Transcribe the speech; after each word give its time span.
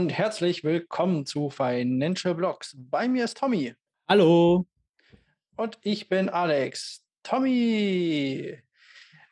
und 0.00 0.08
herzlich 0.08 0.64
willkommen 0.64 1.26
zu 1.26 1.50
Financial 1.50 2.34
Blogs. 2.34 2.74
Bei 2.74 3.06
mir 3.06 3.22
ist 3.22 3.36
Tommy. 3.36 3.74
Hallo. 4.08 4.66
Und 5.56 5.76
ich 5.82 6.08
bin 6.08 6.30
Alex. 6.30 7.04
Tommy, 7.22 8.58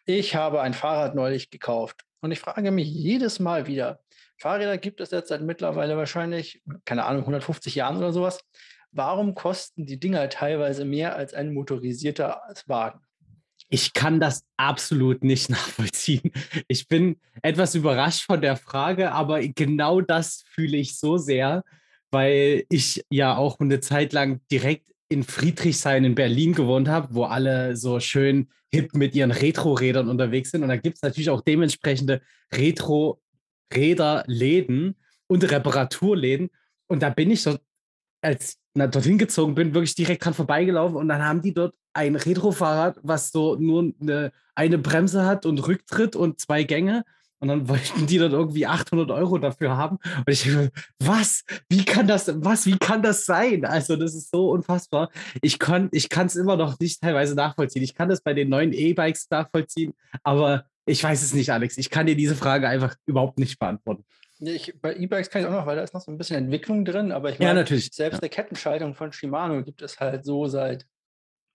ich 0.04 0.34
habe 0.34 0.60
ein 0.60 0.74
Fahrrad 0.74 1.14
neulich 1.14 1.48
gekauft 1.48 2.04
und 2.20 2.32
ich 2.32 2.40
frage 2.40 2.70
mich 2.70 2.86
jedes 2.86 3.40
Mal 3.40 3.66
wieder, 3.66 4.00
Fahrräder 4.36 4.76
gibt 4.76 5.00
es 5.00 5.10
jetzt 5.10 5.28
seit 5.28 5.40
mittlerweile 5.40 5.96
wahrscheinlich, 5.96 6.62
keine 6.84 7.06
Ahnung, 7.06 7.22
150 7.22 7.74
Jahren 7.74 7.96
oder 7.96 8.12
sowas. 8.12 8.44
Warum 8.90 9.34
kosten 9.34 9.86
die 9.86 9.98
Dinger 9.98 10.28
teilweise 10.28 10.84
mehr 10.84 11.16
als 11.16 11.32
ein 11.32 11.54
motorisierter 11.54 12.42
Wagen? 12.66 13.00
Ich 13.68 13.92
kann 13.92 14.20
das 14.20 14.44
absolut 14.56 15.22
nicht 15.22 15.50
nachvollziehen. 15.50 16.32
Ich 16.68 16.88
bin 16.88 17.16
etwas 17.42 17.74
überrascht 17.74 18.24
von 18.24 18.40
der 18.40 18.56
Frage, 18.56 19.12
aber 19.12 19.40
genau 19.40 20.00
das 20.00 20.44
fühle 20.54 20.76
ich 20.76 20.98
so 20.98 21.18
sehr, 21.18 21.64
weil 22.10 22.64
ich 22.70 23.04
ja 23.10 23.36
auch 23.36 23.60
eine 23.60 23.80
Zeit 23.80 24.12
lang 24.12 24.40
direkt 24.50 24.88
in 25.10 25.22
Friedrichshain 25.22 26.04
in 26.04 26.14
Berlin 26.14 26.54
gewohnt 26.54 26.88
habe, 26.88 27.14
wo 27.14 27.24
alle 27.24 27.76
so 27.76 28.00
schön 28.00 28.48
hip 28.70 28.94
mit 28.94 29.14
ihren 29.14 29.30
Retro-Rädern 29.30 30.08
unterwegs 30.08 30.50
sind. 30.50 30.62
Und 30.62 30.68
da 30.68 30.76
gibt 30.76 30.96
es 30.96 31.02
natürlich 31.02 31.30
auch 31.30 31.40
dementsprechende 31.40 32.20
Retro-Räder-Läden 32.52 34.96
und 35.26 35.50
Reparaturläden. 35.50 36.50
Und 36.86 37.02
da 37.02 37.08
bin 37.10 37.30
ich 37.30 37.44
dort, 37.44 37.62
als 38.20 38.58
na, 38.74 38.86
dorthin 38.86 39.16
gezogen 39.18 39.54
bin, 39.54 39.72
wirklich 39.74 39.94
direkt 39.94 40.22
dran 40.24 40.34
vorbeigelaufen. 40.34 40.96
Und 40.96 41.08
dann 41.08 41.24
haben 41.24 41.40
die 41.40 41.54
dort 41.54 41.74
ein 41.98 42.14
Retro-Fahrrad, 42.14 43.00
was 43.02 43.32
so 43.32 43.56
nur 43.56 43.92
eine, 44.00 44.32
eine 44.54 44.78
Bremse 44.78 45.26
hat 45.26 45.44
und 45.46 45.58
Rücktritt 45.66 46.14
und 46.14 46.40
zwei 46.40 46.62
Gänge. 46.62 47.04
Und 47.40 47.48
dann 47.48 47.68
wollten 47.68 48.06
die 48.06 48.18
dann 48.18 48.32
irgendwie 48.32 48.66
800 48.66 49.10
Euro 49.10 49.38
dafür 49.38 49.76
haben. 49.76 49.98
Und 50.18 50.28
ich 50.28 50.44
denke, 50.44 50.70
was? 51.00 51.44
Wie 51.68 51.84
kann 51.84 52.06
das, 52.06 52.32
was? 52.36 52.66
Wie 52.66 52.78
kann 52.78 53.02
das 53.02 53.26
sein? 53.26 53.64
Also, 53.64 53.96
das 53.96 54.14
ist 54.14 54.30
so 54.30 54.50
unfassbar. 54.50 55.10
Ich 55.42 55.58
kann 55.58 55.88
ich 55.92 56.08
es 56.16 56.36
immer 56.36 56.56
noch 56.56 56.78
nicht 56.78 57.00
teilweise 57.00 57.34
nachvollziehen. 57.34 57.82
Ich 57.82 57.94
kann 57.94 58.08
das 58.08 58.20
bei 58.20 58.32
den 58.32 58.48
neuen 58.48 58.72
E-Bikes 58.72 59.28
nachvollziehen, 59.30 59.92
aber 60.22 60.66
ich 60.86 61.02
weiß 61.02 61.22
es 61.22 61.34
nicht, 61.34 61.50
Alex. 61.50 61.78
Ich 61.78 61.90
kann 61.90 62.06
dir 62.06 62.16
diese 62.16 62.36
Frage 62.36 62.68
einfach 62.68 62.94
überhaupt 63.06 63.38
nicht 63.38 63.58
beantworten. 63.58 64.04
Ich, 64.40 64.72
bei 64.80 64.94
E-Bikes 64.94 65.30
kann 65.30 65.42
ich 65.42 65.48
auch 65.48 65.52
noch, 65.52 65.66
weil 65.66 65.76
da 65.76 65.82
ist 65.82 65.94
noch 65.94 66.00
so 66.00 66.12
ein 66.12 66.18
bisschen 66.18 66.36
Entwicklung 66.36 66.84
drin, 66.84 67.10
aber 67.10 67.30
ich 67.30 67.40
meine, 67.40 67.60
ja, 67.60 67.66
selbst 67.66 67.98
ja. 67.98 68.08
eine 68.10 68.28
Kettenschaltung 68.28 68.94
von 68.94 69.12
Shimano 69.12 69.64
gibt 69.64 69.82
es 69.82 69.98
halt 69.98 70.24
so 70.24 70.46
seit 70.46 70.86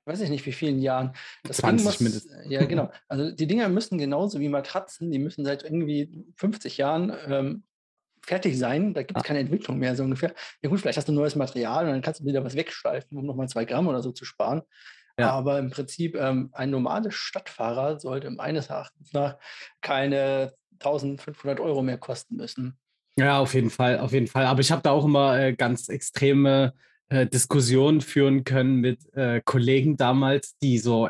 weiß 0.05 0.21
ich 0.21 0.29
nicht, 0.29 0.45
wie 0.45 0.51
vielen 0.51 0.79
Jahren. 0.79 1.13
Das 1.43 1.57
20 1.57 1.85
muss, 1.85 1.99
mindestens. 1.99 2.33
Ja, 2.49 2.65
genau. 2.65 2.91
Also 3.07 3.31
die 3.31 3.47
Dinger 3.47 3.69
müssen 3.69 3.97
genauso 3.97 4.39
wie 4.39 4.49
Matratzen, 4.49 5.11
die 5.11 5.19
müssen 5.19 5.45
seit 5.45 5.63
irgendwie 5.63 6.25
50 6.37 6.77
Jahren 6.77 7.13
ähm, 7.27 7.63
fertig 8.21 8.57
sein. 8.57 8.93
Da 8.93 9.03
gibt 9.03 9.17
es 9.17 9.23
ah. 9.23 9.27
keine 9.27 9.39
Entwicklung 9.39 9.79
mehr, 9.79 9.95
so 9.95 10.03
ungefähr. 10.03 10.33
Ja 10.61 10.69
gut, 10.69 10.79
vielleicht 10.79 10.97
hast 10.97 11.07
du 11.07 11.13
neues 11.13 11.35
Material 11.35 11.85
und 11.85 11.91
dann 11.91 12.01
kannst 12.01 12.21
du 12.21 12.25
wieder 12.25 12.43
was 12.43 12.55
wegschleifen, 12.55 13.17
um 13.17 13.25
nochmal 13.25 13.49
zwei 13.49 13.65
Gramm 13.65 13.87
oder 13.87 14.01
so 14.01 14.11
zu 14.11 14.25
sparen. 14.25 14.63
Ja. 15.19 15.29
Aber 15.31 15.59
im 15.59 15.69
Prinzip, 15.69 16.15
ähm, 16.15 16.49
ein 16.53 16.71
normales 16.71 17.13
Stadtfahrer 17.13 17.99
sollte 17.99 18.31
meines 18.31 18.67
Erachtens 18.67 19.13
nach 19.13 19.37
keine 19.81 20.53
1500 20.79 21.59
Euro 21.59 21.83
mehr 21.83 21.97
kosten 21.97 22.35
müssen. 22.35 22.79
Ja, 23.15 23.37
auf 23.37 23.53
jeden 23.53 23.69
Fall, 23.69 23.99
auf 23.99 24.11
jeden 24.11 24.27
Fall. 24.27 24.45
Aber 24.45 24.61
ich 24.61 24.71
habe 24.71 24.81
da 24.81 24.91
auch 24.91 25.05
immer 25.05 25.39
äh, 25.39 25.53
ganz 25.53 25.87
extreme 25.87 26.73
äh, 27.13 27.27
Diskussionen 27.27 28.01
führen 28.01 28.43
können 28.43 28.77
mit 28.77 29.13
äh, 29.15 29.39
Kollegen 29.45 29.97
damals, 29.97 30.57
die 30.57 30.79
so 30.79 31.09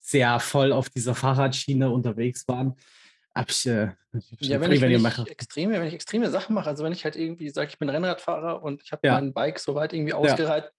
sehr 0.00 0.40
voll 0.40 0.72
auf 0.72 0.90
dieser 0.90 1.14
Fahrradschiene 1.14 1.90
unterwegs 1.90 2.48
waren. 2.48 2.74
Hab 3.32 3.50
ich, 3.50 3.64
äh, 3.66 3.92
ja, 4.40 4.60
wenn, 4.60 4.72
ich, 4.72 4.80
wenn, 4.80 4.90
ich 4.90 5.30
extreme, 5.30 5.74
wenn 5.74 5.86
ich 5.86 5.94
extreme 5.94 6.28
Sachen 6.30 6.54
mache, 6.54 6.68
also 6.68 6.82
wenn 6.82 6.92
ich 6.92 7.04
halt 7.04 7.14
irgendwie 7.14 7.50
sage, 7.50 7.68
ich 7.68 7.78
bin 7.78 7.88
Rennradfahrer 7.88 8.64
und 8.64 8.82
ich 8.82 8.90
habe 8.90 9.06
ja. 9.06 9.14
mein 9.14 9.32
Bike 9.32 9.60
so 9.60 9.76
weit 9.76 9.92
irgendwie 9.92 10.12
ausgereiht, 10.12 10.64
ja. 10.64 10.70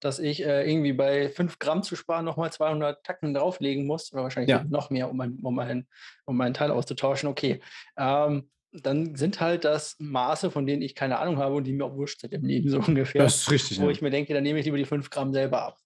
dass 0.00 0.18
ich 0.18 0.44
äh, 0.44 0.68
irgendwie 0.68 0.92
bei 0.92 1.28
5 1.28 1.60
Gramm 1.60 1.84
zu 1.84 1.94
sparen 1.94 2.24
nochmal 2.24 2.52
200 2.52 3.04
Tacken 3.04 3.34
drauflegen 3.34 3.86
muss 3.86 4.12
oder 4.12 4.24
wahrscheinlich 4.24 4.50
ja. 4.50 4.64
noch 4.64 4.90
mehr, 4.90 5.10
um 5.10 5.16
mein, 5.16 5.38
um, 5.42 5.54
mein, 5.54 5.86
um 6.24 6.36
meinen 6.36 6.54
Teil 6.54 6.72
auszutauschen. 6.72 7.28
Okay, 7.28 7.60
ähm, 7.96 8.50
dann 8.82 9.14
sind 9.14 9.40
halt 9.40 9.64
das 9.64 9.96
Maße, 9.98 10.50
von 10.50 10.66
denen 10.66 10.82
ich 10.82 10.94
keine 10.94 11.18
Ahnung 11.18 11.38
habe 11.38 11.54
und 11.54 11.64
die 11.64 11.72
mir 11.72 11.84
auch 11.84 11.94
wurscht 11.94 12.20
sind 12.20 12.32
im 12.32 12.44
Leben 12.44 12.68
so 12.70 12.78
ungefähr. 12.78 13.22
Das 13.22 13.36
ist 13.36 13.50
richtig. 13.50 13.80
Wo 13.80 13.84
ja. 13.84 13.90
ich 13.90 14.02
mir 14.02 14.10
denke, 14.10 14.34
dann 14.34 14.42
nehme 14.42 14.58
ich 14.58 14.64
lieber 14.64 14.78
die 14.78 14.84
5 14.84 15.10
Gramm 15.10 15.32
selber 15.32 15.62
ab. 15.62 15.78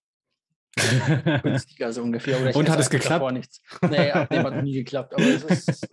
Günstiger 1.42 1.92
so 1.92 2.02
ungefähr. 2.02 2.54
und 2.54 2.70
hat 2.70 2.78
es 2.78 2.88
geklappt? 2.88 3.32
Nichts. 3.32 3.60
Nee, 3.82 4.12
dem 4.30 4.44
hat 4.44 4.62
nie 4.62 4.72
geklappt. 4.84 5.12
Aber 5.14 5.24
es 5.24 5.42
ist 5.42 5.88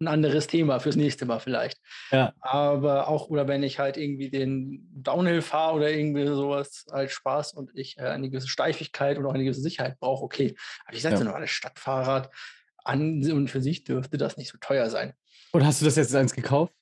ein 0.00 0.06
anderes 0.06 0.46
Thema 0.46 0.80
fürs 0.80 0.96
nächste 0.96 1.24
Mal 1.24 1.40
vielleicht. 1.40 1.80
Ja. 2.10 2.34
Aber 2.40 3.08
auch, 3.08 3.30
oder 3.30 3.48
wenn 3.48 3.62
ich 3.62 3.78
halt 3.78 3.96
irgendwie 3.96 4.30
den 4.30 4.86
Downhill 4.92 5.40
fahre 5.40 5.76
oder 5.76 5.90
irgendwie 5.90 6.26
sowas 6.26 6.86
als 6.90 7.12
Spaß 7.12 7.54
und 7.54 7.70
ich 7.74 7.96
äh, 7.98 8.02
eine 8.02 8.28
gewisse 8.28 8.48
Steifigkeit 8.48 9.18
oder 9.18 9.28
auch 9.28 9.34
eine 9.34 9.44
gewisse 9.44 9.62
Sicherheit 9.62 9.98
brauche, 9.98 10.24
okay. 10.24 10.54
Aber 10.84 10.94
ich 10.94 11.02
sage 11.02 11.16
ja. 11.16 11.24
nur, 11.24 11.34
alles 11.34 11.50
Stadtfahrrad 11.50 12.30
an 12.84 13.30
und 13.30 13.48
für 13.48 13.60
sich 13.60 13.84
dürfte 13.84 14.18
das 14.18 14.36
nicht 14.36 14.50
so 14.50 14.58
teuer 14.60 14.90
sein. 14.90 15.14
Und 15.52 15.64
hast 15.64 15.80
du 15.80 15.84
das 15.84 15.96
jetzt 15.96 16.14
eins 16.14 16.34
gekauft? 16.34 16.74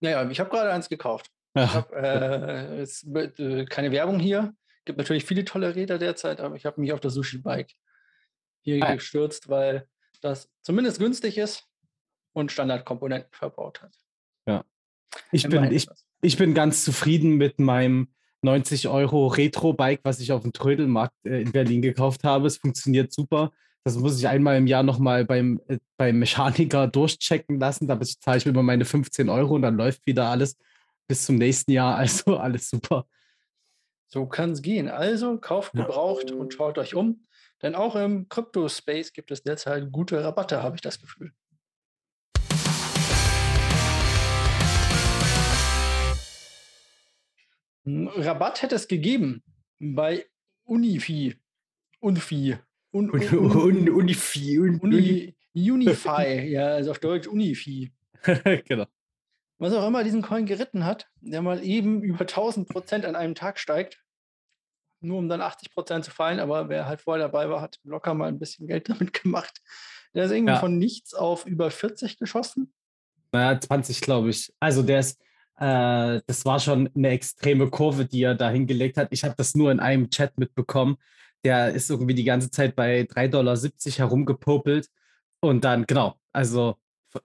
Naja, 0.00 0.28
ich 0.28 0.40
habe 0.40 0.50
gerade 0.50 0.72
eins 0.72 0.88
gekauft. 0.88 1.30
Habe 1.56 1.96
äh, 1.96 2.82
äh, 2.82 3.64
keine 3.66 3.92
Werbung 3.92 4.18
hier. 4.18 4.54
Es 4.80 4.84
Gibt 4.86 4.98
natürlich 4.98 5.24
viele 5.24 5.44
tolle 5.44 5.74
Räder 5.74 5.98
derzeit, 5.98 6.40
aber 6.40 6.56
ich 6.56 6.66
habe 6.66 6.80
mich 6.80 6.92
auf 6.92 7.00
das 7.00 7.14
Sushi-Bike 7.14 7.72
hier 8.62 8.84
ah. 8.84 8.94
gestürzt, 8.94 9.48
weil 9.48 9.88
das 10.20 10.50
zumindest 10.62 10.98
günstig 10.98 11.38
ist 11.38 11.64
und 12.32 12.50
Standardkomponenten 12.50 13.30
verbaut 13.32 13.82
hat. 13.82 13.96
Ja. 14.46 14.64
Ich 15.30 15.48
bin, 15.48 15.70
ich, 15.70 15.86
ich 16.22 16.36
bin 16.36 16.54
ganz 16.54 16.84
zufrieden 16.84 17.36
mit 17.36 17.60
meinem 17.60 18.08
90 18.42 18.88
Euro 18.88 19.28
Retro-Bike, 19.28 20.00
was 20.02 20.20
ich 20.20 20.32
auf 20.32 20.42
dem 20.42 20.52
Trödelmarkt 20.52 21.14
äh, 21.24 21.40
in 21.40 21.52
Berlin 21.52 21.82
gekauft 21.82 22.24
habe. 22.24 22.46
Es 22.46 22.58
funktioniert 22.58 23.12
super. 23.12 23.52
Das 23.84 23.98
muss 23.98 24.18
ich 24.18 24.26
einmal 24.26 24.56
im 24.56 24.66
Jahr 24.66 24.82
nochmal 24.82 25.26
beim, 25.26 25.60
äh, 25.68 25.78
beim 25.98 26.18
Mechaniker 26.18 26.86
durchchecken 26.88 27.60
lassen. 27.60 27.86
Da 27.86 28.00
zahle 28.00 28.38
ich 28.38 28.46
mir 28.46 28.52
immer 28.52 28.62
meine 28.62 28.86
15 28.86 29.28
Euro 29.28 29.54
und 29.54 29.62
dann 29.62 29.76
läuft 29.76 30.06
wieder 30.06 30.28
alles 30.28 30.56
bis 31.06 31.26
zum 31.26 31.36
nächsten 31.36 31.70
Jahr. 31.70 31.98
Also 31.98 32.38
alles 32.38 32.70
super. 32.70 33.06
So 34.06 34.26
kann 34.26 34.52
es 34.52 34.62
gehen. 34.62 34.88
Also 34.88 35.38
kauft 35.38 35.74
gebraucht 35.74 36.30
ja. 36.30 36.36
und 36.36 36.54
schaut 36.54 36.78
euch 36.78 36.94
um. 36.94 37.26
Denn 37.60 37.74
auch 37.74 37.94
im 37.94 38.28
Crypto-Space 38.28 39.12
gibt 39.12 39.30
es 39.30 39.42
derzeit 39.42 39.92
gute 39.92 40.22
Rabatte, 40.22 40.62
habe 40.62 40.76
ich 40.76 40.82
das 40.82 40.98
Gefühl. 41.00 41.32
Rabatt 47.86 48.62
hätte 48.62 48.76
es 48.76 48.88
gegeben 48.88 49.42
bei 49.78 50.24
Unifi. 50.64 51.36
Unfi. 52.00 52.56
Un, 52.94 53.10
un, 53.10 53.20
un, 53.32 53.88
Unifi. 53.88 54.56
Uni, 54.56 55.34
Unify, 55.52 56.48
ja, 56.48 56.68
also 56.68 56.92
auf 56.92 57.00
Deutsch 57.00 57.26
Unifi. 57.26 57.92
genau. 58.68 58.86
Was 59.58 59.72
auch 59.72 59.84
immer 59.84 60.04
diesen 60.04 60.22
Coin 60.22 60.46
geritten 60.46 60.84
hat, 60.84 61.08
der 61.20 61.42
mal 61.42 61.64
eben 61.64 62.02
über 62.02 62.20
1000 62.20 62.68
Prozent 62.68 63.04
an 63.04 63.16
einem 63.16 63.34
Tag 63.34 63.58
steigt, 63.58 64.00
nur 65.00 65.18
um 65.18 65.28
dann 65.28 65.40
80 65.40 65.72
Prozent 65.72 66.04
zu 66.04 66.12
fallen, 66.12 66.38
aber 66.38 66.68
wer 66.68 66.86
halt 66.86 67.00
vorher 67.00 67.26
dabei 67.26 67.48
war, 67.50 67.60
hat 67.60 67.80
locker 67.82 68.14
mal 68.14 68.28
ein 68.28 68.38
bisschen 68.38 68.68
Geld 68.68 68.88
damit 68.88 69.12
gemacht. 69.12 69.60
Der 70.14 70.26
ist 70.26 70.30
irgendwie 70.30 70.52
ja. 70.52 70.60
von 70.60 70.78
nichts 70.78 71.14
auf 71.14 71.46
über 71.46 71.72
40 71.72 72.16
geschossen. 72.18 72.72
Naja, 73.32 73.60
20, 73.60 74.02
glaube 74.02 74.30
ich. 74.30 74.54
Also 74.60 74.84
der 74.84 75.00
ist, 75.00 75.20
äh, 75.56 76.20
das 76.28 76.44
war 76.44 76.60
schon 76.60 76.88
eine 76.94 77.08
extreme 77.08 77.68
Kurve, 77.70 78.04
die 78.04 78.22
er 78.22 78.36
da 78.36 78.50
hingelegt 78.50 78.98
hat. 78.98 79.08
Ich 79.10 79.24
habe 79.24 79.34
das 79.36 79.56
nur 79.56 79.72
in 79.72 79.80
einem 79.80 80.10
Chat 80.10 80.38
mitbekommen 80.38 80.96
der 81.44 81.72
ist 81.72 81.90
irgendwie 81.90 82.14
die 82.14 82.24
ganze 82.24 82.50
Zeit 82.50 82.74
bei 82.74 83.02
3,70 83.02 83.28
Dollar 83.30 83.58
herumgepopelt. 83.98 84.88
Und 85.40 85.64
dann, 85.64 85.86
genau, 85.86 86.18
also 86.32 86.76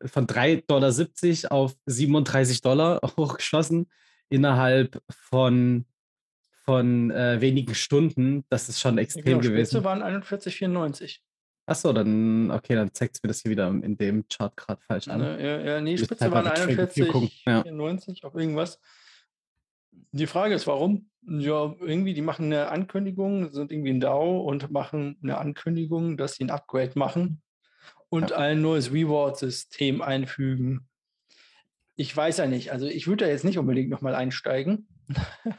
von 0.05 0.27
3,70 0.27 0.67
Dollar 0.67 1.51
auf 1.51 1.75
37 1.85 2.61
Dollar 2.61 2.99
hochgeschossen 3.17 3.89
innerhalb 4.29 5.01
von, 5.09 5.85
von 6.65 7.11
äh, 7.11 7.41
wenigen 7.41 7.73
Stunden. 7.73 8.45
Das 8.49 8.69
ist 8.69 8.79
schon 8.79 8.97
extrem 8.97 9.23
genau, 9.23 9.39
gewesen. 9.39 9.71
Spitze 9.71 9.83
waren 9.83 10.03
41,94. 10.03 11.19
Achso, 11.65 11.93
dann, 11.93 12.49
okay, 12.51 12.75
dann 12.75 12.93
zeigt 12.93 13.15
es 13.15 13.23
mir 13.23 13.27
das 13.27 13.41
hier 13.41 13.51
wieder 13.51 13.67
in 13.69 13.95
dem 13.95 14.27
Chart 14.27 14.55
gerade 14.57 14.81
falsch 14.81 15.07
an. 15.07 15.21
Ja, 15.21 15.59
ja, 15.59 15.81
nee, 15.81 15.97
Spitze 15.97 16.31
waren 16.31 16.47
41,94 16.47 17.41
ja. 17.45 18.27
auf 18.27 18.35
irgendwas. 18.35 18.79
Die 20.11 20.27
Frage 20.27 20.55
ist, 20.55 20.67
warum? 20.67 21.09
Ja, 21.21 21.75
irgendwie, 21.79 22.13
die 22.13 22.21
machen 22.21 22.45
eine 22.45 22.69
Ankündigung, 22.69 23.51
sind 23.51 23.71
irgendwie 23.71 23.91
ein 23.91 23.99
DAO 23.99 24.39
und 24.41 24.71
machen 24.71 25.17
eine 25.21 25.37
Ankündigung, 25.37 26.17
dass 26.17 26.35
sie 26.35 26.45
ein 26.45 26.49
Upgrade 26.49 26.97
machen 26.97 27.41
und 28.09 28.31
ja. 28.31 28.37
ein 28.37 28.61
neues 28.61 28.91
Reward-System 28.91 30.01
einfügen. 30.01 30.87
Ich 31.95 32.15
weiß 32.15 32.37
ja 32.37 32.47
nicht, 32.47 32.71
also 32.71 32.87
ich 32.87 33.07
würde 33.07 33.25
da 33.25 33.31
jetzt 33.31 33.43
nicht 33.43 33.57
unbedingt 33.57 33.89
nochmal 33.89 34.15
einsteigen. 34.15 34.87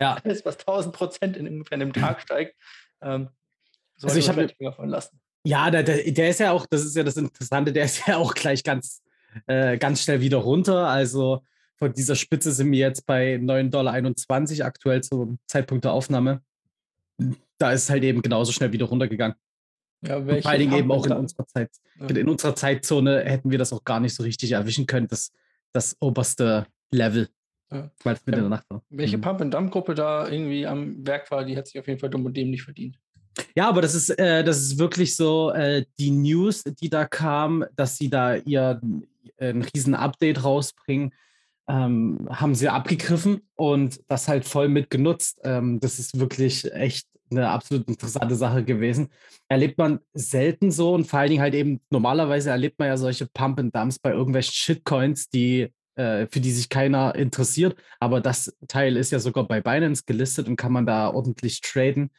Ja. 0.00 0.14
Alles, 0.24 0.44
was 0.44 0.58
1000 0.58 0.94
Prozent 0.94 1.36
in 1.36 1.46
ungefähr 1.46 1.76
einem 1.76 1.92
Tag 1.92 2.22
steigt, 2.22 2.56
ähm, 3.02 3.28
also 4.02 4.18
ich 4.18 4.28
habe 4.28 4.48
davon 4.58 4.88
lassen. 4.88 5.20
Ja, 5.44 5.70
der, 5.70 5.82
der, 5.82 6.10
der, 6.10 6.30
ist 6.30 6.40
ja 6.40 6.52
auch, 6.52 6.66
das 6.66 6.84
ist 6.84 6.96
ja 6.96 7.02
das 7.02 7.16
Interessante, 7.16 7.72
der 7.72 7.84
ist 7.84 8.06
ja 8.06 8.16
auch 8.16 8.34
gleich 8.34 8.62
ganz, 8.62 9.02
äh, 9.46 9.78
ganz 9.78 10.02
schnell 10.02 10.20
wieder 10.20 10.38
runter. 10.38 10.88
Also 10.88 11.44
von 11.80 11.92
dieser 11.94 12.14
Spitze 12.14 12.52
sind 12.52 12.70
wir 12.70 12.78
jetzt 12.78 13.06
bei 13.06 13.36
9,21 13.36 13.70
Dollar 13.70 14.66
aktuell 14.66 15.02
zum 15.02 15.38
Zeitpunkt 15.46 15.84
der 15.84 15.92
Aufnahme. 15.92 16.42
Da 17.58 17.72
ist 17.72 17.84
es 17.84 17.90
halt 17.90 18.04
eben 18.04 18.20
genauso 18.20 18.52
schnell 18.52 18.72
wieder 18.72 18.86
runtergegangen. 18.86 19.34
Ja, 20.02 20.22
vor 20.22 20.46
allen 20.46 20.60
Dingen 20.60 20.74
eben 20.74 20.92
auch 20.92 21.04
in 21.06 21.12
unserer 21.12 21.46
Zeit. 21.46 21.70
Ja. 21.98 22.06
In 22.08 22.28
unserer 22.28 22.54
Zeitzone 22.54 23.20
hätten 23.20 23.50
wir 23.50 23.58
das 23.58 23.72
auch 23.72 23.82
gar 23.84 23.98
nicht 23.98 24.14
so 24.14 24.22
richtig 24.22 24.52
erwischen 24.52 24.86
können, 24.86 25.08
das, 25.08 25.32
das 25.72 25.96
oberste 26.00 26.66
Level. 26.90 27.28
Ja. 27.70 27.90
Weil 28.02 28.14
es 28.14 28.26
mit 28.26 28.34
ja. 28.34 28.40
der 28.42 28.50
Nacht 28.50 28.66
war. 28.68 28.82
Welche 28.90 29.16
mhm. 29.16 29.22
Pump-and-Dump-Gruppe 29.22 29.94
da 29.94 30.28
irgendwie 30.28 30.66
am 30.66 31.06
Werk 31.06 31.30
war, 31.30 31.44
die 31.44 31.56
hat 31.56 31.66
sich 31.66 31.78
auf 31.78 31.86
jeden 31.86 31.98
Fall 31.98 32.10
dumm 32.10 32.26
und 32.26 32.36
dämlich 32.36 32.62
verdient. 32.62 32.98
Ja, 33.54 33.68
aber 33.68 33.80
das 33.80 33.94
ist, 33.94 34.10
äh, 34.10 34.44
das 34.44 34.58
ist 34.58 34.78
wirklich 34.78 35.16
so 35.16 35.50
äh, 35.52 35.84
die 35.98 36.10
News, 36.10 36.64
die 36.64 36.90
da 36.90 37.06
kam, 37.06 37.64
dass 37.76 37.96
sie 37.96 38.10
da 38.10 38.36
ihr 38.36 38.80
äh, 39.36 39.50
ein 39.50 39.62
riesen 39.62 39.94
Update 39.94 40.44
rausbringen, 40.44 41.12
ähm, 41.70 42.26
haben 42.28 42.56
sie 42.56 42.68
abgegriffen 42.68 43.42
und 43.54 44.00
das 44.08 44.26
halt 44.26 44.44
voll 44.44 44.68
mitgenutzt. 44.68 45.38
Ähm, 45.44 45.78
das 45.78 46.00
ist 46.00 46.18
wirklich 46.18 46.70
echt 46.72 47.06
eine 47.30 47.48
absolut 47.48 47.86
interessante 47.86 48.34
Sache 48.34 48.64
gewesen. 48.64 49.08
Erlebt 49.48 49.78
man 49.78 50.00
selten 50.12 50.72
so 50.72 50.94
und 50.94 51.06
vor 51.06 51.20
allen 51.20 51.30
Dingen 51.30 51.42
halt 51.42 51.54
eben, 51.54 51.80
normalerweise 51.90 52.50
erlebt 52.50 52.80
man 52.80 52.88
ja 52.88 52.96
solche 52.96 53.26
Pump 53.26 53.60
and 53.60 53.74
Dumps 53.74 54.00
bei 54.00 54.10
irgendwelchen 54.10 54.52
Shitcoins, 54.52 55.28
die 55.28 55.68
äh, 55.94 56.26
für 56.26 56.40
die 56.40 56.50
sich 56.50 56.68
keiner 56.68 57.14
interessiert. 57.14 57.76
Aber 58.00 58.20
das 58.20 58.52
Teil 58.66 58.96
ist 58.96 59.12
ja 59.12 59.20
sogar 59.20 59.46
bei 59.46 59.60
Binance 59.60 60.02
gelistet 60.04 60.48
und 60.48 60.56
kann 60.56 60.72
man 60.72 60.86
da 60.86 61.08
ordentlich 61.10 61.60
traden. 61.60 62.10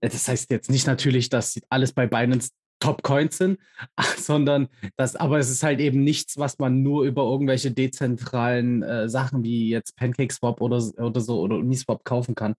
Äh, 0.00 0.08
das 0.08 0.28
heißt 0.28 0.50
jetzt 0.50 0.70
nicht 0.70 0.86
natürlich, 0.86 1.28
dass 1.28 1.60
alles 1.68 1.92
bei 1.92 2.06
Binance 2.06 2.50
Top-Coins 2.84 3.38
sind, 3.38 3.58
sondern 4.18 4.68
das, 4.96 5.16
aber 5.16 5.38
es 5.38 5.50
ist 5.50 5.62
halt 5.62 5.80
eben 5.80 6.04
nichts, 6.04 6.38
was 6.38 6.58
man 6.58 6.82
nur 6.82 7.04
über 7.04 7.22
irgendwelche 7.22 7.70
dezentralen 7.70 8.82
äh, 8.82 9.08
Sachen 9.08 9.42
wie 9.42 9.70
jetzt 9.70 9.96
PancakeSwap 9.96 10.60
oder, 10.60 10.82
oder 10.98 11.20
so 11.20 11.40
oder 11.40 11.56
Uniswap 11.56 12.04
kaufen 12.04 12.34
kann. 12.34 12.54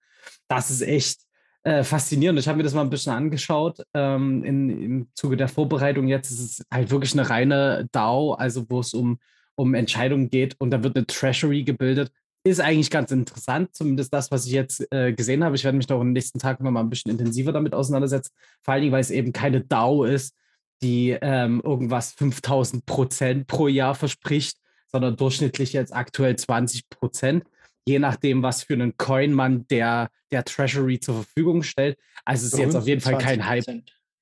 Das 0.48 0.72
ist 0.72 0.82
echt 0.82 1.20
äh, 1.64 1.84
faszinierend. 1.84 2.40
Ich 2.40 2.48
habe 2.48 2.58
mir 2.58 2.64
das 2.64 2.74
mal 2.74 2.82
ein 2.82 2.90
bisschen 2.90 3.14
angeschaut 3.14 3.82
ähm, 3.94 4.44
in, 4.44 4.70
im 4.82 5.08
Zuge 5.14 5.38
der 5.38 5.48
Vorbereitung. 5.48 6.08
Jetzt 6.08 6.32
ist 6.32 6.40
es 6.40 6.66
halt 6.74 6.90
wirklich 6.90 7.14
eine 7.14 7.30
reine 7.30 7.88
DAO, 7.92 8.34
also 8.34 8.66
wo 8.70 8.80
es 8.80 8.94
um, 8.94 9.20
um 9.56 9.76
Entscheidungen 9.76 10.30
geht 10.30 10.56
und 10.60 10.72
da 10.72 10.84
wird 10.84 10.96
eine 10.96 11.06
Treasury 11.06 11.64
gebildet. 11.64 12.12
Ist 12.46 12.62
eigentlich 12.62 12.92
ganz 12.92 13.12
interessant, 13.12 13.76
zumindest 13.76 14.14
das, 14.14 14.30
was 14.32 14.46
ich 14.46 14.52
jetzt 14.52 14.86
äh, 14.92 15.14
gesehen 15.14 15.44
habe. 15.44 15.56
Ich 15.56 15.64
werde 15.64 15.78
mich 15.78 15.88
doch 15.88 16.00
in 16.00 16.08
den 16.08 16.14
nächsten 16.14 16.40
Tagen 16.40 16.64
noch 16.64 16.72
mal 16.72 16.82
ein 16.82 16.90
bisschen 16.90 17.12
intensiver 17.12 17.52
damit 17.52 17.74
auseinandersetzen. 17.74 18.34
Vor 18.62 18.74
allen 18.74 18.82
Dingen, 18.82 18.94
weil 18.94 19.02
es 19.02 19.10
eben 19.10 19.34
keine 19.34 19.62
DAO 19.62 20.04
ist, 20.04 20.36
die 20.84 21.18
ähm, 21.22 21.62
irgendwas 21.64 22.14
5000 22.14 22.86
Prozent 22.86 23.48
pro 23.48 23.68
Jahr 23.68 23.96
verspricht, 23.96 24.58
sondern 24.92 25.18
durchschnittlich 25.18 25.74
jetzt 25.74 25.94
aktuell 25.94 26.36
20 26.36 26.90
Prozent 26.90 27.46
je 27.88 28.00
nachdem, 28.00 28.44
was 28.44 28.64
für 28.64 28.74
einen 28.74 28.98
Coin 28.98 29.34
man 29.34 29.68
der, 29.68 30.10
der 30.32 30.44
Treasury 30.44 31.00
zur 31.00 31.24
Verfügung 31.24 31.64
stellt. 31.64 31.98
Also 32.26 32.48
es 32.48 32.54
ist 32.54 32.60
jetzt 32.60 32.76
auf 32.76 32.88
jeden 32.88 33.02
Fall 33.02 33.18
kein 33.18 33.46
Hype. 33.46 33.66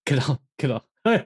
Genau, 0.06 0.38
genau. 0.58 0.82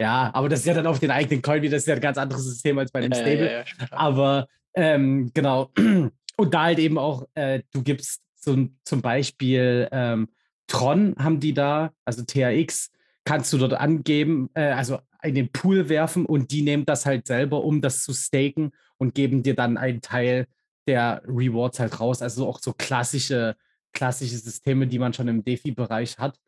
ja, 0.00 0.30
aber 0.32 0.48
das 0.48 0.60
ist 0.60 0.66
ja 0.66 0.74
dann 0.74 0.86
auf 0.86 0.98
den 0.98 1.10
eigenen 1.10 1.42
Coin 1.42 1.62
wieder, 1.62 1.76
das 1.76 1.82
ist 1.82 1.88
ja 1.88 1.94
ein 1.94 2.00
ganz 2.00 2.18
anderes 2.18 2.44
System 2.44 2.78
als 2.78 2.90
bei 2.90 3.00
dem 3.00 3.12
Stable. 3.12 3.46
Ja, 3.46 3.52
ja, 3.52 3.58
ja, 3.58 3.86
aber 3.90 4.48
ähm, 4.74 5.30
genau. 5.34 5.70
Und 6.40 6.54
da 6.54 6.62
halt 6.62 6.78
eben 6.78 6.96
auch, 6.96 7.28
äh, 7.34 7.60
du 7.70 7.82
gibst 7.82 8.22
so, 8.34 8.56
zum 8.84 9.02
Beispiel 9.02 9.86
ähm, 9.92 10.30
Tron 10.68 11.14
haben 11.18 11.38
die 11.38 11.52
da, 11.52 11.92
also 12.06 12.24
THX, 12.24 12.90
kannst 13.24 13.52
du 13.52 13.58
dort 13.58 13.74
angeben, 13.74 14.48
äh, 14.54 14.70
also 14.70 15.00
in 15.22 15.34
den 15.34 15.52
Pool 15.52 15.90
werfen 15.90 16.24
und 16.24 16.50
die 16.50 16.62
nehmen 16.62 16.86
das 16.86 17.04
halt 17.04 17.26
selber, 17.26 17.62
um 17.62 17.82
das 17.82 18.04
zu 18.04 18.14
staken 18.14 18.72
und 18.96 19.14
geben 19.14 19.42
dir 19.42 19.54
dann 19.54 19.76
einen 19.76 20.00
Teil 20.00 20.46
der 20.86 21.20
Rewards 21.26 21.78
halt 21.78 22.00
raus. 22.00 22.22
Also 22.22 22.48
auch 22.48 22.58
so 22.58 22.72
klassische, 22.72 23.54
klassische 23.92 24.38
Systeme, 24.38 24.86
die 24.86 24.98
man 24.98 25.12
schon 25.12 25.28
im 25.28 25.44
Defi-Bereich 25.44 26.16
hat. 26.16 26.40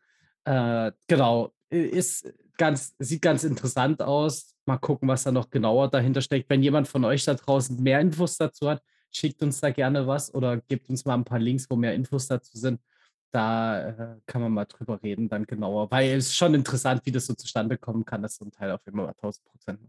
Äh, 0.45 0.91
genau, 1.07 1.53
ist 1.69 2.33
ganz, 2.57 2.95
sieht 2.97 3.21
ganz 3.21 3.43
interessant 3.43 4.01
aus. 4.01 4.55
Mal 4.65 4.77
gucken, 4.77 5.07
was 5.07 5.21
da 5.21 5.31
noch 5.31 5.51
genauer 5.51 5.91
dahinter 5.91 6.21
steckt. 6.21 6.49
Wenn 6.49 6.63
jemand 6.63 6.87
von 6.87 7.05
euch 7.05 7.25
da 7.25 7.35
draußen 7.35 7.79
mehr 7.79 8.01
Infos 8.01 8.37
dazu 8.37 8.71
hat, 8.71 8.81
schickt 9.15 9.41
uns 9.43 9.61
da 9.61 9.71
gerne 9.71 10.07
was 10.07 10.33
oder 10.33 10.57
gebt 10.61 10.89
uns 10.89 11.05
mal 11.05 11.15
ein 11.15 11.25
paar 11.25 11.39
Links, 11.39 11.69
wo 11.69 11.75
mehr 11.75 11.93
Infos 11.93 12.27
dazu 12.27 12.57
sind. 12.57 12.81
Da 13.31 13.89
äh, 13.89 14.19
kann 14.25 14.41
man 14.41 14.51
mal 14.51 14.65
drüber 14.65 15.01
reden, 15.01 15.29
dann 15.29 15.45
genauer. 15.45 15.89
Weil 15.91 16.17
es 16.17 16.27
ist 16.27 16.35
schon 16.35 16.53
interessant, 16.53 17.05
wie 17.05 17.11
das 17.11 17.25
so 17.25 17.33
zustande 17.33 17.77
kommen 17.77 18.05
kann, 18.05 18.21
dass 18.21 18.35
so 18.35 18.45
ein 18.45 18.51
Teil 18.51 18.71
auf 18.71 18.85
immer 18.87 19.09
1000 19.09 19.45
Prozent 19.45 19.79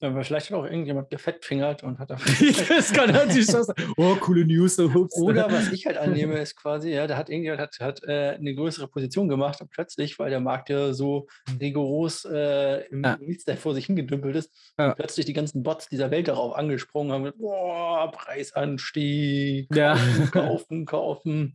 aber 0.00 0.22
vielleicht 0.24 0.50
hat 0.50 0.58
auch 0.58 0.64
irgendjemand 0.64 1.08
gefettfingert 1.08 1.82
und 1.82 1.98
hat 1.98 2.10
Das 2.10 2.92
kann 2.92 3.12
natürlich 3.12 3.46
sein. 3.46 3.64
Oh, 3.96 4.14
coole 4.16 4.44
News. 4.44 4.76
So 4.76 4.92
hups. 4.92 5.18
Oder 5.18 5.50
was 5.50 5.68
ich 5.72 5.86
halt 5.86 5.96
annehme, 5.96 6.38
ist 6.38 6.54
quasi, 6.54 6.90
ja, 6.90 7.06
da 7.06 7.16
hat 7.16 7.30
irgendjemand 7.30 7.62
hat, 7.62 7.80
hat, 7.80 8.04
äh, 8.04 8.36
eine 8.38 8.54
größere 8.54 8.88
Position 8.88 9.28
gemacht 9.28 9.60
und 9.62 9.70
plötzlich, 9.70 10.18
weil 10.18 10.28
der 10.28 10.40
Markt 10.40 10.68
ja 10.68 10.92
so 10.92 11.28
hm. 11.48 11.56
rigoros 11.58 12.26
äh, 12.26 12.86
im 12.88 13.02
ja. 13.04 13.16
Nichts 13.16 13.44
vor 13.58 13.74
sich 13.74 13.86
hingedümpelt 13.86 14.36
ist, 14.36 14.52
ja. 14.78 14.94
plötzlich 14.94 15.24
die 15.24 15.32
ganzen 15.32 15.62
Bots 15.62 15.88
dieser 15.88 16.10
Welt 16.10 16.28
darauf 16.28 16.54
angesprungen 16.54 17.12
haben, 17.12 17.32
boah, 17.38 18.10
Preisanstieg, 18.12 19.70
kaufen, 19.70 19.78
ja. 19.78 19.96
kaufen, 20.32 20.84
kaufen. 20.84 21.54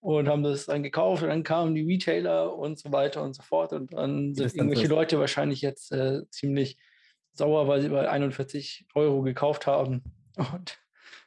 Und 0.00 0.28
haben 0.28 0.42
das 0.42 0.66
dann 0.66 0.82
gekauft 0.82 1.22
und 1.22 1.30
dann 1.30 1.44
kamen 1.44 1.74
die 1.74 1.82
Retailer 1.82 2.54
und 2.54 2.78
so 2.78 2.92
weiter 2.92 3.22
und 3.22 3.34
so 3.34 3.42
fort. 3.42 3.72
Und 3.72 3.94
dann 3.94 4.34
sind 4.34 4.54
irgendwelche 4.54 4.86
Leute 4.86 5.18
wahrscheinlich 5.18 5.62
jetzt 5.62 5.92
äh, 5.92 6.28
ziemlich 6.28 6.76
sauer, 7.36 7.68
weil 7.68 7.80
sie 7.80 7.88
bei 7.88 8.08
41 8.08 8.86
Euro 8.94 9.22
gekauft 9.22 9.66
haben. 9.66 10.02
Und 10.36 10.78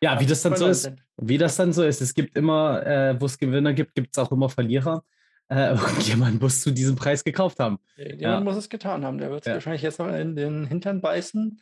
ja, 0.01 0.19
wie 0.19 0.25
das 0.25 0.41
dann 0.41 0.55
so 0.55 0.67
ist. 0.67 0.83
Sind. 0.83 1.03
Wie 1.17 1.37
das 1.37 1.55
dann 1.55 1.73
so 1.73 1.83
ist. 1.83 2.01
Es 2.01 2.13
gibt 2.13 2.37
immer, 2.37 2.85
äh, 2.85 3.19
wo 3.19 3.25
es 3.25 3.37
Gewinner 3.37 3.73
gibt, 3.73 3.95
gibt 3.95 4.15
es 4.15 4.19
auch 4.19 4.31
immer 4.31 4.49
Verlierer. 4.49 5.03
Äh, 5.49 5.69
irgendjemand 5.75 6.41
muss 6.41 6.61
zu 6.61 6.71
diesem 6.71 6.95
Preis 6.95 7.23
gekauft 7.23 7.59
haben. 7.59 7.79
Jemand 7.95 8.21
ja. 8.21 8.39
muss 8.41 8.55
es 8.55 8.69
getan 8.69 9.05
haben. 9.05 9.17
Der 9.17 9.31
wird 9.31 9.41
es 9.41 9.47
ja. 9.47 9.53
wahrscheinlich 9.53 9.81
jetzt 9.81 9.99
noch 9.99 10.13
in 10.13 10.35
den 10.35 10.65
Hintern 10.65 11.01
beißen. 11.01 11.61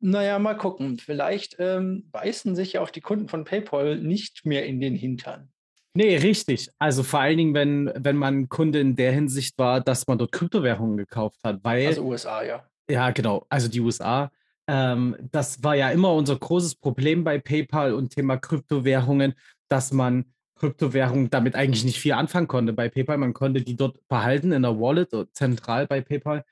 Naja, 0.00 0.38
mal 0.40 0.56
gucken. 0.56 0.98
Vielleicht 0.98 1.56
ähm, 1.60 2.08
beißen 2.10 2.56
sich 2.56 2.74
ja 2.74 2.80
auch 2.80 2.90
die 2.90 3.00
Kunden 3.00 3.28
von 3.28 3.44
PayPal 3.44 3.98
nicht 3.98 4.44
mehr 4.44 4.66
in 4.66 4.80
den 4.80 4.96
Hintern. 4.96 5.52
Nee, 5.94 6.16
richtig. 6.16 6.70
Also 6.78 7.02
vor 7.02 7.20
allen 7.20 7.36
Dingen, 7.36 7.54
wenn, 7.54 7.92
wenn 7.94 8.16
man 8.16 8.48
Kunde 8.48 8.80
in 8.80 8.96
der 8.96 9.12
Hinsicht 9.12 9.58
war, 9.58 9.80
dass 9.80 10.06
man 10.06 10.18
dort 10.18 10.32
Kryptowährungen 10.32 10.96
gekauft 10.96 11.38
hat. 11.44 11.62
Weil, 11.62 11.86
also 11.86 12.02
USA, 12.02 12.42
ja. 12.42 12.66
Ja, 12.92 13.10
genau. 13.10 13.46
Also 13.48 13.68
die 13.68 13.80
USA. 13.80 14.30
Ähm, 14.66 15.16
das 15.32 15.62
war 15.64 15.74
ja 15.74 15.90
immer 15.90 16.12
unser 16.12 16.38
großes 16.38 16.74
Problem 16.74 17.24
bei 17.24 17.38
PayPal 17.38 17.94
und 17.94 18.10
Thema 18.10 18.36
Kryptowährungen, 18.36 19.32
dass 19.68 19.92
man 19.92 20.26
Kryptowährungen 20.56 21.30
damit 21.30 21.54
eigentlich 21.54 21.84
nicht 21.84 21.98
viel 21.98 22.12
anfangen 22.12 22.48
konnte 22.48 22.74
bei 22.74 22.90
PayPal. 22.90 23.16
Man 23.16 23.32
konnte 23.32 23.62
die 23.62 23.76
dort 23.76 24.06
behalten 24.08 24.52
in 24.52 24.60
der 24.60 24.78
Wallet, 24.78 25.08
zentral 25.32 25.86
bei 25.86 26.02
PayPal, 26.02 26.44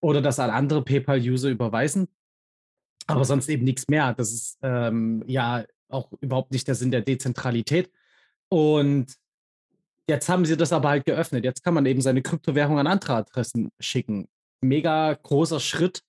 oder 0.00 0.20
das 0.20 0.38
an 0.38 0.50
andere 0.50 0.84
PayPal-User 0.84 1.48
überweisen. 1.48 2.08
Aber 3.06 3.24
sonst 3.24 3.48
eben 3.48 3.64
nichts 3.64 3.88
mehr. 3.88 4.12
Das 4.12 4.32
ist 4.34 4.58
ähm, 4.62 5.24
ja 5.26 5.64
auch 5.88 6.12
überhaupt 6.20 6.52
nicht 6.52 6.68
der 6.68 6.74
Sinn 6.74 6.90
der 6.90 7.00
Dezentralität. 7.00 7.90
Und 8.50 9.16
jetzt 10.06 10.28
haben 10.28 10.44
sie 10.44 10.58
das 10.58 10.74
aber 10.74 10.90
halt 10.90 11.06
geöffnet. 11.06 11.44
Jetzt 11.44 11.64
kann 11.64 11.72
man 11.72 11.86
eben 11.86 12.02
seine 12.02 12.20
Kryptowährung 12.20 12.78
an 12.78 12.86
andere 12.86 13.14
Adressen 13.14 13.70
schicken 13.80 14.28
mega 14.60 15.14
großer 15.14 15.60
Schritt, 15.60 16.02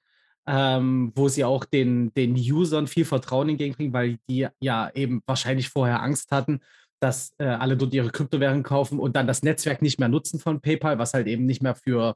ähm, 0.45 1.11
wo 1.15 1.27
sie 1.27 1.43
auch 1.43 1.65
den, 1.65 2.13
den 2.13 2.35
Usern 2.35 2.87
viel 2.87 3.05
Vertrauen 3.05 3.49
entgegenbringen, 3.49 3.93
weil 3.93 4.17
die 4.29 4.47
ja 4.59 4.89
eben 4.93 5.21
wahrscheinlich 5.25 5.69
vorher 5.69 6.01
Angst 6.01 6.31
hatten, 6.31 6.61
dass 6.99 7.33
äh, 7.37 7.45
alle 7.45 7.77
dort 7.77 7.93
ihre 7.93 8.09
Kryptowährungen 8.09 8.63
kaufen 8.63 8.99
und 8.99 9.15
dann 9.15 9.27
das 9.27 9.43
Netzwerk 9.43 9.81
nicht 9.81 9.99
mehr 9.99 10.09
nutzen 10.09 10.39
von 10.39 10.61
PayPal, 10.61 10.97
was 10.97 11.13
halt 11.13 11.27
eben 11.27 11.45
nicht 11.45 11.61
mehr 11.61 11.75
für, 11.75 12.15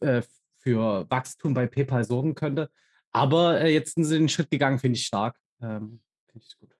äh, 0.00 0.22
für 0.58 1.08
Wachstum 1.10 1.54
bei 1.54 1.66
PayPal 1.66 2.04
sorgen 2.04 2.34
könnte. 2.34 2.70
Aber 3.12 3.60
äh, 3.60 3.72
jetzt 3.72 3.94
sind 3.94 4.04
sie 4.04 4.18
den 4.18 4.28
Schritt 4.28 4.50
gegangen, 4.50 4.78
finde 4.78 4.98
ich 4.98 5.06
stark. 5.06 5.38
Ähm, 5.60 6.00
finde 6.30 6.46
ich 6.46 6.58
gut. 6.58 6.76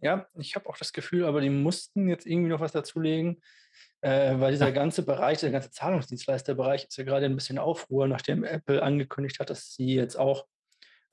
Ja, 0.00 0.26
ich 0.34 0.56
habe 0.56 0.68
auch 0.68 0.76
das 0.76 0.92
Gefühl, 0.92 1.24
aber 1.24 1.40
die 1.40 1.50
mussten 1.50 2.08
jetzt 2.08 2.26
irgendwie 2.26 2.50
noch 2.50 2.60
was 2.60 2.72
dazulegen, 2.72 3.40
äh, 4.02 4.38
weil 4.38 4.52
dieser 4.52 4.72
ganze 4.72 5.04
Bereich, 5.04 5.38
der 5.38 5.50
ganze 5.50 5.70
Zahlungsdienstleisterbereich 5.70 6.84
ist 6.84 6.96
ja 6.96 7.04
gerade 7.04 7.26
ein 7.26 7.36
bisschen 7.36 7.58
Aufruhr, 7.58 8.08
nachdem 8.08 8.44
Apple 8.44 8.82
angekündigt 8.82 9.38
hat, 9.38 9.48
dass 9.48 9.74
sie 9.74 9.94
jetzt 9.94 10.16
auch 10.16 10.46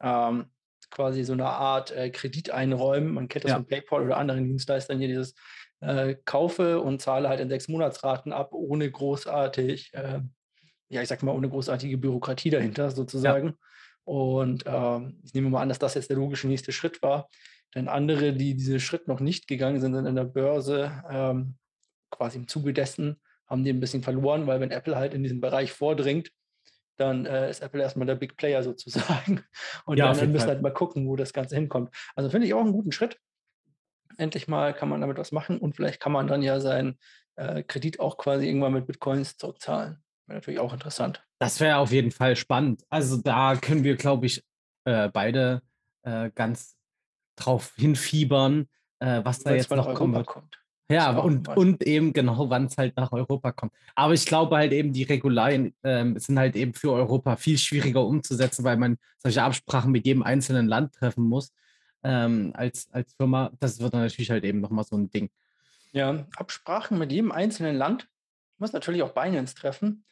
ähm, 0.02 0.48
quasi 0.90 1.24
so 1.24 1.34
eine 1.34 1.46
Art 1.46 1.92
äh, 1.92 2.10
Kredit 2.10 2.50
einräumen. 2.50 3.14
Man 3.14 3.28
kennt 3.28 3.46
das 3.46 3.52
ja. 3.52 3.56
von 3.58 3.68
PayPal 3.68 4.04
oder 4.04 4.18
anderen 4.18 4.44
Dienstleistern 4.46 4.98
hier 4.98 5.08
dieses 5.08 5.36
äh, 5.82 6.16
kaufe 6.26 6.82
und 6.82 7.00
zahle 7.00 7.30
halt 7.30 7.40
in 7.40 7.50
sechs 7.50 7.68
Monatsraten 7.68 8.34
ab, 8.34 8.54
ohne 8.54 8.90
großartig, 8.90 9.94
äh, 9.94 10.22
ja, 10.90 11.02
ich 11.02 11.08
sag 11.08 11.22
mal, 11.22 11.36
ohne 11.36 11.48
großartige 11.48 11.98
Bürokratie 11.98 12.50
dahinter 12.50 12.90
sozusagen. 12.90 13.48
Ja. 13.48 13.54
Und 14.04 14.64
ähm, 14.66 15.20
ich 15.24 15.36
nehme 15.36 15.52
mal 15.52 15.62
an, 15.62 15.70
dass 15.70 15.78
das 15.78 15.94
jetzt 15.94 16.10
der 16.10 16.18
logische 16.18 16.48
nächste 16.48 16.72
Schritt 16.72 17.04
war. 17.04 17.30
Denn 17.76 17.88
andere, 17.88 18.34
die 18.34 18.56
diesen 18.56 18.80
Schritt 18.80 19.08
noch 19.08 19.20
nicht 19.20 19.48
gegangen 19.48 19.80
sind, 19.80 19.94
sind 19.94 20.08
in 20.08 20.16
der 20.16 20.24
Börse 20.24 21.04
ähm, 21.08 21.56
quasi 22.10 22.38
im 22.38 22.48
Zuge 22.48 22.74
dessen 22.74 23.20
haben 23.48 23.64
die 23.64 23.72
ein 23.72 23.80
bisschen 23.80 24.04
verloren, 24.04 24.48
weil 24.48 24.60
wenn 24.60 24.72
Apple 24.72 24.96
halt 24.96 25.14
in 25.14 25.24
diesen 25.24 25.42
Bereich 25.42 25.72
vordringt, 25.72 26.32
dann 26.98 27.26
äh, 27.26 27.50
ist 27.50 27.62
Apple 27.62 27.82
erstmal 27.82 28.06
der 28.06 28.16
Big 28.16 28.38
Player 28.38 28.62
sozusagen. 28.64 29.44
Und 29.86 29.98
ja, 29.98 30.14
dann 30.14 30.32
müssen 30.32 30.48
halt 30.48 30.62
mal 30.62 30.74
gucken, 30.74 31.08
wo 31.08 31.16
das 31.16 31.34
Ganze 31.34 31.56
hinkommt. 31.56 31.94
Also 32.16 32.30
finde 32.30 32.48
ich 32.48 32.54
auch 32.54 32.62
einen 32.62 32.74
guten 32.74 32.92
Schritt. 32.92 33.20
Endlich 34.18 34.48
mal 34.48 34.74
kann 34.74 34.90
man 34.90 35.02
damit 35.02 35.18
was 35.18 35.32
machen 35.32 35.60
und 35.60 35.76
vielleicht 35.76 36.00
kann 36.00 36.12
man 36.12 36.28
dann 36.28 36.42
ja 36.42 36.60
seinen 36.60 37.00
äh, 37.36 37.64
Kredit 37.64 38.00
auch 38.00 38.18
quasi 38.18 38.48
irgendwann 38.48 38.74
mit 38.74 38.86
Bitcoins 38.86 39.38
zurückzahlen. 39.38 40.04
Wäre 40.28 40.40
natürlich 40.40 40.60
auch 40.60 40.74
interessant. 40.74 41.24
Das 41.40 41.60
wäre 41.60 41.78
auf 41.78 41.92
jeden 41.92 42.12
Fall 42.12 42.36
spannend. 42.36 42.84
Also 42.90 43.18
da 43.18 43.56
können 43.56 43.84
wir, 43.84 43.96
glaube 43.96 44.26
ich, 44.26 44.44
äh, 44.84 45.08
beide 45.10 45.62
äh, 46.04 46.32
ganz 46.36 46.76
drauf 47.38 47.74
hinfiebern, 47.78 48.68
äh, 49.00 49.22
was 49.24 49.40
da 49.40 49.54
jetzt 49.54 49.72
noch 49.72 49.94
kommen 49.94 50.14
wird. 50.14 50.28
Kommt. 50.28 50.59
Ja, 50.92 51.18
und, 51.20 51.48
und 51.50 51.84
eben 51.84 52.14
genau, 52.14 52.50
wann 52.50 52.66
es 52.66 52.78
halt 52.78 52.98
nach 52.98 53.12
Europa 53.12 53.52
kommt. 53.52 53.74
Aber 53.94 54.14
ich 54.14 54.26
glaube 54.26 54.56
halt 54.56 54.72
eben, 54.72 54.92
die 54.92 55.04
Regularien 55.04 55.76
ähm, 55.84 56.18
sind 56.18 56.40
halt 56.40 56.56
eben 56.56 56.74
für 56.74 56.92
Europa 56.92 57.36
viel 57.36 57.60
schwieriger 57.60 58.04
umzusetzen, 58.04 58.64
weil 58.64 58.78
man 58.78 58.98
solche 59.20 59.44
Absprachen 59.44 59.92
mit 59.92 60.08
jedem 60.08 60.24
einzelnen 60.24 60.68
Land 60.68 60.96
treffen 60.96 61.26
muss 61.26 61.54
ähm, 62.04 62.54
als, 62.56 62.90
als 62.92 63.14
Firma. 63.14 63.52
Das 63.60 63.80
wird 63.80 63.94
dann 63.94 64.02
natürlich 64.02 64.32
halt 64.32 64.44
eben 64.44 64.62
nochmal 64.62 64.84
so 64.84 64.98
ein 64.98 65.12
Ding. 65.12 65.30
Ja, 65.92 66.26
Absprachen 66.36 66.98
mit 66.98 67.12
jedem 67.12 67.32
einzelnen 67.32 67.76
Land 67.76 68.08
muss 68.58 68.74
natürlich 68.74 69.04
auch 69.04 69.14
Binance 69.14 69.54
treffen. 69.54 70.06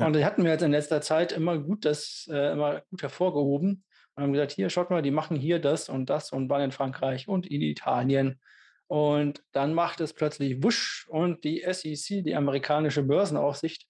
Ja. 0.00 0.06
Und 0.06 0.16
die 0.16 0.24
hatten 0.24 0.42
wir 0.42 0.50
jetzt 0.50 0.62
in 0.62 0.72
letzter 0.72 1.00
Zeit 1.00 1.30
immer 1.30 1.58
gut, 1.58 1.84
das 1.84 2.28
äh, 2.30 2.52
immer 2.52 2.82
gut 2.90 3.02
hervorgehoben 3.02 3.84
und 4.14 4.22
haben 4.22 4.32
gesagt, 4.32 4.50
hier, 4.52 4.68
schaut 4.68 4.90
mal, 4.90 5.02
die 5.02 5.12
machen 5.12 5.36
hier 5.36 5.60
das 5.60 5.88
und 5.88 6.10
das 6.10 6.32
und 6.32 6.50
waren 6.50 6.62
in 6.62 6.72
Frankreich 6.72 7.28
und 7.28 7.46
in 7.46 7.62
Italien 7.62 8.40
und 8.88 9.42
dann 9.52 9.74
macht 9.74 10.00
es 10.00 10.14
plötzlich 10.14 10.62
wusch 10.62 11.06
und 11.08 11.44
die 11.44 11.62
SEC, 11.70 12.24
die 12.24 12.34
amerikanische 12.34 13.02
Börsenaufsicht, 13.02 13.86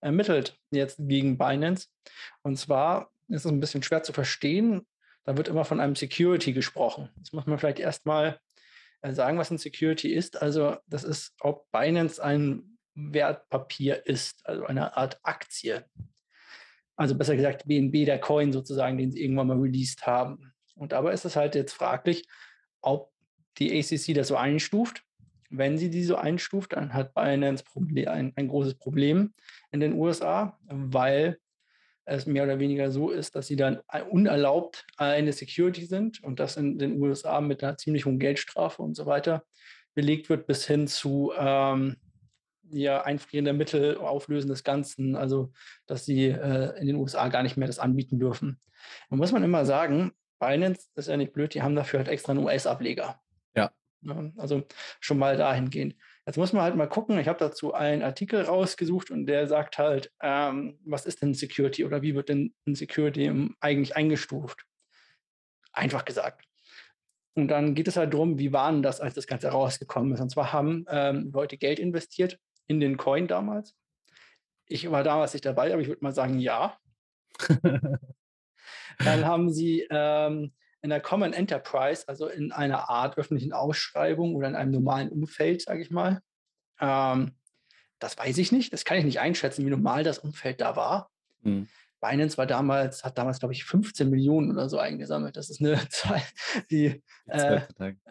ermittelt 0.00 0.58
jetzt 0.70 0.98
gegen 1.00 1.38
Binance. 1.38 1.88
Und 2.42 2.58
zwar 2.58 3.10
ist 3.28 3.46
es 3.46 3.50
ein 3.50 3.60
bisschen 3.60 3.82
schwer 3.82 4.02
zu 4.02 4.12
verstehen. 4.12 4.86
Da 5.24 5.38
wird 5.38 5.48
immer 5.48 5.64
von 5.64 5.80
einem 5.80 5.96
Security 5.96 6.52
gesprochen. 6.52 7.08
Jetzt 7.16 7.32
muss 7.32 7.46
man 7.46 7.58
vielleicht 7.58 7.78
erstmal 7.78 8.38
äh, 9.00 9.12
sagen, 9.12 9.38
was 9.38 9.50
ein 9.50 9.56
Security 9.56 10.12
ist. 10.12 10.40
Also, 10.40 10.76
das 10.86 11.04
ist, 11.04 11.32
ob 11.40 11.70
Binance 11.72 12.22
ein 12.22 12.78
Wertpapier 12.94 14.06
ist, 14.06 14.46
also 14.46 14.66
eine 14.66 14.94
Art 14.94 15.18
Aktie. 15.22 15.86
Also 16.96 17.16
besser 17.16 17.34
gesagt, 17.34 17.66
BNB, 17.66 18.04
der 18.04 18.20
Coin 18.20 18.52
sozusagen, 18.52 18.98
den 18.98 19.10
sie 19.10 19.22
irgendwann 19.22 19.46
mal 19.46 19.58
released 19.58 20.06
haben. 20.06 20.52
Und 20.76 20.92
dabei 20.92 21.14
ist 21.14 21.24
es 21.24 21.34
halt 21.34 21.54
jetzt 21.54 21.72
fraglich, 21.72 22.28
ob 22.82 23.13
die 23.58 23.78
ACC 23.78 24.14
das 24.14 24.28
so 24.28 24.36
einstuft. 24.36 25.02
Wenn 25.50 25.78
sie 25.78 25.90
die 25.90 26.02
so 26.02 26.16
einstuft, 26.16 26.72
dann 26.72 26.92
hat 26.92 27.14
Binance 27.14 27.64
ein, 28.06 28.32
ein 28.34 28.48
großes 28.48 28.74
Problem 28.76 29.34
in 29.70 29.80
den 29.80 29.92
USA, 29.94 30.58
weil 30.64 31.38
es 32.06 32.26
mehr 32.26 32.44
oder 32.44 32.58
weniger 32.58 32.90
so 32.90 33.10
ist, 33.10 33.34
dass 33.34 33.46
sie 33.46 33.56
dann 33.56 33.80
unerlaubt 34.10 34.86
eine 34.96 35.32
Security 35.32 35.86
sind 35.86 36.22
und 36.22 36.40
das 36.40 36.56
in 36.56 36.78
den 36.78 37.00
USA 37.00 37.40
mit 37.40 37.62
einer 37.62 37.78
ziemlich 37.78 38.04
hohen 38.04 38.18
Geldstrafe 38.18 38.82
und 38.82 38.94
so 38.94 39.06
weiter 39.06 39.44
belegt 39.94 40.28
wird, 40.28 40.46
bis 40.46 40.66
hin 40.66 40.86
zu 40.86 41.32
ähm, 41.38 41.96
ja, 42.70 43.02
Einfrieren 43.02 43.56
Mittel, 43.56 43.96
Auflösen 43.96 44.48
des 44.48 44.64
Ganzen, 44.64 45.16
also 45.16 45.52
dass 45.86 46.04
sie 46.04 46.26
äh, 46.26 46.78
in 46.80 46.86
den 46.86 46.96
USA 46.96 47.28
gar 47.28 47.42
nicht 47.42 47.56
mehr 47.56 47.68
das 47.68 47.78
anbieten 47.78 48.18
dürfen. 48.18 48.60
Da 49.08 49.16
muss 49.16 49.32
man 49.32 49.44
immer 49.44 49.64
sagen, 49.64 50.12
Binance 50.38 50.88
ist 50.94 51.08
ja 51.08 51.16
nicht 51.16 51.32
blöd, 51.32 51.54
die 51.54 51.62
haben 51.62 51.76
dafür 51.76 52.00
halt 52.00 52.08
extra 52.08 52.32
einen 52.32 52.44
US-Ableger. 52.44 53.20
Ne? 54.04 54.32
Also 54.36 54.62
schon 55.00 55.18
mal 55.18 55.36
dahingehend. 55.36 55.96
Jetzt 56.26 56.36
muss 56.36 56.52
man 56.52 56.62
halt 56.62 56.76
mal 56.76 56.88
gucken. 56.88 57.18
Ich 57.18 57.28
habe 57.28 57.38
dazu 57.38 57.74
einen 57.74 58.02
Artikel 58.02 58.42
rausgesucht 58.42 59.10
und 59.10 59.26
der 59.26 59.46
sagt 59.46 59.78
halt, 59.78 60.12
ähm, 60.20 60.78
was 60.84 61.06
ist 61.06 61.22
denn 61.22 61.34
Security 61.34 61.84
oder 61.84 62.02
wie 62.02 62.14
wird 62.14 62.28
denn 62.28 62.54
Security 62.66 63.50
eigentlich 63.60 63.96
eingestuft? 63.96 64.64
Einfach 65.72 66.04
gesagt. 66.04 66.46
Und 67.36 67.48
dann 67.48 67.74
geht 67.74 67.88
es 67.88 67.96
halt 67.96 68.14
darum, 68.14 68.38
wie 68.38 68.52
waren 68.52 68.82
das, 68.82 69.00
als 69.00 69.14
das 69.14 69.26
Ganze 69.26 69.48
rausgekommen 69.48 70.12
ist. 70.12 70.20
Und 70.20 70.30
zwar 70.30 70.52
haben 70.52 70.84
ähm, 70.88 71.30
Leute 71.32 71.56
Geld 71.56 71.78
investiert 71.78 72.38
in 72.66 72.80
den 72.80 72.96
Coin 72.96 73.26
damals. 73.26 73.74
Ich 74.66 74.90
war 74.90 75.02
damals 75.02 75.32
nicht 75.32 75.44
dabei, 75.44 75.72
aber 75.72 75.82
ich 75.82 75.88
würde 75.88 76.02
mal 76.02 76.12
sagen, 76.12 76.38
ja. 76.38 76.78
dann 78.98 79.24
haben 79.26 79.50
sie 79.50 79.86
ähm, 79.90 80.52
in 80.84 80.90
der 80.90 81.00
Common 81.00 81.32
Enterprise, 81.32 82.06
also 82.08 82.28
in 82.28 82.52
einer 82.52 82.90
Art 82.90 83.16
öffentlichen 83.16 83.54
Ausschreibung 83.54 84.34
oder 84.34 84.48
in 84.48 84.54
einem 84.54 84.70
normalen 84.70 85.08
Umfeld, 85.08 85.62
sage 85.62 85.80
ich 85.80 85.90
mal. 85.90 86.20
Ähm, 86.78 87.32
das 87.98 88.18
weiß 88.18 88.36
ich 88.36 88.52
nicht, 88.52 88.70
das 88.70 88.84
kann 88.84 88.98
ich 88.98 89.04
nicht 89.04 89.18
einschätzen, 89.18 89.64
wie 89.64 89.70
normal 89.70 90.04
das 90.04 90.18
Umfeld 90.18 90.60
da 90.60 90.76
war. 90.76 91.10
Hm. 91.42 91.68
Binance 92.02 92.36
war 92.36 92.44
damals, 92.44 93.02
hat 93.02 93.16
damals, 93.16 93.38
glaube 93.38 93.54
ich, 93.54 93.64
15 93.64 94.10
Millionen 94.10 94.50
oder 94.52 94.68
so 94.68 94.76
eingesammelt. 94.76 95.38
Das 95.38 95.48
ist 95.48 95.62
eine 95.62 95.78
Zahl, 95.88 96.20
die, 96.70 97.02
äh, 97.28 97.62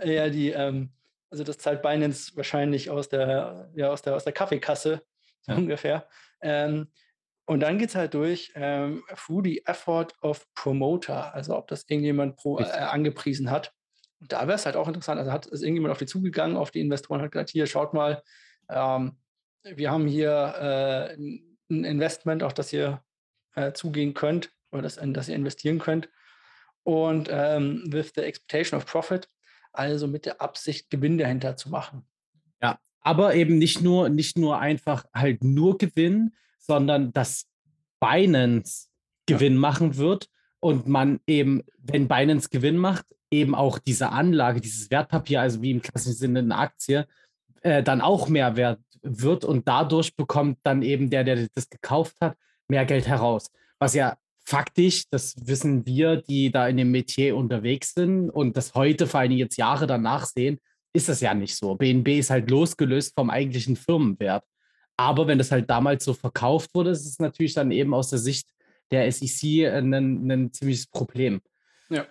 ja, 0.04 0.30
die, 0.30 0.50
ähm, 0.50 0.94
also 1.30 1.44
das 1.44 1.60
zahlt 1.60 1.84
Binance 1.84 2.36
wahrscheinlich 2.36 2.90
aus 2.90 3.08
der, 3.08 3.70
ja, 3.76 3.92
aus 3.92 4.02
der, 4.02 4.16
aus 4.16 4.24
der 4.24 4.34
Kaffeekasse 4.34 5.04
ja. 5.46 5.56
ungefähr. 5.56 6.08
Ähm, 6.42 6.88
und 7.46 7.60
dann 7.60 7.78
geht 7.78 7.90
es 7.90 7.96
halt 7.96 8.14
durch 8.14 8.52
ähm, 8.56 9.04
through 9.16 9.44
the 9.44 9.66
effort 9.66 10.08
of 10.22 10.46
promoter, 10.56 11.34
also 11.34 11.58
ob 11.58 11.68
das 11.68 11.86
irgendjemand 11.88 12.38
pro, 12.38 12.60
äh, 12.60 12.64
angepriesen 12.64 13.52
hat. 13.52 13.74
Und 14.20 14.32
da 14.32 14.48
wäre 14.48 14.56
es 14.56 14.66
halt 14.66 14.78
auch 14.78 14.88
interessant, 14.88 15.20
also 15.20 15.32
hat 15.32 15.46
ist 15.48 15.62
irgendjemand 15.62 15.92
auf 15.92 15.98
die 15.98 16.06
zugegangen, 16.06 16.56
auf 16.56 16.72
die 16.72 16.80
Investoren 16.80 17.22
hat 17.22 17.32
gesagt, 17.32 17.50
hier, 17.50 17.68
schaut 17.68 17.94
mal, 17.94 18.24
ähm, 18.70 19.18
wir 19.64 19.92
haben 19.92 20.08
hier 20.08 20.32
äh, 20.32 21.16
ein 21.70 21.84
Investment, 21.84 22.44
auf 22.44 22.54
das 22.54 22.72
ihr 22.72 23.04
äh, 23.56 23.74
zugehen 23.74 24.14
könnt 24.14 24.52
oder 24.72 24.82
das, 24.82 24.98
in 24.98 25.14
das 25.14 25.28
ihr 25.28 25.36
investieren 25.36 25.80
könnt. 25.80 26.10
Und 26.84 27.30
ähm, 27.32 27.84
with 27.88 28.12
the 28.16 28.22
expectation 28.22 28.78
of 28.78 28.86
profit, 28.86 29.28
also 29.74 30.08
mit 30.08 30.26
der 30.26 30.42
Absicht, 30.42 30.90
Gewinn 30.90 31.18
dahinter 31.18 31.58
zu 31.58 31.70
machen. 31.70 32.06
Ja, 32.62 32.80
aber 33.02 33.36
eben 33.36 33.58
nicht 33.58 33.82
nur, 33.82 34.10
nicht 34.10 34.38
nur 34.38 34.60
einfach 34.60 35.06
halt 35.14 35.44
nur 35.44 35.78
Gewinn, 35.78 36.36
sondern 36.66 37.14
dass 37.14 37.46
Binance 38.00 38.88
Gewinn 39.26 39.56
machen 39.56 39.98
wird 39.98 40.30
und 40.60 40.88
man 40.88 41.20
eben, 41.28 41.64
wenn 41.78 42.08
Binance 42.08 42.50
Gewinn 42.50 42.78
macht, 42.78 43.06
eben 43.32 43.56
auch 43.56 43.80
diese 43.80 44.10
Anlage, 44.10 44.62
dieses 44.62 44.92
Wertpapier, 44.92 45.42
also 45.42 45.62
wie 45.62 45.72
im 45.72 45.82
klassischen 45.82 46.18
Sinne 46.18 46.40
eine 46.40 46.58
Aktie, 46.58 47.08
äh, 47.62 47.84
dann 47.84 48.02
auch 48.02 48.30
mehr 48.30 48.56
wert 48.56 48.80
wird 49.02 49.44
und 49.44 49.68
dadurch 49.68 50.16
bekommt 50.16 50.60
dann 50.64 50.82
eben 50.82 51.10
der, 51.10 51.24
der 51.24 51.48
das 51.54 51.70
gekauft 51.70 52.16
hat, 52.22 52.38
mehr 52.68 52.86
Geld 52.86 53.08
heraus. 53.08 53.52
Was 53.80 53.94
ja 53.94 54.18
faktisch, 54.46 55.06
das 55.10 55.36
wissen 55.46 55.86
wir, 55.86 56.18
die 56.18 56.52
da 56.52 56.68
in 56.68 56.78
dem 56.78 56.92
Metier 56.92 57.36
unterwegs 57.36 57.94
sind 57.94 58.30
und 58.30 58.56
das 58.56 58.74
heute, 58.76 59.08
vor 59.08 59.22
allem 59.22 59.32
jetzt 59.32 59.58
Jahre 59.58 59.88
danach 59.88 60.26
sehen, 60.26 60.60
ist 60.94 61.10
das 61.10 61.22
ja 61.22 61.34
nicht 61.34 61.56
so. 61.56 61.76
BNB 61.76 62.10
ist 62.20 62.30
halt 62.30 62.50
losgelöst 62.50 63.14
vom 63.16 63.30
eigentlichen 63.30 63.76
Firmenwert. 63.76 64.44
Aber 65.04 65.28
wenn 65.28 65.38
das 65.38 65.52
halt 65.52 65.70
damals 65.70 66.06
so 66.06 66.14
verkauft 66.14 66.74
wurde, 66.74 66.92
ist 66.92 67.06
es 67.06 67.20
natürlich 67.20 67.54
dann 67.54 67.72
eben 67.72 67.94
aus 67.94 68.10
der 68.10 68.20
Sicht 68.20 68.48
der 68.90 69.12
SEC 69.12 69.68
ein, 69.68 69.94
ein 69.94 70.54
ziemliches 70.54 70.88
Problem. 70.88 71.42
Ja. 71.90 72.08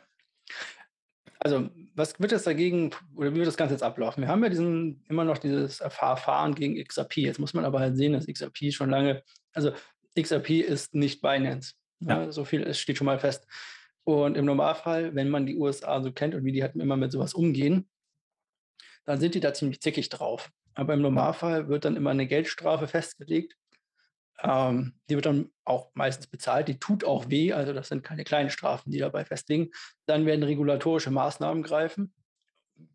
Also, 1.39 1.71
was 1.95 2.21
wird 2.21 2.33
das 2.33 2.43
dagegen, 2.43 2.91
oder 3.17 3.33
wie 3.33 3.37
wird 3.37 3.47
das 3.47 3.57
Ganze 3.57 3.75
jetzt 3.75 3.83
ablaufen? 3.83 4.21
Wir 4.21 4.29
haben 4.29 4.43
ja 4.43 4.51
diesen, 4.51 5.03
immer 5.09 5.25
noch 5.25 5.39
dieses 5.39 5.79
Verfahren 5.79 6.55
gegen 6.55 6.83
XRP. 6.85 7.17
Jetzt 7.19 7.39
muss 7.39 7.55
man 7.55 7.65
aber 7.65 7.81
halt 7.81 7.97
sehen, 7.97 8.13
dass 8.13 8.27
XRP 8.27 8.73
schon 8.73 8.91
lange, 8.91 9.23
also 9.55 9.73
XRP 10.19 10.61
ist 10.61 10.95
nicht 10.95 11.23
Binance. 11.23 11.73
Ja. 12.01 12.25
ja 12.25 12.33
so 12.33 12.45
viel 12.45 12.63
es 12.63 12.79
steht 12.79 12.99
schon 12.99 13.07
mal 13.07 13.19
fest. 13.19 13.47
Und 14.05 14.37
im 14.37 14.45
Normalfall, 14.45 15.15
wenn 15.15 15.31
man 15.31 15.47
die 15.47 15.57
USA 15.57 16.03
so 16.03 16.13
kennt 16.13 16.35
und 16.35 16.45
wie 16.45 16.53
die 16.53 16.63
halt 16.63 16.77
immer 16.77 16.97
mit 16.97 17.11
sowas 17.11 17.33
umgehen, 17.33 17.89
dann 19.07 19.19
sind 19.19 19.35
die 19.35 19.41
da 19.41 19.55
ziemlich 19.55 19.81
zickig 19.81 20.11
drauf. 20.11 20.51
Aber 20.75 20.95
im 20.95 21.03
Normalfall 21.03 21.69
wird 21.69 21.85
dann 21.85 21.97
immer 21.97 22.11
eine 22.11 22.27
Geldstrafe 22.27 22.87
festgelegt. 22.87 23.57
Ähm, 24.43 24.95
die 25.09 25.15
wird 25.15 25.27
dann 25.27 25.51
auch 25.65 25.91
meistens 25.95 26.27
bezahlt. 26.27 26.69
Die 26.69 26.79
tut 26.79 27.05
auch 27.05 27.29
weh. 27.31 27.53
Also 27.53 27.73
das 27.73 27.89
sind 27.89 28.03
keine 28.03 28.25
kleinen 28.25 28.51
Strafen, 28.51 28.91
die 28.91 28.99
dabei 28.99 29.25
festlegen. 29.25 29.71
Dann 30.07 30.27
werden 30.27 30.43
regulatorische 30.43 31.11
Maßnahmen 31.11 31.63
greifen. 31.63 32.13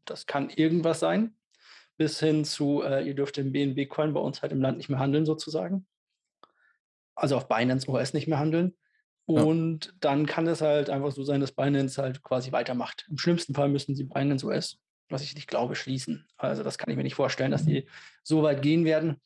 Das 0.05 0.25
kann 0.25 0.49
irgendwas 0.49 0.99
sein. 0.99 1.35
Bis 1.97 2.19
hin 2.19 2.45
zu, 2.45 2.83
äh, 2.83 3.07
ihr 3.07 3.15
dürft 3.15 3.37
den 3.37 3.51
BNB-Coin 3.51 4.13
bei 4.13 4.19
uns 4.19 4.41
halt 4.41 4.51
im 4.51 4.61
Land 4.61 4.77
nicht 4.77 4.89
mehr 4.89 4.99
handeln, 4.99 5.25
sozusagen. 5.25 5.87
Also 7.15 7.37
auf 7.37 7.47
Binance 7.47 7.89
OS 7.89 8.13
nicht 8.13 8.27
mehr 8.27 8.39
handeln. 8.39 8.75
Und 9.25 9.87
ja. 9.87 9.91
dann 9.99 10.25
kann 10.25 10.47
es 10.47 10.61
halt 10.61 10.89
einfach 10.89 11.11
so 11.11 11.23
sein, 11.23 11.41
dass 11.41 11.51
Binance 11.51 12.01
halt 12.01 12.23
quasi 12.23 12.51
weitermacht. 12.51 13.05
Im 13.09 13.17
schlimmsten 13.17 13.53
Fall 13.53 13.67
müssen 13.69 13.95
sie 13.95 14.03
Binance 14.03 14.45
OS 14.45 14.79
was 15.09 15.23
ich 15.23 15.35
nicht 15.35 15.47
glaube, 15.47 15.75
schließen. 15.75 16.27
Also 16.37 16.63
das 16.63 16.77
kann 16.77 16.89
ich 16.89 16.97
mir 16.97 17.03
nicht 17.03 17.15
vorstellen, 17.15 17.51
dass 17.51 17.65
die 17.65 17.87
so 18.23 18.43
weit 18.43 18.61
gehen 18.61 18.85
werden. 18.85 19.21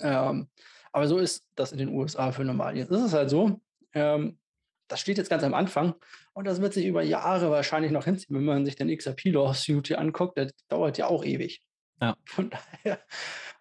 Ähm, 0.00 0.48
aber 0.92 1.08
so 1.08 1.18
ist 1.18 1.46
das 1.54 1.72
in 1.72 1.78
den 1.78 1.88
USA 1.88 2.32
für 2.32 2.44
normal. 2.44 2.76
Jetzt 2.76 2.90
ist 2.90 3.02
es 3.02 3.12
halt 3.12 3.30
so, 3.30 3.60
ähm, 3.94 4.38
das 4.88 5.00
steht 5.00 5.18
jetzt 5.18 5.30
ganz 5.30 5.44
am 5.44 5.54
Anfang 5.54 5.94
und 6.32 6.46
das 6.46 6.60
wird 6.60 6.74
sich 6.74 6.84
über 6.86 7.02
Jahre 7.02 7.50
wahrscheinlich 7.50 7.92
noch 7.92 8.04
hinziehen, 8.04 8.36
wenn 8.36 8.44
man 8.44 8.64
sich 8.64 8.76
den 8.76 8.94
XRP-Lawsuit 8.94 9.86
hier 9.88 10.00
anguckt, 10.00 10.36
der 10.36 10.50
dauert 10.68 10.98
ja 10.98 11.06
auch 11.06 11.24
ewig. 11.24 11.62
Ja. 12.00 12.16
Von 12.24 12.50
daher, 12.50 13.00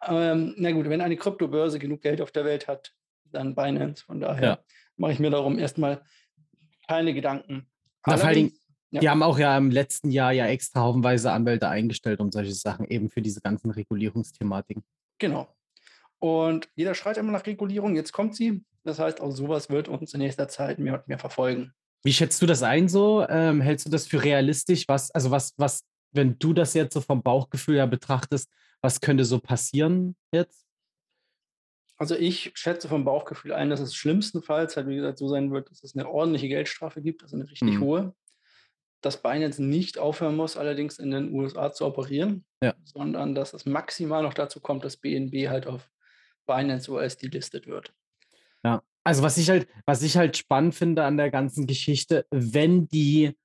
ähm, 0.08 0.56
na 0.58 0.72
gut, 0.72 0.90
wenn 0.90 1.02
eine 1.02 1.18
Kryptobörse 1.18 1.78
genug 1.78 2.02
Geld 2.02 2.22
auf 2.22 2.32
der 2.32 2.46
Welt 2.46 2.68
hat, 2.68 2.94
dann 3.26 3.54
Binance. 3.54 4.04
Von 4.04 4.20
daher 4.20 4.44
ja. 4.44 4.60
mache 4.98 5.12
ich 5.12 5.20
mir 5.20 5.30
darum 5.30 5.60
erstmal 5.60 6.04
keine 6.88 7.14
Gedanken. 7.14 7.70
Na, 8.06 8.18
vor 8.18 8.28
allen 8.28 8.36
Dingen, 8.36 8.59
ja. 8.92 9.02
die 9.02 9.10
haben 9.10 9.24
auch 9.24 9.40
ja 9.40 9.58
im 9.58 9.72
letzten 9.72 10.12
Jahr 10.12 10.32
ja 10.32 10.48
extra 10.48 10.82
haufenweise 10.82 11.32
Anwälte 11.32 11.70
eingestellt 11.70 12.20
und 12.20 12.34
solche 12.34 12.54
Sachen, 12.54 12.88
eben 12.88 13.10
für 13.10 13.22
diese 13.22 13.42
ganzen 13.42 13.72
Regulierungsthematiken. 13.72 14.84
Genau. 15.20 15.48
Und 16.20 16.70
jeder 16.76 16.96
schreit 16.96 17.18
immer 17.18 17.32
nach 17.32 17.46
Regulierung, 17.46 17.96
jetzt 17.96 18.12
kommt 18.12 18.36
sie. 18.36 18.64
Das 18.84 19.00
heißt, 19.00 19.22
auch 19.22 19.32
sowas 19.32 19.70
wird 19.70 19.88
uns 19.88 20.14
in 20.14 20.20
nächster 20.20 20.48
Zeit 20.48 20.80
mehr 20.80 20.96
und 20.96 21.08
mehr 21.08 21.20
verfolgen. 21.20 21.74
Wie 22.04 22.14
schätzt 22.14 22.42
du 22.42 22.46
das 22.46 22.64
ein 22.64 22.88
so? 22.88 23.26
Ähm, 23.28 23.62
hältst 23.62 23.86
du 23.86 23.90
das 23.90 24.08
für 24.08 24.24
realistisch? 24.24 24.86
Was, 24.88 25.12
also 25.12 25.32
was, 25.32 25.54
was, 25.58 25.84
wenn 26.12 26.40
du 26.40 26.54
das 26.54 26.74
jetzt 26.74 26.94
so 26.94 27.02
vom 27.02 27.22
Bauchgefühl 27.22 27.76
her 27.76 27.88
betrachtest, 27.88 28.50
was 28.82 29.02
könnte 29.02 29.26
so 29.26 29.40
passieren 29.40 30.16
jetzt? 30.32 30.66
Also 31.98 32.16
ich 32.16 32.52
schätze 32.56 32.88
vom 32.88 33.04
Bauchgefühl 33.04 33.52
ein, 33.52 33.70
dass 33.70 33.82
es 33.82 33.94
schlimmstenfalls 33.94 34.78
halt, 34.78 34.88
wie 34.88 34.96
gesagt, 34.96 35.18
so 35.18 35.28
sein 35.28 35.52
wird, 35.52 35.70
dass 35.70 35.84
es 35.84 35.96
eine 35.96 36.08
ordentliche 36.08 36.48
Geldstrafe 36.48 37.02
gibt, 37.02 37.24
also 37.24 37.36
eine 37.36 37.50
richtig 37.50 37.76
mhm. 37.76 37.82
hohe. 37.82 38.16
Dass 39.02 39.22
Binance 39.22 39.64
nicht 39.64 39.98
aufhören 39.98 40.36
muss, 40.36 40.58
allerdings 40.58 41.00
in 41.00 41.12
den 41.12 41.34
USA 41.34 41.72
zu 41.72 41.86
operieren, 41.86 42.44
ja. 42.62 42.76
sondern 42.84 43.34
dass 43.36 43.54
es 43.54 43.66
maximal 43.66 44.24
noch 44.24 44.34
dazu 44.34 44.60
kommt, 44.60 44.84
dass 44.84 44.98
BNB 44.98 45.48
halt 45.48 45.68
auf 45.68 45.90
Binance 46.46 46.92
US 46.92 47.18
delistet 47.18 47.68
wird. 47.68 47.94
Ja, 48.64 48.82
also 49.04 49.24
was 49.24 49.38
ich 49.38 49.50
halt, 49.50 49.68
was 49.86 50.02
ich 50.02 50.18
halt 50.18 50.36
spannend 50.36 50.76
finde 50.76 51.04
an 51.04 51.18
der 51.18 51.32
ganzen 51.32 51.68
Geschichte, 51.68 52.26
wenn 52.32 52.88
die 52.88 53.38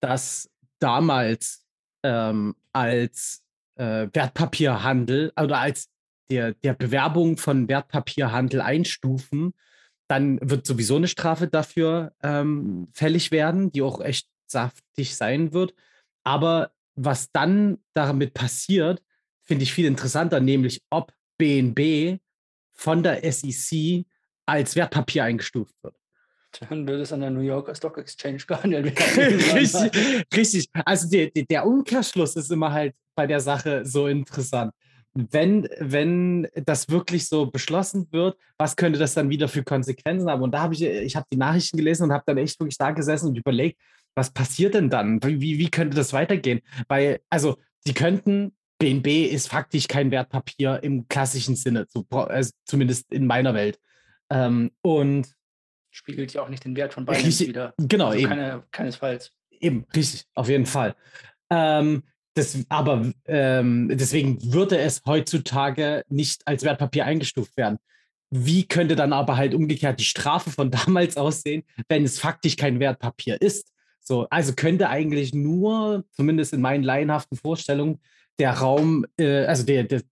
das 0.00 0.50
damals 0.78 1.64
ähm, 2.02 2.54
als 2.72 3.42
äh, 3.76 4.08
Wertpapierhandel 4.12 5.32
oder 5.40 5.58
als 5.58 5.88
der, 6.30 6.54
der 6.54 6.74
Bewerbung 6.74 7.36
von 7.36 7.68
Wertpapierhandel 7.68 8.60
einstufen, 8.60 9.54
dann 10.08 10.38
wird 10.42 10.66
sowieso 10.66 10.96
eine 10.96 11.08
Strafe 11.08 11.48
dafür 11.48 12.12
ähm, 12.22 12.88
fällig 12.92 13.30
werden, 13.30 13.72
die 13.72 13.82
auch 13.82 14.00
echt 14.00 14.28
saftig 14.52 15.16
sein 15.16 15.52
wird. 15.52 15.74
Aber 16.24 16.72
was 16.94 17.32
dann 17.32 17.78
damit 17.94 18.34
passiert, 18.34 19.02
finde 19.40 19.64
ich 19.64 19.72
viel 19.72 19.86
interessanter, 19.86 20.40
nämlich 20.40 20.82
ob 20.90 21.12
BNB 21.38 22.20
von 22.72 23.02
der 23.02 23.20
SEC 23.32 24.04
als 24.46 24.76
Wertpapier 24.76 25.24
eingestuft 25.24 25.74
wird. 25.82 25.96
Dann 26.68 26.86
würde 26.86 27.02
es 27.02 27.12
an 27.12 27.20
der 27.20 27.30
New 27.30 27.40
Yorker 27.40 27.74
Stock 27.74 27.98
Exchange 27.98 28.38
gehandelt 28.46 28.84
werden. 28.84 29.40
richtig, 29.54 30.26
richtig. 30.34 30.66
Also 30.84 31.08
der, 31.08 31.30
der 31.30 31.66
Umkehrschluss 31.66 32.36
ist 32.36 32.52
immer 32.52 32.72
halt 32.72 32.94
bei 33.14 33.26
der 33.26 33.40
Sache 33.40 33.84
so 33.84 34.06
interessant 34.06 34.72
wenn, 35.14 35.68
wenn 35.78 36.48
das 36.54 36.88
wirklich 36.88 37.28
so 37.28 37.46
beschlossen 37.46 38.08
wird, 38.12 38.36
was 38.56 38.76
könnte 38.76 38.98
das 38.98 39.14
dann 39.14 39.28
wieder 39.28 39.48
für 39.48 39.62
Konsequenzen 39.62 40.30
haben? 40.30 40.42
Und 40.42 40.52
da 40.52 40.62
habe 40.62 40.74
ich, 40.74 40.82
ich 40.82 41.16
habe 41.16 41.26
die 41.30 41.36
Nachrichten 41.36 41.76
gelesen 41.76 42.04
und 42.04 42.12
habe 42.12 42.24
dann 42.26 42.38
echt 42.38 42.58
wirklich 42.58 42.78
da 42.78 42.92
gesessen 42.92 43.28
und 43.28 43.36
überlegt, 43.36 43.78
was 44.14 44.30
passiert 44.30 44.74
denn 44.74 44.90
dann? 44.90 45.22
Wie, 45.22 45.58
wie 45.58 45.70
könnte 45.70 45.96
das 45.96 46.12
weitergehen? 46.12 46.60
Weil, 46.88 47.20
also, 47.30 47.58
die 47.86 47.94
könnten, 47.94 48.52
BNB 48.78 49.32
ist 49.32 49.48
faktisch 49.48 49.88
kein 49.88 50.10
Wertpapier 50.10 50.80
im 50.82 51.08
klassischen 51.08 51.56
Sinne, 51.56 51.86
so, 51.88 52.04
also 52.10 52.52
zumindest 52.64 53.12
in 53.12 53.26
meiner 53.26 53.54
Welt. 53.54 53.78
Ähm, 54.30 54.70
und 54.82 55.28
spiegelt 55.90 56.32
ja 56.32 56.42
auch 56.42 56.48
nicht 56.48 56.64
den 56.64 56.76
Wert 56.76 56.94
von 56.94 57.04
Binance 57.04 57.46
wieder. 57.46 57.74
Genau, 57.78 58.08
also 58.08 58.18
eben. 58.18 58.28
Keine, 58.28 58.62
keinesfalls. 58.70 59.32
Eben, 59.50 59.86
richtig, 59.94 60.24
auf 60.34 60.48
jeden 60.48 60.66
Fall. 60.66 60.96
Ähm, 61.50 62.02
das, 62.34 62.58
aber 62.70 63.12
ähm, 63.26 63.90
deswegen 63.92 64.52
würde 64.52 64.78
es 64.78 65.02
heutzutage 65.06 66.04
nicht 66.08 66.46
als 66.46 66.64
Wertpapier 66.64 67.04
eingestuft 67.04 67.56
werden. 67.56 67.78
Wie 68.30 68.66
könnte 68.66 68.96
dann 68.96 69.12
aber 69.12 69.36
halt 69.36 69.54
umgekehrt 69.54 70.00
die 70.00 70.04
Strafe 70.04 70.50
von 70.50 70.70
damals 70.70 71.16
aussehen, 71.16 71.64
wenn 71.88 72.04
es 72.04 72.18
faktisch 72.18 72.56
kein 72.56 72.80
Wertpapier 72.80 73.40
ist? 73.40 73.72
So, 74.02 74.26
also 74.30 74.52
könnte 74.54 74.88
eigentlich 74.88 75.32
nur, 75.32 76.04
zumindest 76.12 76.52
in 76.52 76.60
meinen 76.60 76.82
laienhaften 76.82 77.36
Vorstellungen, 77.36 78.00
der 78.38 78.52
Raum, 78.54 79.06
äh, 79.18 79.44
also 79.44 79.64
der, 79.64 79.84
der, 79.84 80.02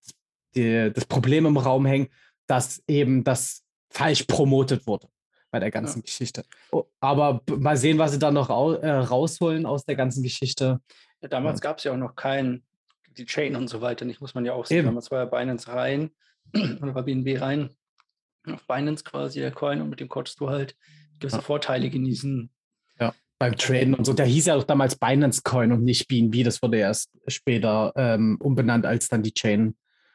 der, 0.54 0.90
das 0.90 1.04
Problem 1.06 1.46
im 1.46 1.56
Raum 1.56 1.86
hängen, 1.86 2.08
dass 2.46 2.82
eben 2.86 3.24
das 3.24 3.64
falsch 3.90 4.24
promotet 4.24 4.86
wurde 4.86 5.08
bei 5.50 5.58
der 5.58 5.70
ganzen 5.70 6.00
ja. 6.00 6.04
Geschichte. 6.04 6.44
Aber 7.00 7.42
mal 7.48 7.76
sehen, 7.76 7.98
was 7.98 8.12
sie 8.12 8.18
da 8.18 8.30
noch 8.30 8.48
äh, 8.48 8.90
rausholen 8.90 9.66
aus 9.66 9.84
der 9.84 9.96
ganzen 9.96 10.22
Geschichte. 10.22 10.80
Ja, 11.20 11.28
damals 11.28 11.60
ja. 11.60 11.62
gab 11.62 11.78
es 11.78 11.84
ja 11.84 11.92
auch 11.92 11.96
noch 11.96 12.14
kein, 12.14 12.62
die 13.18 13.26
Chain 13.26 13.56
und 13.56 13.68
so 13.68 13.80
weiter, 13.80 14.04
nicht 14.04 14.20
muss 14.20 14.34
man 14.34 14.44
ja 14.44 14.52
auch 14.52 14.66
sehen. 14.66 14.86
Damals 14.86 15.10
war 15.10 15.18
ja 15.18 15.24
Binance 15.24 15.68
rein 15.68 16.10
oder 16.54 16.94
war 16.94 17.02
BNB 17.02 17.40
rein 17.40 17.70
auf 18.46 18.66
Binance 18.66 19.04
quasi 19.04 19.40
der 19.40 19.50
Coin 19.50 19.80
und 19.80 19.90
mit 19.90 20.00
dem 20.00 20.08
konntest 20.08 20.40
du 20.40 20.48
halt 20.48 20.76
gewisse. 21.18 21.42
Vorteile 21.42 21.90
genießen. 21.90 22.50
Beim 23.40 23.56
Traden 23.56 23.94
und 23.94 24.04
so. 24.04 24.12
Der 24.12 24.26
hieß 24.26 24.46
ja 24.46 24.54
auch 24.54 24.64
damals 24.64 24.96
Binance 24.96 25.40
Coin 25.42 25.72
und 25.72 25.82
nicht 25.82 26.06
BNB. 26.08 26.44
Das 26.44 26.60
wurde 26.62 26.76
erst 26.76 27.10
später 27.26 27.90
ähm, 27.96 28.36
umbenannt, 28.38 28.84
als 28.84 29.08
dann 29.08 29.22
die 29.22 29.32
Chain 29.32 29.74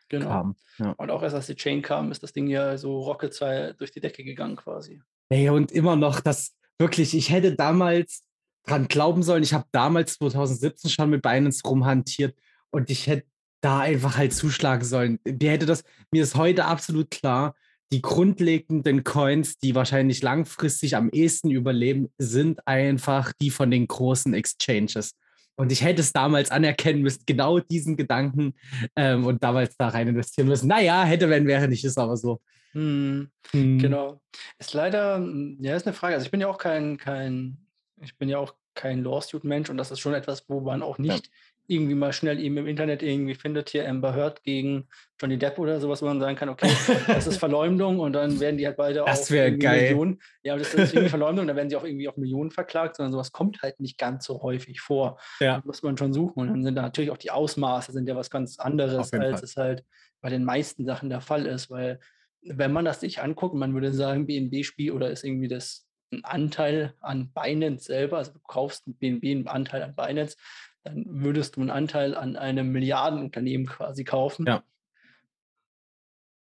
genau. 0.09 0.27
kam. 0.27 0.55
Ja. 0.77 0.91
Und 0.91 1.09
auch 1.09 1.23
erst 1.23 1.35
als 1.35 1.47
die 1.47 1.55
Chain 1.55 1.81
kam, 1.81 2.11
ist 2.11 2.21
das 2.21 2.33
Ding 2.33 2.47
ja 2.47 2.77
so 2.77 2.99
Rocket 2.99 3.35
durch 3.79 3.91
die 3.91 3.99
Decke 3.99 4.23
gegangen 4.23 4.55
quasi. 4.55 5.01
Ey, 5.29 5.49
und 5.49 5.71
immer 5.71 5.95
noch, 5.95 6.19
das 6.19 6.55
wirklich, 6.77 7.15
ich 7.15 7.31
hätte 7.31 7.55
damals 7.55 8.21
dran 8.63 8.87
glauben 8.87 9.23
sollen. 9.23 9.41
Ich 9.41 9.55
habe 9.55 9.65
damals 9.71 10.19
2017 10.19 10.91
schon 10.91 11.09
mit 11.09 11.23
Binance 11.23 11.63
rumhantiert 11.65 12.37
und 12.69 12.91
ich 12.91 13.07
hätte 13.07 13.25
da 13.61 13.79
einfach 13.79 14.17
halt 14.17 14.33
zuschlagen 14.33 14.85
sollen. 14.85 15.19
Mir 15.25 15.51
hätte 15.51 15.65
das, 15.65 15.83
mir 16.11 16.21
ist 16.21 16.35
heute 16.35 16.65
absolut 16.65 17.09
klar, 17.09 17.55
die 17.91 18.01
grundlegenden 18.01 19.03
Coins, 19.03 19.57
die 19.57 19.75
wahrscheinlich 19.75 20.21
langfristig 20.23 20.95
am 20.95 21.09
ehesten 21.09 21.51
überleben, 21.51 22.09
sind 22.17 22.67
einfach 22.67 23.31
die 23.39 23.51
von 23.51 23.69
den 23.69 23.87
großen 23.87 24.33
Exchanges. 24.33 25.11
Und 25.55 25.71
ich 25.71 25.83
hätte 25.83 26.01
es 26.01 26.11
damals 26.11 26.51
anerkennen 26.51 27.01
müssen, 27.01 27.23
genau 27.25 27.59
diesen 27.59 27.95
Gedanken 27.95 28.55
ähm, 28.95 29.25
und 29.25 29.43
damals 29.43 29.77
da 29.77 29.89
rein 29.89 30.07
investieren 30.07 30.47
müssen. 30.47 30.67
Naja, 30.67 31.03
hätte, 31.03 31.29
wenn 31.29 31.47
wäre 31.47 31.67
nicht, 31.67 31.85
ist 31.85 31.97
aber 31.97 32.17
so. 32.17 32.41
Hm, 32.73 33.29
hm. 33.51 33.79
Genau. 33.79 34.19
Ist 34.59 34.73
leider, 34.73 35.25
ja, 35.59 35.75
ist 35.75 35.87
eine 35.87 35.93
Frage. 35.93 36.15
Also 36.15 36.25
ich 36.25 36.31
bin 36.31 36.41
ja 36.41 36.47
auch 36.47 36.57
kein, 36.57 36.97
kein 36.97 37.65
ich 38.01 38.17
bin 38.17 38.27
ja 38.27 38.37
auch 38.37 38.55
kein 38.73 39.03
Lawsuit-Mensch 39.03 39.69
und 39.69 39.77
das 39.77 39.91
ist 39.91 39.99
schon 39.99 40.13
etwas, 40.13 40.49
wo 40.49 40.59
man 40.59 40.83
auch 40.83 40.97
nicht 40.97 41.27
ja. 41.27 41.31
Irgendwie 41.67 41.95
mal 41.95 42.13
schnell 42.13 42.39
eben 42.39 42.57
im 42.57 42.67
Internet 42.67 43.01
irgendwie 43.01 43.35
findet, 43.35 43.69
hier 43.69 43.89
Amber 43.89 44.15
Heard 44.15 44.43
gegen 44.43 44.87
Johnny 45.19 45.37
Depp 45.37 45.57
oder 45.57 45.79
sowas, 45.79 46.01
wo 46.01 46.05
man 46.05 46.19
sagen 46.19 46.35
kann, 46.35 46.49
okay, 46.49 46.69
das 47.07 47.27
ist 47.27 47.37
Verleumdung 47.37 47.99
und 47.99 48.13
dann 48.13 48.39
werden 48.39 48.57
die 48.57 48.65
halt 48.65 48.77
beide 48.77 49.03
das 49.05 49.31
auch 49.31 49.35
geil. 49.35 49.89
Millionen. 49.89 50.19
Ja, 50.43 50.57
das 50.57 50.73
ist 50.73 50.93
irgendwie 50.93 51.09
Verleumdung, 51.09 51.47
dann 51.47 51.55
werden 51.55 51.69
sie 51.69 51.75
auch 51.75 51.83
irgendwie 51.83 52.07
auf 52.07 52.17
Millionen 52.17 52.51
verklagt, 52.51 52.95
sondern 52.97 53.11
sowas 53.11 53.31
kommt 53.31 53.61
halt 53.61 53.79
nicht 53.79 53.97
ganz 53.97 54.25
so 54.25 54.41
häufig 54.41 54.81
vor. 54.81 55.19
Ja. 55.39 55.57
Da 55.57 55.63
muss 55.65 55.83
man 55.83 55.97
schon 55.97 56.13
suchen. 56.13 56.39
Und 56.39 56.47
dann 56.49 56.63
sind 56.63 56.75
da 56.75 56.81
natürlich 56.83 57.11
auch 57.11 57.17
die 57.17 57.31
Ausmaße 57.31 57.91
sind 57.91 58.07
ja 58.07 58.15
was 58.15 58.29
ganz 58.29 58.59
anderes, 58.59 59.11
als 59.13 59.39
Fall. 59.39 59.43
es 59.43 59.55
halt 59.55 59.83
bei 60.21 60.29
den 60.29 60.43
meisten 60.43 60.85
Sachen 60.85 61.09
der 61.09 61.21
Fall 61.21 61.45
ist, 61.45 61.69
weil 61.69 61.99
wenn 62.41 62.71
man 62.71 62.85
das 62.85 62.99
sich 62.99 63.21
anguckt, 63.21 63.55
man 63.55 63.73
würde 63.73 63.93
sagen, 63.93 64.27
BNB-Spiel 64.27 64.91
oder 64.91 65.09
ist 65.09 65.23
irgendwie 65.23 65.47
das 65.47 65.87
einen 66.11 66.23
Anteil 66.23 66.93
an 67.01 67.31
Binance 67.33 67.85
selber, 67.85 68.17
also 68.17 68.33
du 68.33 68.39
kaufst 68.39 68.83
BNB 68.85 69.25
einen 69.25 69.47
Anteil 69.47 69.83
an 69.83 69.95
Binance, 69.95 70.37
dann 70.85 71.03
würdest 71.07 71.55
du 71.55 71.61
einen 71.61 71.71
Anteil 71.71 72.15
an 72.15 72.35
einem 72.35 72.71
Milliardenunternehmen 72.71 73.65
quasi 73.65 74.03
kaufen. 74.03 74.45
Ja. 74.45 74.63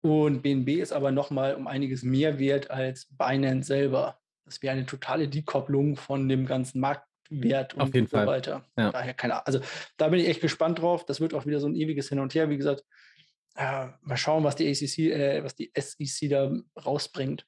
Und 0.03 0.43
BNB 0.43 0.81
ist 0.81 0.93
aber 0.93 1.13
nochmal 1.13 1.55
um 1.55 1.67
einiges 1.67 2.03
mehr 2.03 2.39
wert 2.39 2.71
als 2.71 3.07
Binance 3.17 3.67
selber. 3.67 4.19
Das 4.47 4.63
wäre 4.63 4.73
eine 4.73 4.87
totale 4.87 5.29
Dekopplung 5.29 5.97
von 5.97 6.27
dem 6.29 6.47
ganzen 6.47 6.81
Marktwert 6.81 7.75
und 7.75 7.95
so 7.95 8.07
Fall. 8.07 8.27
weiter. 8.27 8.65
Ja. 8.79 8.91
Daher 8.91 9.13
keine 9.13 9.47
Also 9.47 9.61
da 9.99 10.09
bin 10.09 10.21
ich 10.21 10.29
echt 10.29 10.41
gespannt 10.41 10.81
drauf. 10.81 11.05
Das 11.05 11.21
wird 11.21 11.35
auch 11.35 11.45
wieder 11.45 11.61
so 11.61 11.69
ein 11.69 11.77
ewiges 11.77 12.09
Hin 12.09 12.19
und 12.19 12.35
Her. 12.35 12.49
Wie 12.49 12.57
gesagt, 12.57 12.83
äh, 13.57 13.89
mal 14.01 14.17
schauen, 14.17 14.43
was 14.43 14.57
die 14.57 14.69
ACC, 14.71 15.13
äh, 15.13 15.45
was 15.45 15.55
die 15.55 15.71
SEC 15.79 16.31
da 16.31 16.51
rausbringt. 16.83 17.47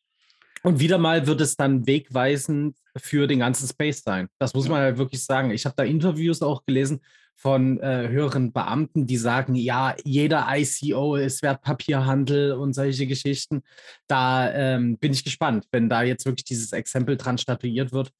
Und 0.63 0.79
wieder 0.79 0.99
mal 0.99 1.27
wird 1.27 1.41
es 1.41 1.57
dann 1.57 1.87
wegweisend 1.87 2.77
für 2.97 3.27
den 3.27 3.41
ganzen 3.41 3.69
Space 3.69 4.03
sein. 4.03 4.29
Das 4.39 4.55
muss 4.55 4.69
man 4.69 4.81
halt 4.81 4.99
wirklich 4.99 5.25
sagen. 5.25 5.51
Ich 5.51 5.65
habe 5.65 5.75
da 5.77 5.83
Interviews 5.83 6.43
auch 6.43 6.65
gelesen 6.65 7.01
von 7.35 7.81
äh, 7.81 8.09
höheren 8.09 8.53
Beamten, 8.53 9.07
die 9.07 9.17
sagen, 9.17 9.57
ja, 9.57 9.97
jeder 10.05 10.47
ICO 10.51 11.17
ist 11.17 11.43
Wertpapierhandel 11.43 12.53
und 12.53 12.73
solche 12.75 13.09
Geschichten. 13.09 13.63
Da 14.07 14.53
ähm, 14.53 14.99
bin 14.99 15.13
ich 15.13 15.25
gespannt, 15.25 15.67
wenn 15.73 15.89
da 15.89 16.03
jetzt 16.03 16.25
wirklich 16.25 16.45
dieses 16.45 16.73
Exempel 16.73 17.17
dran 17.17 17.39
statuiert 17.39 17.91
wird. 17.91 18.13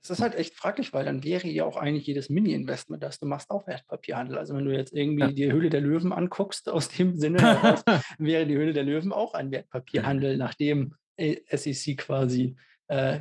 Das 0.00 0.10
ist 0.10 0.22
halt 0.22 0.34
echt 0.36 0.54
fraglich, 0.54 0.92
weil 0.92 1.04
dann 1.04 1.22
wäre 1.22 1.46
ja 1.48 1.64
auch 1.64 1.76
eigentlich 1.76 2.06
jedes 2.06 2.30
Mini-Investment, 2.30 3.02
das 3.02 3.20
du 3.20 3.26
machst, 3.26 3.50
auch 3.50 3.66
Wertpapierhandel. 3.66 4.38
Also 4.38 4.56
wenn 4.56 4.64
du 4.64 4.74
jetzt 4.74 4.92
irgendwie 4.92 5.22
ja. 5.22 5.32
die 5.32 5.52
Höhle 5.52 5.70
der 5.70 5.80
Löwen 5.80 6.12
anguckst, 6.12 6.68
aus 6.68 6.88
dem 6.88 7.16
Sinne 7.16 7.38
heraus, 7.42 7.84
wäre 8.18 8.46
die 8.46 8.56
Höhle 8.56 8.72
der 8.72 8.84
Löwen 8.84 9.12
auch 9.12 9.34
ein 9.34 9.50
Wertpapierhandel, 9.52 10.36
nachdem 10.38 10.94
SEC 11.18 11.98
quasi 11.98 12.56
äh, 12.88 13.20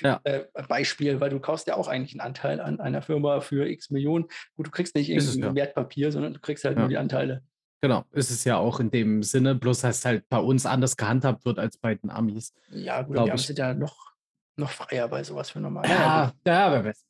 ja. 0.00 0.20
äh, 0.24 0.44
Beispiel, 0.68 1.20
weil 1.20 1.30
du 1.30 1.40
kaufst 1.40 1.66
ja 1.66 1.76
auch 1.76 1.88
eigentlich 1.88 2.12
einen 2.12 2.26
Anteil 2.26 2.60
an 2.60 2.80
einer 2.80 3.02
Firma 3.02 3.40
für 3.40 3.68
x 3.68 3.90
Millionen. 3.90 4.26
Gut, 4.56 4.66
du 4.66 4.70
kriegst 4.70 4.94
nicht 4.94 5.10
irgendwie 5.10 5.40
ja. 5.40 5.54
Wertpapier, 5.54 6.12
sondern 6.12 6.34
du 6.34 6.40
kriegst 6.40 6.64
halt 6.64 6.76
ja. 6.76 6.80
nur 6.80 6.88
die 6.88 6.98
Anteile. 6.98 7.42
genau. 7.80 8.04
Ist 8.12 8.30
es 8.30 8.44
ja 8.44 8.56
auch 8.56 8.80
in 8.80 8.90
dem 8.90 9.22
Sinne, 9.22 9.54
bloß 9.54 9.84
heißt 9.84 10.04
halt 10.04 10.28
bei 10.28 10.38
uns 10.38 10.66
anders 10.66 10.96
gehandhabt 10.96 11.44
wird 11.44 11.58
als 11.58 11.78
bei 11.78 11.94
den 11.94 12.10
Amis. 12.10 12.54
Ja, 12.70 13.02
gut, 13.02 13.16
die 13.16 13.20
Amis 13.20 13.46
sind 13.46 13.58
ja 13.58 13.74
noch, 13.74 14.12
noch 14.56 14.70
freier 14.70 15.08
bei 15.08 15.22
sowas 15.24 15.50
für 15.50 15.60
normal. 15.60 15.88
Ja, 15.88 16.32
ja, 16.46 16.52
ja 16.52 16.72
wer 16.72 16.84
weiß. 16.84 17.04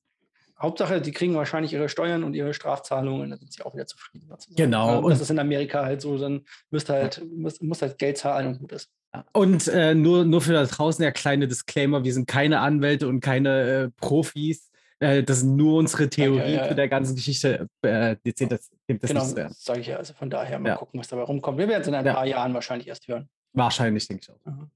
Hauptsache, 0.63 1.01
die 1.01 1.13
kriegen 1.13 1.35
wahrscheinlich 1.35 1.73
ihre 1.73 1.89
Steuern 1.89 2.23
und 2.25 2.35
ihre 2.35 2.55
Strafzahlungen, 2.55 3.31
dann 3.31 3.39
sind 3.39 3.53
sie 3.53 3.63
auch 3.63 3.75
wieder 3.75 3.87
zufrieden. 3.87 4.33
Genau. 4.57 5.01
Und 5.01 5.11
das 5.11 5.21
ist 5.21 5.31
in 5.31 5.39
Amerika 5.39 5.85
halt 5.85 6.01
so, 6.01 6.17
dann 6.17 6.45
müsst 6.71 6.89
halt, 6.89 7.21
muss, 7.37 7.61
muss 7.61 7.83
halt 7.83 7.99
Geld 7.99 8.17
zahlen 8.17 8.47
und 8.47 8.59
gut 8.61 8.73
ist. 8.73 8.91
Und 9.33 9.69
äh, 9.69 9.95
nur, 9.95 10.25
nur 10.25 10.41
für 10.41 10.53
da 10.53 10.65
draußen 10.65 11.03
der 11.03 11.13
kleine 11.13 11.47
Disclaimer: 11.47 12.05
Wir 12.05 12.15
sind 12.15 12.27
keine 12.27 12.61
Anwälte 12.61 13.09
und 13.09 13.21
keine 13.21 13.63
äh, 13.63 13.91
Profis. 14.01 14.71
Äh, 15.01 15.23
das 15.23 15.41
sind 15.41 15.57
nur 15.57 15.79
unsere 15.79 16.09
Theorie 16.09 16.39
ja, 16.39 16.47
ja, 16.47 16.63
ja. 16.63 16.69
zu 16.69 16.75
der 16.75 16.89
ganzen 16.89 17.17
Geschichte. 17.17 17.69
Äh, 17.83 18.17
das, 18.25 18.35
das 18.49 18.71
genau, 18.87 19.33
das 19.35 19.65
sage 19.65 19.81
ich 19.81 19.89
ja. 19.89 19.97
Also 19.97 20.15
von 20.15 20.31
daher 20.31 20.59
mal 20.59 20.77
gucken, 20.77 20.99
was 20.99 21.09
dabei 21.09 21.25
rumkommt. 21.25 21.59
Wir 21.59 21.69
werden 21.69 21.83
es 21.83 21.89
in 21.89 21.95
ein 21.95 22.05
paar 22.05 22.27
Jahren 22.27 22.55
wahrscheinlich 22.55 22.89
erst 22.89 23.07
hören. 23.09 23.29
Wahrscheinlich, 23.53 24.09
denke 24.09 24.23
ich 24.23 24.31
auch. 24.31 24.51
Mhm. 24.51 24.71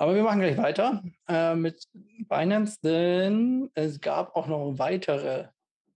Aber 0.00 0.14
wir 0.14 0.22
machen 0.22 0.40
gleich 0.40 0.56
weiter 0.56 1.02
äh, 1.28 1.54
mit 1.54 1.86
Binance, 2.20 2.78
denn 2.82 3.70
es 3.74 4.00
gab 4.00 4.34
auch 4.34 4.46
noch 4.46 4.78
weitere 4.78 5.48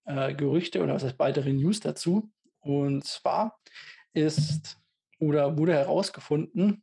äh, 0.05 0.35
Gerüchte 0.35 0.83
oder 0.83 0.93
was 0.93 1.05
heißt 1.05 1.19
weitere 1.19 1.55
News 1.55 1.81
dazu. 1.81 2.31
Und 2.61 3.07
zwar 3.07 3.59
ist 4.13 4.77
oder 5.21 5.57
wurde 5.57 5.73
herausgefunden 5.73 6.83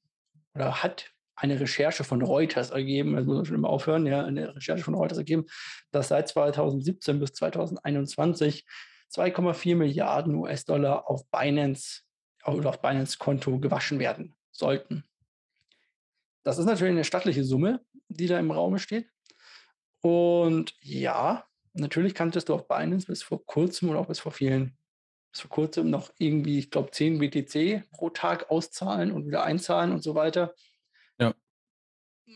oder 0.56 0.82
hat 0.82 1.12
eine 1.36 1.60
Recherche 1.60 2.04
von 2.04 2.24
Reuters 2.24 2.72
ergeben, 2.72 3.16
das 3.16 3.26
muss 3.26 3.36
man 3.36 3.46
schon 3.46 3.58
immer 3.58 3.70
aufhören, 3.70 4.08
ja, 4.08 4.26
eine 4.26 4.56
Recherche 4.56 4.84
von 4.84 4.96
Reuters 4.96 5.20
ergeben, 5.20 5.46
dass 5.92 6.08
seit 6.08 6.28
2017 6.28 7.20
bis 7.20 7.34
2021 7.34 8.66
2,4 9.14 9.76
Milliarden 9.76 10.34
US-Dollar 10.34 11.08
auf 11.08 11.30
Binance 11.30 12.02
oder 12.46 12.70
auf 12.70 12.82
Binance 12.82 13.20
Konto 13.20 13.60
gewaschen 13.60 14.00
werden 14.00 14.36
sollten. 14.50 15.04
Das 16.44 16.58
ist 16.58 16.66
natürlich 16.66 16.92
eine 16.92 17.04
stattliche 17.04 17.44
Summe, 17.44 17.82
die 18.10 18.28
da 18.28 18.40
im 18.40 18.52
Raum 18.52 18.78
steht. 18.78 19.10
Und 20.02 20.74
ja, 20.82 21.46
natürlich 21.74 22.16
kanntest 22.16 22.50
du 22.50 22.56
auf 22.56 22.68
Binance 22.68 23.08
bis 23.08 23.24
vor 23.24 23.46
kurzem 23.46 23.90
oder 23.90 24.00
auch 24.00 24.08
bis 24.08 24.20
vor 24.20 24.32
vielen, 24.32 24.78
bis 25.32 25.42
vor 25.42 25.52
kurzem 25.52 25.90
noch 25.90 26.12
irgendwie, 26.18 26.60
ich 26.60 26.72
glaube, 26.72 26.92
10 26.92 27.20
BTC 27.20 27.90
pro 27.92 28.10
Tag 28.10 28.50
auszahlen 28.50 29.12
und 29.12 29.28
wieder 29.28 29.44
einzahlen 29.44 29.92
und 29.92 30.04
so 30.04 30.16
weiter. 30.16 30.56
Ja. 31.20 31.36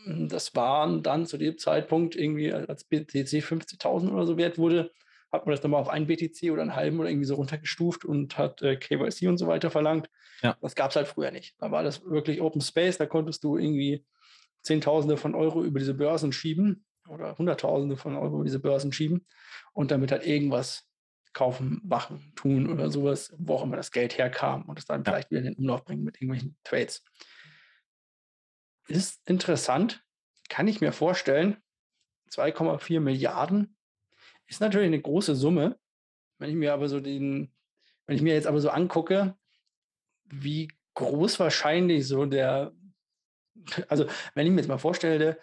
Das 0.06 0.54
waren 0.54 1.02
dann 1.02 1.26
zu 1.26 1.36
dem 1.38 1.58
Zeitpunkt 1.58 2.14
irgendwie, 2.14 2.52
als 2.52 2.84
BTC 2.84 3.42
50.000 3.42 4.12
oder 4.12 4.26
so 4.26 4.36
wert 4.36 4.58
wurde, 4.58 4.92
hat 5.32 5.46
man 5.46 5.52
das 5.52 5.60
dann 5.60 5.70
mal 5.70 5.78
auf 5.78 5.88
einen 5.88 6.06
BTC 6.06 6.50
oder 6.50 6.62
einen 6.62 6.76
halben 6.76 7.00
oder 7.00 7.08
irgendwie 7.08 7.26
so 7.26 7.34
runtergestuft 7.34 8.04
und 8.04 8.38
hat 8.38 8.62
äh, 8.62 8.76
KYC 8.76 9.28
und 9.28 9.38
so 9.38 9.46
weiter 9.46 9.70
verlangt. 9.70 10.08
Ja. 10.42 10.56
Das 10.60 10.74
gab 10.74 10.90
es 10.90 10.96
halt 10.96 11.08
früher 11.08 11.30
nicht. 11.30 11.54
Da 11.58 11.70
war 11.70 11.82
das 11.82 12.04
wirklich 12.04 12.40
Open 12.40 12.60
Space, 12.60 12.98
da 12.98 13.06
konntest 13.06 13.44
du 13.44 13.56
irgendwie 13.56 14.04
Zehntausende 14.62 15.16
von 15.16 15.34
Euro 15.34 15.62
über 15.62 15.78
diese 15.78 15.94
Börsen 15.94 16.32
schieben 16.32 16.84
oder 17.08 17.36
Hunderttausende 17.38 17.96
von 17.96 18.16
Euro 18.16 18.36
über 18.36 18.44
diese 18.44 18.58
Börsen 18.58 18.92
schieben 18.92 19.26
und 19.72 19.90
damit 19.90 20.10
halt 20.12 20.26
irgendwas 20.26 20.88
kaufen, 21.32 21.82
machen, 21.84 22.32
tun 22.34 22.68
oder 22.70 22.90
sowas, 22.90 23.34
wo 23.36 23.54
auch 23.54 23.62
immer 23.62 23.76
das 23.76 23.92
Geld 23.92 24.16
herkam 24.16 24.62
und 24.62 24.78
es 24.78 24.86
dann 24.86 25.04
ja. 25.04 25.12
vielleicht 25.12 25.30
wieder 25.30 25.40
in 25.40 25.46
den 25.46 25.56
Umlauf 25.56 25.84
bringen 25.84 26.02
mit 26.02 26.16
irgendwelchen 26.16 26.56
Trades. 26.64 27.04
Ist 28.88 29.20
interessant, 29.28 30.02
kann 30.48 30.66
ich 30.66 30.80
mir 30.80 30.92
vorstellen. 30.92 31.58
2,4 32.32 33.00
Milliarden 33.00 33.75
ist 34.46 34.60
natürlich 34.60 34.86
eine 34.86 35.00
große 35.00 35.34
Summe. 35.34 35.78
Wenn 36.38 36.50
ich 36.50 36.56
mir 36.56 36.72
aber 36.72 36.88
so 36.88 37.00
den, 37.00 37.52
wenn 38.06 38.16
ich 38.16 38.22
mir 38.22 38.34
jetzt 38.34 38.46
aber 38.46 38.60
so 38.60 38.70
angucke, 38.70 39.36
wie 40.24 40.68
groß 40.94 41.38
wahrscheinlich 41.40 42.06
so 42.06 42.26
der, 42.26 42.72
also 43.88 44.06
wenn 44.34 44.46
ich 44.46 44.52
mir 44.52 44.60
jetzt 44.60 44.68
mal 44.68 44.78
vorstelle, 44.78 45.38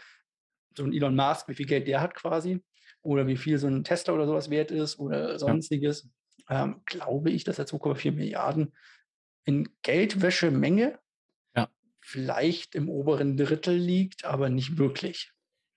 so 0.76 0.84
ein 0.84 0.94
Elon 0.94 1.16
Musk, 1.16 1.48
wie 1.48 1.56
viel 1.56 1.66
Geld 1.66 1.88
der 1.88 2.02
hat 2.02 2.16
quasi, 2.16 2.63
oder 3.02 3.28
wie 3.28 3.38
viel 3.38 3.58
so 3.58 3.68
ein 3.68 3.84
Tesla 3.84 4.13
oder 4.13 4.26
sowas 4.26 4.50
wert 4.50 4.72
ist 4.72 4.98
oder 4.98 5.38
sonstiges, 5.38 6.10
ja. 6.50 6.63
ähm, 6.63 6.82
glaube 6.86 7.32
ich, 7.32 7.44
dass 7.44 7.60
er 7.60 7.66
2,4 7.66 8.12
Milliarden 8.12 8.74
in 9.46 9.70
Geldwäschemenge 9.82 11.00
ja. 11.56 11.70
vielleicht 12.00 12.76
im 12.76 12.89
oberen 12.89 13.38
Drittel 13.38 13.76
liegt, 13.76 14.26
aber 14.26 14.50
nicht 14.50 14.78
wirklich. 14.78 15.34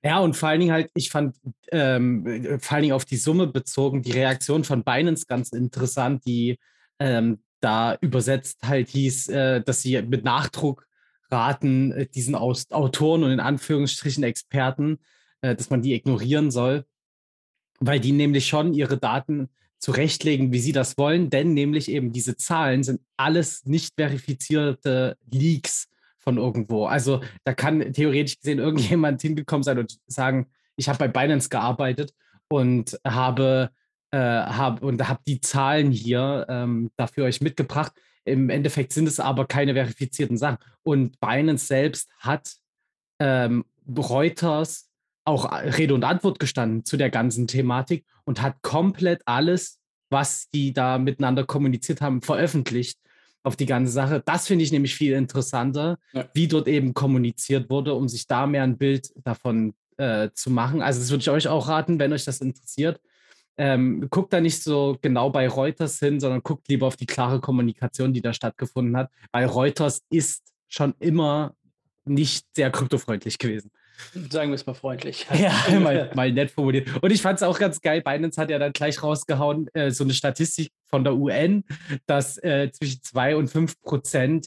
Ja, 0.07 0.21
und 0.21 0.37
vor 0.37 0.51
allen 0.51 0.61
Dingen 0.61 0.73
halt, 0.73 0.89
ich 0.95 1.11
fand 1.11 1.35
ähm, 1.73 2.61
vor 2.61 2.75
allen 2.77 2.83
Dingen 2.83 2.95
auf 2.95 3.05
die 3.05 3.17
Summe 3.17 3.49
bezogen, 3.49 4.03
die 4.03 4.13
Reaktion 4.13 4.63
von 4.63 4.85
Binance 4.85 5.27
ganz 5.27 5.51
interessant, 5.51 6.25
die 6.25 6.61
ähm, 7.01 7.41
da 7.61 7.97
übersetzt 8.01 8.61
halt 8.63 8.89
hieß, 8.89 9.29
äh, 9.31 9.63
dass 9.63 9.83
sie 9.83 10.01
mit 10.03 10.23
Nachdruck 10.23 10.87
raten, 11.29 11.91
äh, 11.91 12.07
diesen 12.07 12.37
Aus 12.37 12.71
Autoren 12.71 13.25
und 13.25 13.33
in 13.33 13.41
Anführungsstrichen 13.41 14.23
Experten, 14.23 15.01
äh, 15.41 15.57
dass 15.57 15.71
man 15.71 15.83
die 15.83 15.95
ignorieren 15.95 16.53
soll, 16.53 16.85
weil 17.81 17.99
die 17.99 18.13
nämlich 18.13 18.47
schon 18.47 18.75
ihre 18.75 18.99
Daten 18.99 19.49
zurechtlegen, 19.81 20.53
wie 20.53 20.61
sie 20.61 20.71
das 20.73 20.97
wollen, 20.99 21.31
denn 21.31 21.53
nämlich 21.53 21.91
eben 21.91 22.13
diese 22.13 22.37
Zahlen 22.37 22.85
sind 22.85 23.01
alles 23.17 23.65
nicht 23.65 23.95
verifizierte 23.97 25.17
Leaks 25.29 25.89
von 26.27 26.39
irgendwo. 26.39 26.87
Also 26.87 27.21
da 27.45 27.55
kann 27.55 27.93
theoretisch 27.93 28.41
gesehen 28.41 28.59
irgendjemand 28.59 29.23
hingekommen 29.23 29.63
sein 29.63 29.79
und 29.79 29.99
sagen, 30.09 30.47
ich 30.77 30.89
habe 30.89 30.99
bei 30.99 31.09
Binance 31.09 31.49
gearbeitet 31.49 32.13
und 32.49 32.99
habe 33.07 33.71
äh, 34.11 34.19
hab, 34.19 34.83
und 34.83 35.09
habe 35.09 35.21
die 35.27 35.41
Zahlen 35.41 35.93
hier 35.93 36.47
ähm, 36.49 36.91
dafür 36.97 37.25
euch 37.25 37.41
mitgebracht. 37.41 37.93
Im 38.25 38.51
Endeffekt 38.51 38.93
sind 38.93 39.07
es 39.07 39.21
aber 39.21 39.47
keine 39.47 39.75
verifizierten 39.75 40.37
Sachen. 40.37 40.59
Und 40.83 41.21
Binance 41.21 41.67
selbst 41.67 42.11
hat 42.19 42.57
ähm, 43.21 43.65
Reuters 43.97 44.91
auch 45.25 45.51
Rede 45.53 45.95
und 45.95 46.05
Antwort 46.05 46.41
gestanden 46.41 46.85
zu 46.85 46.97
der 46.97 47.11
ganzen 47.11 47.47
Thematik 47.47 48.05
und 48.25 48.43
hat 48.43 48.63
komplett 48.63 49.23
alles, 49.27 49.81
was 50.11 50.51
die 50.51 50.73
da 50.73 50.99
miteinander 50.99 51.45
kommuniziert 51.45 52.01
haben, 52.01 52.21
veröffentlicht 52.21 52.99
auf 53.47 53.57
die 53.57 53.67
ganze 53.67 53.93
Sache. 53.93 54.23
Das 54.25 54.47
finde 54.47 54.65
ich 54.65 54.73
nämlich 54.73 54.95
viel 54.95 55.13
interessanter, 55.13 55.99
ja. 56.13 56.29
wie 56.35 56.49
dort 56.49 56.69
eben 56.69 56.95
kommuniziert 56.95 57.71
wurde, 57.71 57.95
um 57.95 58.09
sich 58.09 58.27
da 58.27 58.47
mehr 58.47 58.65
ein 58.65 58.77
Bild 58.77 59.13
davon 59.25 59.75
äh, 59.97 60.31
zu 60.35 60.51
machen. 60.51 60.83
Also 60.83 61.01
das 61.01 61.11
würde 61.11 61.23
ich 61.23 61.31
euch 61.31 61.49
auch 61.49 61.69
raten, 61.69 61.99
wenn 61.99 62.13
euch 62.13 62.25
das 62.25 62.41
interessiert 62.41 63.01
ähm, 63.59 64.09
guckt 64.11 64.33
da 64.33 64.41
nicht 64.41 64.63
so 64.63 64.99
genau 65.01 65.31
bei 65.31 65.49
Reuters 65.49 65.99
hin, 65.99 66.21
sondern 66.21 66.43
guckt 66.43 66.69
lieber 66.69 66.87
auf 66.87 66.97
die 66.97 67.07
klare 67.07 67.41
Kommunikation, 67.41 68.13
die 68.13 68.21
da 68.21 68.33
stattgefunden 68.33 68.97
hat, 68.97 69.11
weil 69.33 69.47
Reuters 69.47 70.03
ist 70.11 70.53
schon 70.69 70.95
immer 70.99 71.55
nicht 72.05 72.47
sehr 72.55 72.71
kryptofreundlich 72.71 73.39
gewesen. 73.39 73.71
Sagen 74.31 74.51
wir 74.51 74.55
es 74.55 74.67
mal 74.67 74.75
freundlich. 74.75 75.27
Ja, 75.39 75.53
mal, 75.81 76.11
mal 76.15 76.33
nett 76.33 76.51
formuliert. 76.51 76.89
Und 77.03 77.11
ich 77.11 77.23
fand 77.23 77.39
es 77.39 77.43
auch 77.43 77.59
ganz 77.59 77.81
geil. 77.81 78.03
Binance 78.03 78.41
hat 78.41 78.51
ja 78.51 78.59
dann 78.59 78.73
gleich 78.73 79.03
rausgehauen, 79.03 79.69
äh, 79.75 79.91
so 79.91 80.05
eine 80.05 80.13
Statistik 80.13 80.71
von 80.87 81.05
der 81.05 81.15
UN, 81.15 81.65
dass 82.07 82.39
äh, 82.39 82.71
zwischen 82.73 83.03
2 83.03 83.37
und 83.37 83.49
5 83.49 83.81
Prozent 83.81 84.47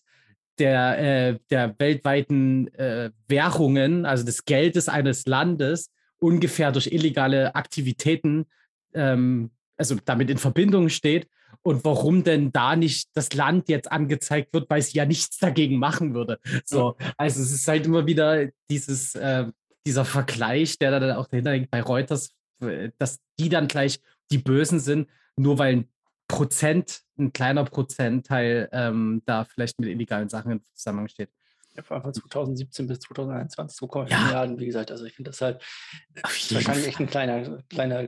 der, 0.58 1.00
äh, 1.00 1.40
der 1.50 1.76
weltweiten 1.80 2.74
äh, 2.76 3.12
Währungen, 3.28 4.06
also 4.06 4.26
des 4.26 4.46
Geldes 4.46 4.90
eines 4.90 5.26
Landes, 5.26 5.92
ungefähr 6.20 6.72
durch 6.72 6.88
illegale 6.88 7.56
Aktivitäten 7.56 8.46
ähm, 8.94 9.52
also 9.80 9.96
damit 10.04 10.30
in 10.30 10.38
Verbindung 10.38 10.90
steht 10.90 11.28
und 11.62 11.84
warum 11.86 12.24
denn 12.24 12.52
da 12.52 12.76
nicht 12.76 13.10
das 13.14 13.34
Land 13.34 13.70
jetzt 13.70 13.92
angezeigt 13.92 14.54
wird, 14.54 14.70
weil 14.70 14.82
sie 14.82 14.98
ja 14.98 15.06
nichts 15.06 15.38
dagegen 15.38 15.78
machen 15.78 16.14
würde. 16.14 16.40
So, 16.66 16.96
also 17.18 17.42
es 17.42 17.52
ist 17.52 17.68
halt 17.68 17.86
immer 17.86 18.06
wieder 18.06 18.48
dieses, 18.70 19.16
äh, 19.16 19.46
dieser 19.86 20.06
Vergleich, 20.06 20.78
der 20.78 21.00
dann 21.00 21.12
auch 21.12 21.28
dahinter 21.28 21.52
hängt 21.52 21.72
bei 21.72 21.82
Reuters, 21.82 22.32
dass 22.98 23.20
die 23.40 23.50
dann 23.50 23.68
gleich 23.68 24.00
die 24.32 24.38
Bösen 24.38 24.80
sind, 24.80 25.08
nur 25.36 25.58
weil 25.58 25.78
ein 25.78 25.90
Prozent, 26.28 27.02
ein 27.18 27.34
kleiner 27.34 27.64
Prozentteil 27.66 28.70
ähm, 28.72 29.24
da 29.26 29.46
vielleicht 29.46 29.80
mit 29.80 29.90
illegalen 29.90 30.30
Sachen 30.30 30.52
im 30.52 30.62
Zusammenhang 30.76 31.08
steht. 31.08 31.30
Ja, 31.76 31.84
vor 31.84 31.96
allem 31.96 32.04
von 32.04 32.14
2017 32.14 32.88
bis 32.88 33.00
2021 33.00 33.80
2,4 33.80 34.10
ja. 34.10 34.24
Milliarden, 34.24 34.60
wie 34.60 34.66
gesagt. 34.66 34.92
Also 34.92 35.06
ich 35.06 35.14
finde 35.14 35.32
das 35.32 35.42
halt 35.42 35.62
wahrscheinlich 36.52 36.88
echt 36.88 37.00
ein 37.00 37.08
kleiner, 37.08 37.64
kleiner 37.70 38.08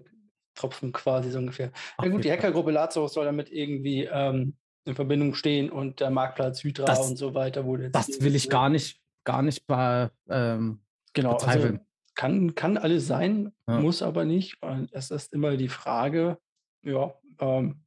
Tropfen 0.62 0.92
quasi 0.92 1.32
so 1.32 1.40
ungefähr. 1.40 1.72
Ach, 1.98 2.06
ja 2.06 2.12
gut, 2.12 2.24
die 2.24 2.32
Hackergruppe 2.32 2.72
Lazarus 2.72 3.14
soll 3.14 3.26
damit 3.26 3.52
irgendwie 3.52 4.08
ähm, 4.12 4.56
in 4.86 4.96
Verbindung 4.96 5.34
stehen 5.34 5.70
und 5.70 6.00
der 6.00 6.10
Marktplatz 6.10 6.64
Hydra 6.64 6.86
das, 6.86 7.10
und 7.10 7.18
so 7.18 7.34
weiter 7.34 7.66
wurde 7.66 7.90
Das 7.90 8.22
will 8.22 8.36
ich 8.36 8.50
gar 8.50 8.70
nicht, 8.70 9.02
gar 9.24 9.42
nicht 9.42 9.68
bei, 9.68 10.10
ähm, 10.30 10.82
genau, 11.14 11.34
bezweifeln. 11.34 11.74
Also 11.74 11.86
kann, 12.16 12.56
kann 12.56 12.78
alles 12.78 13.08
sein, 13.08 13.52
ja. 13.68 13.80
muss 13.80 14.02
aber 14.02 14.26
nicht. 14.26 14.62
Und 14.62 14.90
es 14.92 15.12
ist 15.12 15.34
immer 15.34 15.58
die 15.58 15.70
Frage, 15.70 16.38
ja, 16.84 17.14
ähm, 17.40 17.84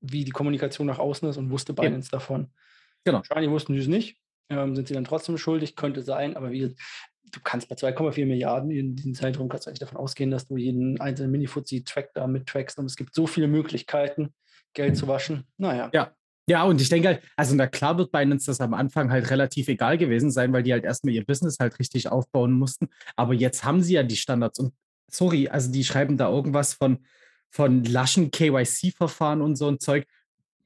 wie 0.00 0.24
die 0.24 0.30
Kommunikation 0.30 0.86
nach 0.86 0.98
außen 0.98 1.28
ist 1.28 1.36
und 1.36 1.50
wusste 1.50 1.72
Binance 1.72 2.08
ja. 2.12 2.18
davon. 2.18 2.52
Genau. 3.04 3.18
Wahrscheinlich 3.18 3.50
wussten 3.50 3.74
sie 3.74 3.80
es 3.80 3.88
nicht. 3.88 4.18
Ähm, 4.50 4.74
sind 4.76 4.88
sie 4.88 4.94
dann 4.94 5.04
trotzdem 5.04 5.36
schuldig? 5.36 5.76
Könnte 5.76 6.02
sein, 6.02 6.36
aber 6.36 6.50
wie 6.52 6.74
du 7.30 7.40
kannst 7.42 7.68
bei 7.68 7.76
2,4 7.76 8.26
Milliarden 8.26 8.70
in 8.70 8.96
diesem 8.96 9.14
Zeitraum 9.14 9.48
kannst 9.48 9.66
du 9.66 9.70
eigentlich 9.70 9.80
davon 9.80 9.98
ausgehen, 9.98 10.30
dass 10.30 10.46
du 10.46 10.56
jeden 10.56 11.00
einzelnen 11.00 11.30
Mini-Fuzzi-Track 11.32 12.14
da 12.14 12.26
mit 12.26 12.46
trackst 12.46 12.78
und 12.78 12.86
es 12.86 12.96
gibt 12.96 13.14
so 13.14 13.26
viele 13.26 13.48
Möglichkeiten, 13.48 14.34
Geld 14.74 14.96
zu 14.96 15.08
waschen. 15.08 15.44
Naja. 15.56 15.90
Ja, 15.92 16.12
Ja, 16.48 16.64
und 16.64 16.80
ich 16.80 16.88
denke 16.88 17.08
halt, 17.08 17.22
also 17.36 17.54
na 17.54 17.66
klar 17.66 17.98
wird 17.98 18.10
Binance 18.10 18.46
das 18.46 18.60
am 18.60 18.72
Anfang 18.74 19.10
halt 19.10 19.30
relativ 19.30 19.68
egal 19.68 19.98
gewesen 19.98 20.30
sein, 20.30 20.52
weil 20.52 20.62
die 20.62 20.72
halt 20.72 20.84
erstmal 20.84 21.14
ihr 21.14 21.24
Business 21.24 21.58
halt 21.60 21.78
richtig 21.78 22.08
aufbauen 22.08 22.52
mussten. 22.52 22.88
Aber 23.16 23.34
jetzt 23.34 23.64
haben 23.64 23.82
sie 23.82 23.94
ja 23.94 24.02
die 24.02 24.16
Standards 24.16 24.58
und 24.58 24.72
sorry, 25.10 25.48
also 25.48 25.70
die 25.70 25.84
schreiben 25.84 26.16
da 26.16 26.30
irgendwas 26.30 26.74
von, 26.74 27.04
von 27.50 27.84
laschen 27.84 28.30
KYC-Verfahren 28.30 29.42
und 29.42 29.56
so 29.56 29.68
ein 29.68 29.80
Zeug. 29.80 30.06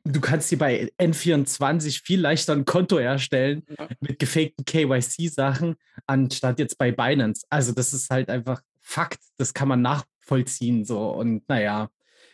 Du 0.05 0.21
kannst 0.21 0.51
dir 0.51 0.59
bei 0.59 0.91
N24 0.99 2.03
viel 2.05 2.21
leichter 2.21 2.55
ein 2.55 2.65
Konto 2.65 2.97
erstellen 2.97 3.65
ja. 3.79 3.89
mit 4.01 4.19
gefakten 4.19 4.65
KYC-Sachen, 4.65 5.77
anstatt 6.07 6.59
jetzt 6.59 6.77
bei 6.77 6.91
Binance. 6.91 7.47
Also, 7.51 7.73
das 7.73 7.93
ist 7.93 8.11
halt 8.11 8.29
einfach 8.29 8.63
Fakt. 8.81 9.21
Das 9.37 9.55
kann 9.55 9.69
man 9.69 9.81
nachvollziehen. 9.81 10.85
So. 10.85 11.11
Und 11.11 11.49
naja, 11.49 11.89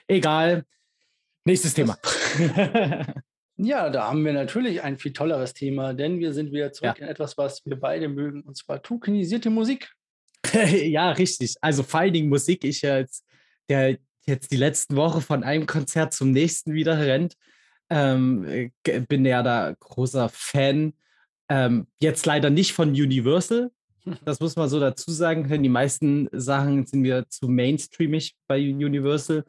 egal. 0.06 0.64
Nächstes 1.44 1.74
Thema. 1.74 1.98
Ja, 3.60 3.90
da 3.90 4.06
haben 4.06 4.24
wir 4.24 4.32
natürlich 4.32 4.82
ein 4.82 4.98
viel 4.98 5.12
tolleres 5.12 5.52
Thema, 5.52 5.92
denn 5.92 6.20
wir 6.20 6.32
sind 6.32 6.52
wieder 6.52 6.72
zurück 6.72 6.94
ja. 6.98 7.04
in 7.04 7.08
etwas, 7.10 7.36
was 7.36 7.66
wir 7.66 7.74
beide 7.74 8.08
mögen, 8.08 8.42
und 8.42 8.56
zwar 8.56 8.80
tokenisierte 8.82 9.50
Musik. 9.50 9.92
ja, 10.52 11.10
richtig. 11.10 11.56
Also 11.60 11.82
vor 11.82 12.00
allen 12.00 12.12
Dingen 12.12 12.28
Musik. 12.28 12.62
Ich 12.62 12.82
jetzt, 12.82 13.24
der 13.68 13.98
jetzt 14.26 14.52
die 14.52 14.56
letzten 14.56 14.94
Woche 14.94 15.20
von 15.20 15.42
einem 15.42 15.66
Konzert 15.66 16.14
zum 16.14 16.30
nächsten 16.30 16.72
wieder 16.72 17.00
rennt, 17.00 17.34
ähm, 17.90 18.70
bin 19.08 19.24
ja 19.24 19.42
da 19.42 19.74
großer 19.78 20.28
Fan. 20.28 20.94
Ähm, 21.48 21.86
jetzt 22.00 22.26
leider 22.26 22.50
nicht 22.50 22.72
von 22.72 22.90
Universal. 22.90 23.70
Das 24.24 24.40
muss 24.40 24.56
man 24.56 24.70
so 24.70 24.80
dazu 24.80 25.10
sagen. 25.10 25.62
Die 25.62 25.68
meisten 25.68 26.28
Sachen 26.32 26.86
sind 26.86 27.00
mir 27.00 27.28
zu 27.28 27.46
mainstreamig 27.48 28.36
bei 28.46 28.58
Universal. 28.58 29.44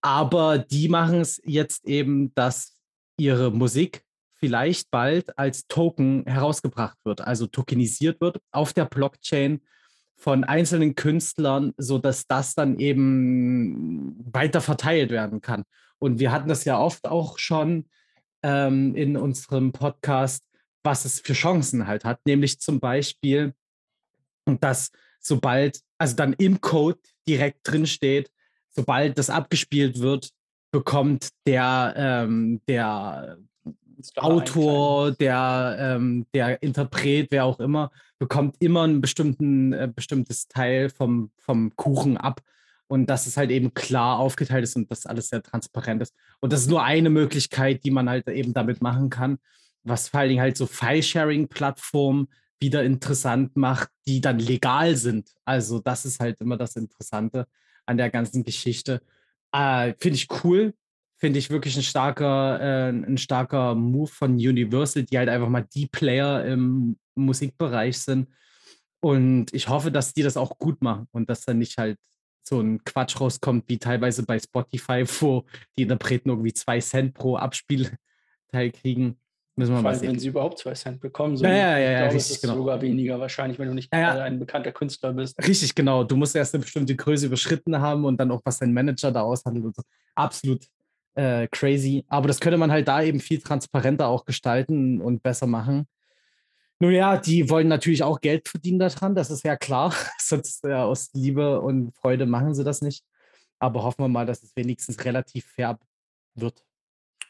Aber 0.00 0.58
die 0.58 0.88
machen 0.88 1.20
es 1.20 1.42
jetzt 1.44 1.84
eben, 1.84 2.34
dass 2.34 2.78
ihre 3.18 3.50
Musik 3.50 4.04
vielleicht 4.38 4.90
bald 4.90 5.36
als 5.36 5.66
Token 5.66 6.24
herausgebracht 6.26 6.96
wird, 7.04 7.20
also 7.20 7.46
tokenisiert 7.46 8.20
wird 8.20 8.40
auf 8.52 8.72
der 8.72 8.84
Blockchain 8.84 9.60
von 10.18 10.42
einzelnen 10.42 10.96
Künstlern, 10.96 11.72
sodass 11.76 12.26
das 12.26 12.54
dann 12.54 12.78
eben 12.80 14.16
weiter 14.32 14.60
verteilt 14.60 15.10
werden 15.10 15.40
kann. 15.40 15.62
Und 16.00 16.18
wir 16.18 16.32
hatten 16.32 16.48
das 16.48 16.64
ja 16.64 16.78
oft 16.78 17.06
auch 17.06 17.38
schon 17.38 17.88
ähm, 18.42 18.94
in 18.96 19.16
unserem 19.16 19.72
Podcast, 19.72 20.44
was 20.82 21.04
es 21.04 21.20
für 21.20 21.34
Chancen 21.34 21.86
halt 21.86 22.04
hat, 22.04 22.20
nämlich 22.26 22.60
zum 22.60 22.80
Beispiel, 22.80 23.54
dass 24.60 24.90
sobald, 25.20 25.80
also 25.98 26.16
dann 26.16 26.32
im 26.34 26.60
Code 26.60 26.98
direkt 27.28 27.60
drin 27.62 27.86
steht, 27.86 28.30
sobald 28.70 29.18
das 29.18 29.30
abgespielt 29.30 30.00
wird, 30.00 30.30
bekommt 30.72 31.30
der, 31.46 31.94
ähm, 31.96 32.60
der 32.68 33.38
Autor, 34.16 35.12
der, 35.12 35.76
ähm, 35.78 36.26
der 36.34 36.62
Interpret, 36.62 37.28
wer 37.30 37.44
auch 37.44 37.60
immer, 37.60 37.90
bekommt 38.18 38.56
immer 38.60 38.86
ein 38.86 39.00
bestimmten, 39.00 39.72
äh, 39.72 39.90
bestimmtes 39.94 40.48
Teil 40.48 40.90
vom, 40.90 41.30
vom 41.38 41.74
Kuchen 41.76 42.16
ab. 42.16 42.40
Und 42.86 43.10
dass 43.10 43.26
es 43.26 43.36
halt 43.36 43.50
eben 43.50 43.74
klar 43.74 44.18
aufgeteilt 44.18 44.64
ist 44.64 44.74
und 44.74 44.90
dass 44.90 45.04
alles 45.04 45.28
sehr 45.28 45.42
transparent 45.42 46.00
ist. 46.00 46.14
Und 46.40 46.52
das 46.52 46.62
ist 46.62 46.70
nur 46.70 46.82
eine 46.82 47.10
Möglichkeit, 47.10 47.84
die 47.84 47.90
man 47.90 48.08
halt 48.08 48.26
eben 48.28 48.54
damit 48.54 48.80
machen 48.80 49.10
kann, 49.10 49.38
was 49.82 50.08
vor 50.08 50.20
allen 50.20 50.30
Dingen 50.30 50.40
halt 50.40 50.56
so 50.56 50.66
File-Sharing-Plattformen 50.66 52.28
wieder 52.60 52.82
interessant 52.84 53.56
macht, 53.56 53.90
die 54.06 54.20
dann 54.20 54.38
legal 54.38 54.96
sind. 54.96 55.30
Also 55.44 55.80
das 55.80 56.04
ist 56.04 56.20
halt 56.20 56.40
immer 56.40 56.56
das 56.56 56.76
Interessante 56.76 57.46
an 57.86 57.96
der 57.96 58.10
ganzen 58.10 58.42
Geschichte. 58.42 59.02
Äh, 59.52 59.94
Finde 59.98 60.16
ich 60.16 60.28
cool. 60.42 60.74
Finde 61.20 61.38
ich 61.40 61.50
wirklich 61.50 61.76
ein 61.76 61.82
starker, 61.82 62.60
äh, 62.60 62.88
ein 62.90 63.18
starker 63.18 63.74
Move 63.74 64.10
von 64.10 64.34
Universal, 64.34 65.02
die 65.02 65.18
halt 65.18 65.28
einfach 65.28 65.48
mal 65.48 65.66
die 65.74 65.86
Player 65.86 66.44
im 66.44 66.96
Musikbereich 67.16 67.98
sind. 67.98 68.28
Und 69.00 69.52
ich 69.52 69.68
hoffe, 69.68 69.90
dass 69.90 70.12
die 70.12 70.22
das 70.22 70.36
auch 70.36 70.58
gut 70.58 70.80
machen 70.82 71.08
und 71.12 71.28
dass 71.28 71.44
dann 71.44 71.58
nicht 71.58 71.76
halt 71.76 71.98
so 72.42 72.60
ein 72.60 72.82
Quatsch 72.84 73.20
rauskommt, 73.20 73.64
wie 73.68 73.78
teilweise 73.78 74.24
bei 74.24 74.38
Spotify, 74.38 75.04
wo 75.20 75.44
die 75.76 75.82
Interpreten 75.82 76.30
irgendwie 76.30 76.52
zwei 76.52 76.80
Cent 76.80 77.14
pro 77.14 77.36
Abspielteil 77.36 78.70
kriegen. 78.72 79.18
Müssen 79.56 79.74
wir 79.74 79.80
Vor 79.80 79.90
allem, 79.90 80.02
wenn 80.02 80.18
sie 80.20 80.28
überhaupt 80.28 80.60
zwei 80.60 80.72
Cent 80.74 81.00
bekommen. 81.00 81.36
So 81.36 81.44
ja, 81.44 81.50
ja, 81.50 81.78
ja, 81.78 81.90
ja 81.90 81.98
glaube, 82.02 82.14
richtig, 82.14 82.40
genau. 82.40 82.54
sogar 82.54 82.80
weniger 82.80 83.18
wahrscheinlich, 83.18 83.58
wenn 83.58 83.66
du 83.66 83.74
nicht 83.74 83.92
ja, 83.92 84.22
ein 84.22 84.38
bekannter 84.38 84.70
Künstler 84.70 85.12
bist. 85.12 85.36
Richtig, 85.44 85.74
genau. 85.74 86.04
Du 86.04 86.16
musst 86.16 86.36
erst 86.36 86.54
eine 86.54 86.62
bestimmte 86.62 86.94
Größe 86.94 87.26
überschritten 87.26 87.76
haben 87.80 88.04
und 88.04 88.18
dann 88.18 88.30
auch, 88.30 88.40
was 88.44 88.58
dein 88.58 88.72
Manager 88.72 89.10
da 89.10 89.22
aushandelt 89.22 89.66
und 89.66 89.74
so. 89.74 89.82
Absolut 90.14 90.64
äh, 91.18 91.48
crazy. 91.48 92.04
Aber 92.08 92.28
das 92.28 92.38
könnte 92.38 92.58
man 92.58 92.70
halt 92.70 92.86
da 92.86 93.02
eben 93.02 93.18
viel 93.18 93.40
transparenter 93.40 94.06
auch 94.06 94.24
gestalten 94.24 95.00
und 95.00 95.22
besser 95.22 95.48
machen. 95.48 95.88
Nun 96.78 96.92
ja, 96.92 97.16
die 97.16 97.50
wollen 97.50 97.66
natürlich 97.66 98.04
auch 98.04 98.20
Geld 98.20 98.48
verdienen 98.48 98.78
daran, 98.78 99.16
das 99.16 99.30
ist 99.30 99.44
ja 99.44 99.56
klar. 99.56 99.92
Sonst 100.18 100.64
äh, 100.64 100.74
aus 100.74 101.10
Liebe 101.12 101.60
und 101.60 101.92
Freude 101.96 102.24
machen 102.24 102.54
sie 102.54 102.62
das 102.62 102.82
nicht. 102.82 103.04
Aber 103.58 103.82
hoffen 103.82 104.04
wir 104.04 104.08
mal, 104.08 104.26
dass 104.26 104.44
es 104.44 104.54
wenigstens 104.54 105.04
relativ 105.04 105.44
fair 105.44 105.80
wird. 106.36 106.64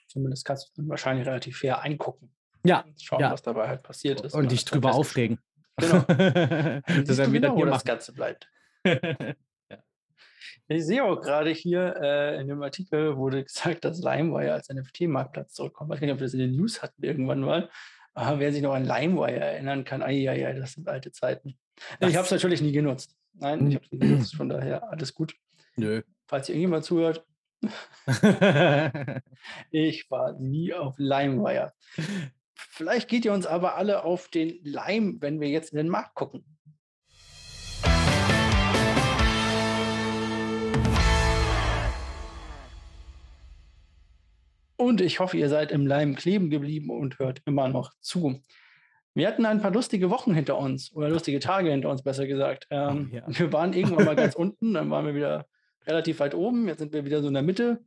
Zumindest 0.09 0.45
kannst 0.45 0.71
du 0.77 0.87
wahrscheinlich 0.87 1.27
relativ 1.27 1.57
fair 1.57 1.81
eingucken. 1.81 2.31
Ja. 2.65 2.85
Schauen, 3.01 3.21
ja. 3.21 3.33
was 3.33 3.41
dabei 3.41 3.69
halt 3.69 3.83
passiert 3.83 4.21
ist. 4.21 4.35
Und 4.35 4.53
dich 4.53 4.67
drüber 4.67 4.93
aufregen. 4.93 5.39
Genau. 5.79 6.01
dass 6.03 7.19
er 7.19 7.33
wieder 7.33 7.55
genau, 7.55 7.65
das 7.65 7.85
Ganze 7.85 8.13
bleibt. 8.13 8.51
Ich 10.71 10.85
sehe 10.85 11.03
auch 11.03 11.21
gerade 11.21 11.51
hier 11.51 11.97
äh, 12.01 12.41
in 12.41 12.49
dem 12.49 12.63
Artikel 12.63 13.17
wurde 13.17 13.43
gesagt, 13.49 13.85
dass 13.85 14.03
LimeWire 14.03 14.53
als 14.53 14.69
NFT-Marktplatz 14.69 15.55
zurückkommt. 15.55 15.91
Ich 15.91 15.97
weiß 15.97 16.01
nicht, 16.03 16.13
ob 16.13 16.19
wir 16.21 16.27
das 16.27 16.35
in 16.35 16.41
den 16.41 16.57
News 16.57 16.83
hatten 16.83 17.03
irgendwann 17.03 17.41
mal. 17.41 17.71
Aber 18.15 18.39
wer 18.39 18.53
sich 18.53 18.63
noch 18.63 18.75
an 18.75 18.85
LimeWire 18.85 19.41
erinnern 19.41 19.85
kann, 19.85 20.01
ja, 20.11 20.33
ja, 20.33 20.53
das 20.53 20.73
sind 20.73 20.89
alte 20.89 21.13
Zeiten. 21.13 21.59
Das 22.01 22.11
ich 22.11 22.17
habe 22.17 22.27
es 22.27 22.31
natürlich 22.33 22.61
nie 22.61 22.73
genutzt. 22.73 23.17
Nein, 23.35 23.69
ich 23.69 23.77
habe 23.77 23.85
es 23.85 23.93
nie 23.93 23.99
genutzt, 23.99 24.35
von 24.35 24.49
daher 24.49 24.91
alles 24.91 25.15
gut. 25.15 25.35
Nö. 25.77 26.03
Falls 26.27 26.47
hier 26.47 26.57
irgendjemand 26.57 26.85
zuhört, 26.85 27.25
ich 29.71 30.11
war 30.11 30.33
nie 30.39 30.75
auf 30.75 30.97
LimeWire. 30.99 31.73
Vielleicht 32.55 33.09
geht 33.09 33.25
ihr 33.25 33.33
uns 33.33 33.47
aber 33.47 33.77
alle 33.77 34.05
auf 34.05 34.29
den 34.29 34.59
Leim, 34.65 35.19
wenn 35.21 35.41
wir 35.41 35.49
jetzt 35.49 35.73
in 35.73 35.79
den 35.79 35.89
Markt 35.89 36.15
gucken. 36.15 36.45
Und 44.79 45.01
ich 45.01 45.19
hoffe, 45.19 45.37
ihr 45.37 45.49
seid 45.49 45.73
im 45.73 45.89
Leim 45.89 46.15
kleben 46.15 46.51
geblieben 46.51 46.91
und 46.91 47.19
hört 47.19 47.43
immer 47.47 47.69
noch 47.69 47.93
zu. 48.01 48.41
Wir 49.13 49.27
hatten 49.27 49.45
ein 49.45 49.61
paar 49.61 49.73
lustige 49.73 50.09
Wochen 50.09 50.33
hinter 50.33 50.57
uns 50.57 50.95
oder 50.95 51.09
lustige 51.09 51.41
Tage 51.41 51.73
hinter 51.73 51.91
uns, 51.91 52.05
besser 52.05 52.29
gesagt. 52.29 52.69
Ähm, 52.71 53.11
ja. 53.13 53.25
Wir 53.27 53.53
waren 53.53 53.73
irgendwann 53.73 54.05
mal 54.05 54.15
ganz 54.15 54.35
unten, 54.37 54.75
dann 54.75 54.89
waren 54.89 55.05
wir 55.05 55.17
wieder 55.17 55.47
relativ 55.85 56.21
weit 56.21 56.37
oben. 56.37 56.69
Jetzt 56.69 56.79
sind 56.79 56.93
wir 56.93 57.05
wieder 57.05 57.21
so 57.23 57.27
in 57.27 57.35
der 57.35 57.43
Mitte. 57.43 57.81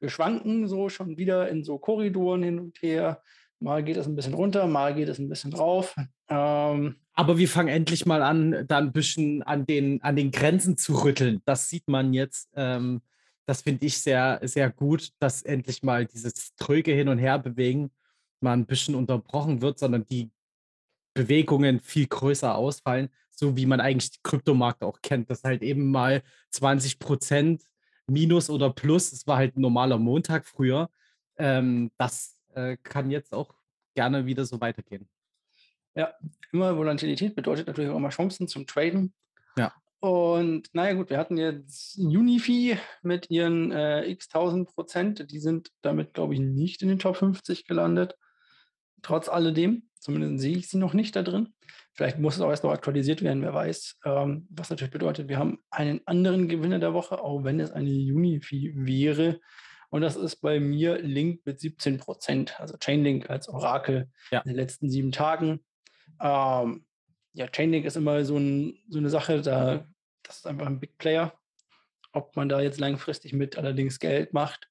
Wir 0.00 0.08
schwanken 0.08 0.66
so 0.68 0.88
schon 0.88 1.18
wieder 1.18 1.50
in 1.50 1.64
so 1.64 1.76
Korridoren 1.78 2.42
hin 2.42 2.58
und 2.58 2.80
her. 2.80 3.20
Mal 3.60 3.84
geht 3.84 3.98
es 3.98 4.06
ein 4.06 4.16
bisschen 4.16 4.32
runter, 4.32 4.66
mal 4.66 4.94
geht 4.94 5.10
es 5.10 5.18
ein 5.18 5.28
bisschen 5.28 5.50
drauf. 5.50 5.94
Ähm, 6.30 6.96
Aber 7.12 7.36
wir 7.36 7.48
fangen 7.48 7.68
endlich 7.68 8.06
mal 8.06 8.22
an, 8.22 8.64
da 8.66 8.78
ein 8.78 8.92
bisschen 8.92 9.42
an 9.42 9.66
den, 9.66 10.02
an 10.02 10.16
den 10.16 10.30
Grenzen 10.30 10.78
zu 10.78 11.04
rütteln. 11.04 11.42
Das 11.44 11.68
sieht 11.68 11.88
man 11.88 12.14
jetzt. 12.14 12.48
Ähm, 12.56 13.02
das 13.46 13.62
finde 13.62 13.86
ich 13.86 13.98
sehr, 13.98 14.40
sehr 14.42 14.70
gut, 14.70 15.10
dass 15.18 15.42
endlich 15.42 15.82
mal 15.82 16.06
dieses 16.06 16.54
tröge 16.56 16.92
Hin- 16.92 17.08
und 17.08 17.18
Herbewegen 17.18 17.90
mal 18.40 18.52
ein 18.52 18.66
bisschen 18.66 18.94
unterbrochen 18.94 19.62
wird, 19.62 19.78
sondern 19.78 20.06
die 20.06 20.30
Bewegungen 21.14 21.80
viel 21.80 22.06
größer 22.06 22.54
ausfallen 22.54 23.10
so 23.34 23.56
wie 23.56 23.66
man 23.66 23.80
eigentlich 23.80 24.12
die 24.12 24.20
Kryptomarkt 24.22 24.82
auch 24.82 25.00
kennt, 25.02 25.30
dass 25.30 25.42
halt 25.42 25.62
eben 25.62 25.90
mal 25.90 26.22
20 26.50 26.98
Prozent 26.98 27.62
minus 28.06 28.50
oder 28.50 28.70
plus, 28.70 29.12
es 29.12 29.26
war 29.26 29.38
halt 29.38 29.56
ein 29.56 29.60
normaler 29.60 29.98
Montag 29.98 30.46
früher. 30.46 30.90
Ähm, 31.36 31.90
das 31.98 32.38
äh, 32.54 32.76
kann 32.82 33.10
jetzt 33.10 33.32
auch 33.32 33.54
gerne 33.94 34.26
wieder 34.26 34.44
so 34.44 34.60
weitergehen. 34.60 35.08
Ja, 35.94 36.14
immer 36.52 36.76
Volatilität 36.76 37.34
bedeutet 37.34 37.66
natürlich 37.66 37.90
auch 37.90 37.96
immer 37.96 38.10
Chancen 38.10 38.48
zum 38.48 38.66
Traden. 38.66 39.12
Ja. 39.56 39.72
Und 40.02 40.68
naja, 40.72 40.94
gut, 40.94 41.10
wir 41.10 41.18
hatten 41.18 41.36
jetzt 41.36 41.96
Unifi 41.96 42.76
mit 43.02 43.30
ihren 43.30 43.70
äh, 43.70 44.04
x 44.06 44.26
1000 44.34 44.68
Prozent. 44.74 45.30
Die 45.30 45.38
sind 45.38 45.70
damit, 45.80 46.12
glaube 46.12 46.34
ich, 46.34 46.40
nicht 46.40 46.82
in 46.82 46.88
den 46.88 46.98
Top 46.98 47.16
50 47.18 47.68
gelandet. 47.68 48.16
Trotz 49.02 49.28
alledem, 49.28 49.84
zumindest 50.00 50.42
sehe 50.42 50.56
ich 50.56 50.68
sie 50.68 50.78
noch 50.78 50.92
nicht 50.92 51.14
da 51.14 51.22
drin. 51.22 51.54
Vielleicht 51.92 52.18
muss 52.18 52.34
es 52.34 52.40
auch 52.40 52.50
erst 52.50 52.64
noch 52.64 52.72
aktualisiert 52.72 53.22
werden, 53.22 53.42
wer 53.42 53.54
weiß. 53.54 54.00
Ähm, 54.04 54.48
was 54.50 54.70
natürlich 54.70 54.90
bedeutet, 54.90 55.28
wir 55.28 55.38
haben 55.38 55.60
einen 55.70 56.00
anderen 56.04 56.48
Gewinner 56.48 56.80
der 56.80 56.94
Woche, 56.94 57.22
auch 57.22 57.44
wenn 57.44 57.60
es 57.60 57.70
eine 57.70 57.90
Unifi 57.90 58.72
wäre. 58.74 59.38
Und 59.90 60.00
das 60.00 60.16
ist 60.16 60.40
bei 60.40 60.58
mir 60.58 60.98
Link 61.00 61.42
mit 61.46 61.60
17 61.60 61.98
Prozent, 61.98 62.58
also 62.58 62.76
Chainlink 62.76 63.30
als 63.30 63.48
Orakel 63.48 64.10
ja. 64.32 64.40
in 64.40 64.48
den 64.48 64.56
letzten 64.56 64.90
sieben 64.90 65.12
Tagen. 65.12 65.60
Ähm, 66.20 66.86
ja, 67.34 67.46
Chainlink 67.46 67.84
ist 67.84 67.96
immer 67.96 68.24
so, 68.24 68.36
ein, 68.36 68.78
so 68.88 68.98
eine 68.98 69.08
Sache, 69.08 69.40
da, 69.42 69.86
das 70.32 70.38
ist 70.38 70.46
einfach 70.46 70.66
ein 70.66 70.80
Big 70.80 70.96
Player. 70.96 71.34
Ob 72.12 72.36
man 72.36 72.48
da 72.48 72.60
jetzt 72.60 72.80
langfristig 72.80 73.32
mit 73.32 73.58
allerdings 73.58 73.98
Geld 73.98 74.32
macht, 74.32 74.68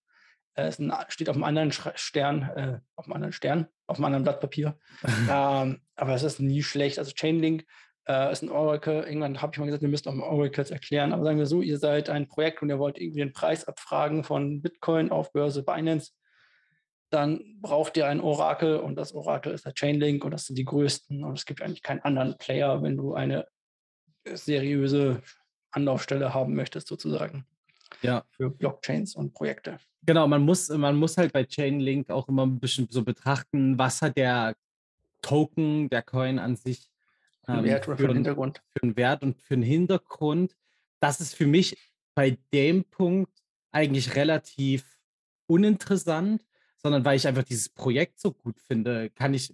Es 0.54 0.82
steht 1.08 1.30
auf 1.30 1.36
einem 1.36 1.44
anderen 1.44 1.72
Stern, 1.72 2.42
äh, 2.56 2.80
auf 2.96 3.06
einem 3.06 3.14
anderen 3.14 3.32
Stern, 3.32 3.68
auf 3.88 3.98
einem 3.98 4.06
anderen 4.06 4.24
Blatt 4.24 4.42
Papier. 4.42 4.78
ähm, 5.30 5.82
aber 5.96 6.14
es 6.14 6.24
ist 6.24 6.40
nie 6.40 6.64
schlecht. 6.64 7.00
Also 7.00 7.12
Chainlink 7.14 7.66
äh, 8.08 8.32
ist 8.32 8.42
ein 8.42 8.50
Oracle. 8.50 9.04
Irgendwann 9.04 9.42
habe 9.42 9.54
ich 9.54 9.60
mal 9.60 9.66
gesagt, 9.66 9.84
wir 9.84 9.90
müssen 9.90 10.10
auch 10.10 10.14
mal 10.14 10.28
Oracles 10.28 10.72
erklären. 10.72 11.14
Aber 11.14 11.24
sagen 11.24 11.38
wir 11.38 11.46
so, 11.46 11.62
ihr 11.62 11.78
seid 11.78 12.10
ein 12.10 12.28
Projekt 12.28 12.62
und 12.62 12.70
ihr 12.70 12.80
wollt 12.80 13.00
irgendwie 13.00 13.20
den 13.20 13.34
Preis 13.34 13.66
abfragen 13.66 14.24
von 14.24 14.62
Bitcoin 14.62 15.12
auf 15.12 15.32
Börse 15.32 15.64
Binance. 15.64 16.12
Dann 17.12 17.60
braucht 17.62 17.98
ihr 17.98 18.08
ein 18.08 18.20
Orakel 18.20 18.78
und 18.78 18.96
das 18.96 19.14
Orakel 19.14 19.54
ist 19.54 19.66
der 19.66 19.74
Chainlink 19.74 20.26
und 20.26 20.32
das 20.32 20.46
sind 20.46 20.58
die 20.58 20.66
größten. 20.66 21.24
Und 21.24 21.38
es 21.38 21.46
gibt 21.46 21.62
eigentlich 21.62 21.84
keinen 21.84 22.02
anderen 22.02 22.38
Player, 22.38 22.82
wenn 22.82 22.98
du 22.98 23.14
eine 23.14 23.48
seriöse 24.26 25.22
Anlaufstelle 25.72 26.34
haben 26.34 26.56
möchtest, 26.56 26.88
sozusagen. 26.88 27.46
Ja. 28.02 28.24
Für 28.30 28.50
Blockchains 28.50 29.16
und 29.16 29.34
Projekte. 29.34 29.80
Genau, 30.04 30.28
man 30.28 30.42
muss, 30.42 30.70
man 30.70 30.96
muss 30.96 31.18
halt 31.18 31.34
bei 31.34 31.44
Chainlink 31.44 32.10
auch 32.10 32.28
immer 32.28 32.46
ein 32.46 32.60
bisschen 32.60 32.88
so 32.90 33.04
betrachten, 33.04 33.78
was 33.78 34.02
hat 34.02 34.18
der 34.18 34.56
Token, 35.22 35.90
der 35.90 36.02
Coin 36.02 36.40
an 36.40 36.56
sich 36.56 36.90
ähm, 37.48 37.64
Wert 37.64 37.88
oder 37.88 37.98
für, 37.98 38.06
einen 38.06 38.16
Hintergrund. 38.16 38.62
Für 38.76 38.84
einen 38.84 38.96
Wert 38.96 39.22
und 39.22 39.42
für 39.42 39.54
einen 39.54 39.64
Hintergrund. 39.64 40.56
Das 41.00 41.20
ist 41.20 41.36
für 41.36 41.46
mich 41.46 41.78
bei 42.16 42.38
dem 42.52 42.84
Punkt 42.86 43.32
eigentlich 43.72 44.16
relativ 44.16 44.98
uninteressant, 45.48 46.44
sondern 46.78 47.06
weil 47.06 47.18
ich 47.18 47.28
einfach 47.28 47.44
dieses 47.44 47.70
Projekt 47.70 48.20
so 48.20 48.32
gut 48.32 48.60
finde, 48.62 49.10
kann 49.12 49.34
ich 49.34 49.54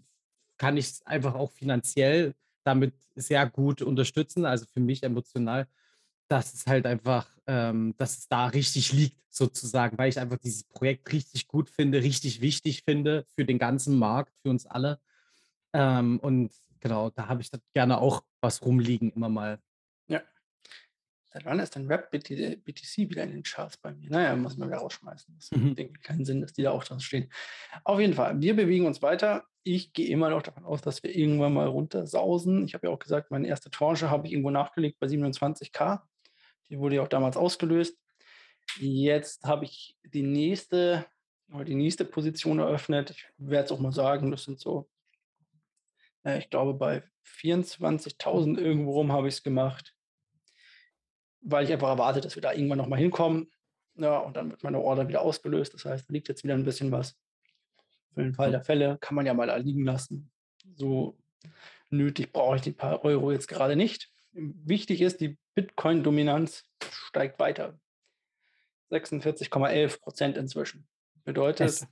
kann 0.57 0.77
ich 0.77 0.87
es 0.87 1.05
einfach 1.05 1.35
auch 1.35 1.51
finanziell 1.51 2.33
damit 2.63 2.93
sehr 3.15 3.47
gut 3.47 3.81
unterstützen. 3.81 4.45
Also 4.45 4.65
für 4.65 4.79
mich 4.79 5.03
emotional, 5.03 5.67
dass 6.27 6.53
es 6.53 6.67
halt 6.67 6.85
einfach, 6.85 7.29
ähm, 7.47 7.95
dass 7.97 8.17
es 8.17 8.27
da 8.27 8.47
richtig 8.47 8.91
liegt, 8.93 9.17
sozusagen, 9.37 9.97
weil 9.97 10.09
ich 10.09 10.19
einfach 10.19 10.37
dieses 10.37 10.63
Projekt 10.63 11.11
richtig 11.13 11.47
gut 11.47 11.69
finde, 11.69 12.01
richtig 12.01 12.41
wichtig 12.41 12.83
finde 12.83 13.25
für 13.35 13.45
den 13.45 13.59
ganzen 13.59 13.97
Markt, 13.97 14.33
für 14.41 14.49
uns 14.49 14.65
alle. 14.65 14.99
Ähm, 15.73 16.19
und 16.19 16.51
genau, 16.79 17.09
da 17.11 17.27
habe 17.27 17.41
ich 17.41 17.51
dann 17.51 17.61
gerne 17.73 17.99
auch 17.99 18.23
was 18.41 18.65
rumliegen, 18.65 19.11
immer 19.11 19.29
mal. 19.29 19.59
Ja. 20.07 20.21
Seit 21.25 21.45
wann 21.45 21.59
ist 21.59 21.75
denn 21.75 21.87
Rap 21.87 22.09
BTC 22.11 22.97
wieder 23.09 23.23
in 23.23 23.31
den 23.31 23.43
Charts 23.43 23.77
bei 23.77 23.93
mir? 23.93 24.09
Naja, 24.09 24.35
muss 24.35 24.57
man 24.57 24.69
wieder 24.69 24.79
rausschmeißen. 24.79 25.35
Das 25.35 25.51
mhm. 25.51 25.75
macht 25.77 26.03
keinen 26.03 26.25
Sinn, 26.25 26.41
dass 26.41 26.53
die 26.53 26.63
da 26.63 26.71
auch 26.71 26.83
dran 26.83 26.99
stehen. 26.99 27.29
Auf 27.83 27.99
jeden 27.99 28.13
Fall, 28.13 28.41
wir 28.41 28.55
bewegen 28.55 28.85
uns 28.85 29.01
weiter. 29.01 29.45
Ich 29.63 29.93
gehe 29.93 30.07
immer 30.07 30.29
noch 30.29 30.41
davon 30.41 30.63
aus, 30.63 30.81
dass 30.81 31.03
wir 31.03 31.13
irgendwann 31.13 31.53
mal 31.53 31.67
runtersausen. 31.67 32.65
Ich 32.65 32.73
habe 32.73 32.87
ja 32.87 32.93
auch 32.93 32.99
gesagt, 32.99 33.31
meine 33.31 33.47
erste 33.47 33.69
Tranche 33.69 34.09
habe 34.09 34.25
ich 34.25 34.33
irgendwo 34.33 34.49
nachgelegt 34.49 34.97
bei 34.99 35.07
27k. 35.07 36.01
Die 36.69 36.79
wurde 36.79 36.95
ja 36.95 37.03
auch 37.03 37.07
damals 37.07 37.37
ausgelöst. 37.37 37.97
Jetzt 38.79 39.43
habe 39.43 39.65
ich 39.65 39.97
die 40.03 40.23
nächste, 40.23 41.05
die 41.47 41.75
nächste 41.75 42.05
Position 42.05 42.59
eröffnet. 42.59 43.11
Ich 43.11 43.25
werde 43.37 43.65
es 43.65 43.71
auch 43.71 43.79
mal 43.79 43.93
sagen, 43.93 44.31
das 44.31 44.43
sind 44.43 44.59
so 44.59 44.89
ich 46.35 46.49
glaube, 46.49 46.73
bei 46.73 47.03
24.000 47.25 48.57
irgendwo 48.57 48.93
rum 48.93 49.11
habe 49.11 49.27
ich 49.27 49.35
es 49.35 49.43
gemacht, 49.43 49.93
weil 51.41 51.63
ich 51.63 51.71
einfach 51.71 51.89
erwarte, 51.89 52.21
dass 52.21 52.35
wir 52.35 52.41
da 52.41 52.53
irgendwann 52.53 52.79
nochmal 52.79 52.99
hinkommen. 52.99 53.51
Ja, 53.95 54.19
und 54.19 54.35
dann 54.35 54.51
wird 54.51 54.63
meine 54.63 54.79
Order 54.79 55.07
wieder 55.07 55.21
ausgelöst. 55.21 55.73
Das 55.73 55.85
heißt, 55.85 56.09
da 56.09 56.13
liegt 56.13 56.27
jetzt 56.27 56.43
wieder 56.43 56.53
ein 56.53 56.65
bisschen 56.65 56.91
was. 56.91 57.17
Für 58.13 58.23
den 58.23 58.33
Fall 58.33 58.51
der 58.51 58.63
Fälle 58.63 58.97
kann 58.99 59.15
man 59.15 59.25
ja 59.25 59.33
mal 59.33 59.61
liegen 59.61 59.85
lassen. 59.85 60.31
So 60.75 61.17
nötig 61.89 62.31
brauche 62.31 62.57
ich 62.57 62.61
die 62.61 62.71
paar 62.71 63.03
Euro 63.03 63.31
jetzt 63.31 63.47
gerade 63.47 63.75
nicht. 63.75 64.11
Wichtig 64.33 65.01
ist, 65.01 65.21
die 65.21 65.37
Bitcoin-Dominanz 65.57 66.65
steigt 66.83 67.39
weiter. 67.39 67.79
46,11 68.91 69.99
Prozent 69.99 70.37
inzwischen. 70.37 70.87
Bedeutet, 71.23 71.87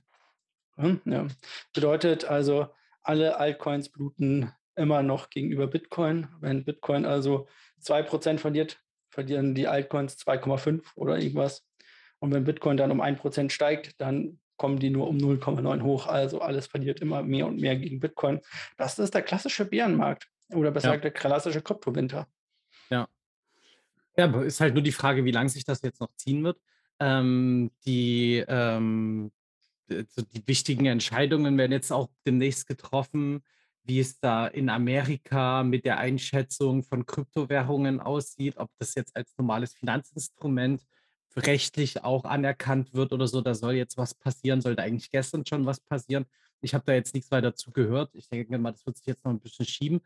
hm, 0.76 1.00
ja, 1.04 1.26
bedeutet 1.74 2.24
also, 2.24 2.68
alle 3.02 3.38
Altcoins 3.38 3.88
bluten 3.88 4.52
immer 4.76 5.02
noch 5.02 5.30
gegenüber 5.30 5.66
Bitcoin. 5.66 6.28
Wenn 6.40 6.64
Bitcoin 6.64 7.04
also 7.04 7.48
2% 7.82 8.38
verliert, 8.38 8.80
verlieren 9.10 9.56
die 9.56 9.66
Altcoins 9.66 10.16
2,5 10.16 10.84
oder 10.94 11.18
irgendwas. 11.18 11.66
Und 12.20 12.32
wenn 12.32 12.44
Bitcoin 12.44 12.76
dann 12.76 12.92
um 12.92 13.02
1% 13.02 13.50
steigt, 13.50 14.00
dann 14.00 14.38
kommen 14.58 14.78
die 14.78 14.90
nur 14.90 15.08
um 15.08 15.18
0,9 15.18 15.82
hoch. 15.82 16.06
Also 16.06 16.40
alles 16.40 16.68
verliert 16.68 17.00
immer 17.00 17.24
mehr 17.24 17.48
und 17.48 17.60
mehr 17.60 17.76
gegen 17.76 17.98
Bitcoin. 17.98 18.40
Das 18.76 19.00
ist 19.00 19.12
der 19.12 19.22
klassische 19.22 19.64
Bärenmarkt 19.64 20.28
oder 20.54 20.70
besser 20.70 20.90
gesagt 20.90 21.04
ja. 21.04 21.10
der 21.10 21.20
klassische 21.20 21.62
Kryptowinter. 21.62 22.28
Ja. 24.18 24.40
Ist 24.42 24.60
halt 24.60 24.74
nur 24.74 24.82
die 24.82 24.92
Frage, 24.92 25.24
wie 25.24 25.30
lange 25.30 25.48
sich 25.48 25.64
das 25.64 25.82
jetzt 25.82 26.00
noch 26.00 26.14
ziehen 26.16 26.42
wird. 26.44 26.58
Ähm, 26.98 27.70
die 27.84 28.42
ähm, 28.48 29.30
so 29.88 30.22
die 30.22 30.46
wichtigen 30.46 30.86
Entscheidungen 30.86 31.56
werden 31.58 31.72
jetzt 31.72 31.92
auch 31.92 32.08
demnächst 32.26 32.66
getroffen, 32.66 33.42
wie 33.84 34.00
es 34.00 34.18
da 34.18 34.46
in 34.46 34.68
Amerika 34.68 35.62
mit 35.62 35.84
der 35.84 35.98
Einschätzung 35.98 36.82
von 36.82 37.06
Kryptowährungen 37.06 38.00
aussieht, 38.00 38.56
ob 38.56 38.70
das 38.78 38.94
jetzt 38.96 39.14
als 39.16 39.36
normales 39.38 39.74
Finanzinstrument 39.74 40.82
rechtlich 41.36 42.02
auch 42.02 42.24
anerkannt 42.24 42.94
wird 42.94 43.12
oder 43.12 43.28
so. 43.28 43.40
Da 43.42 43.54
soll 43.54 43.74
jetzt 43.74 43.96
was 43.96 44.14
passieren, 44.14 44.60
sollte 44.60 44.82
eigentlich 44.82 45.10
gestern 45.10 45.44
schon 45.46 45.66
was 45.66 45.80
passieren. 45.80 46.26
Ich 46.62 46.74
habe 46.74 46.84
da 46.86 46.94
jetzt 46.94 47.14
nichts 47.14 47.30
weiter 47.30 47.50
dazu 47.50 47.70
gehört. 47.70 48.14
Ich 48.14 48.28
denke 48.28 48.58
mal, 48.58 48.72
das 48.72 48.86
wird 48.86 48.96
sich 48.96 49.06
jetzt 49.06 49.24
noch 49.24 49.32
ein 49.32 49.40
bisschen 49.40 49.66
schieben. 49.66 50.00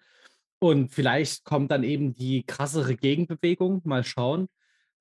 Und 0.60 0.92
vielleicht 0.92 1.44
kommt 1.44 1.72
dann 1.72 1.82
eben 1.82 2.14
die 2.14 2.44
krassere 2.44 2.94
Gegenbewegung. 2.94 3.80
Mal 3.84 4.04
schauen. 4.04 4.48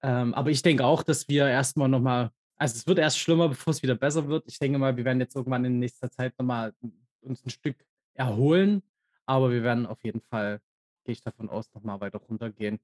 Ähm, 0.01 0.33
aber 0.33 0.49
ich 0.49 0.61
denke 0.61 0.85
auch, 0.85 1.03
dass 1.03 1.27
wir 1.27 1.47
erstmal 1.47 1.89
nochmal 1.89 2.31
also 2.59 2.75
es 2.75 2.85
wird 2.85 2.99
erst 2.99 3.17
schlimmer, 3.17 3.47
bevor 3.47 3.71
es 3.71 3.81
wieder 3.81 3.95
besser 3.95 4.27
wird. 4.27 4.43
Ich 4.45 4.59
denke 4.59 4.77
mal, 4.77 4.95
wir 4.97 5.05
werden 5.05 5.21
jetzt 5.21 5.35
irgendwann 5.35 5.63
in 5.63 5.79
nächster 5.79 6.11
Zeit 6.11 6.37
nochmal 6.37 6.73
uns 7.21 7.43
ein 7.45 7.49
Stück 7.49 7.77
erholen, 8.13 8.83
aber 9.25 9.49
wir 9.49 9.63
werden 9.63 9.85
auf 9.85 10.03
jeden 10.03 10.21
Fall, 10.21 10.59
gehe 11.05 11.13
ich 11.13 11.21
davon 11.21 11.49
aus, 11.49 11.73
nochmal 11.73 12.01
weiter 12.01 12.19
runtergehen. 12.19 12.79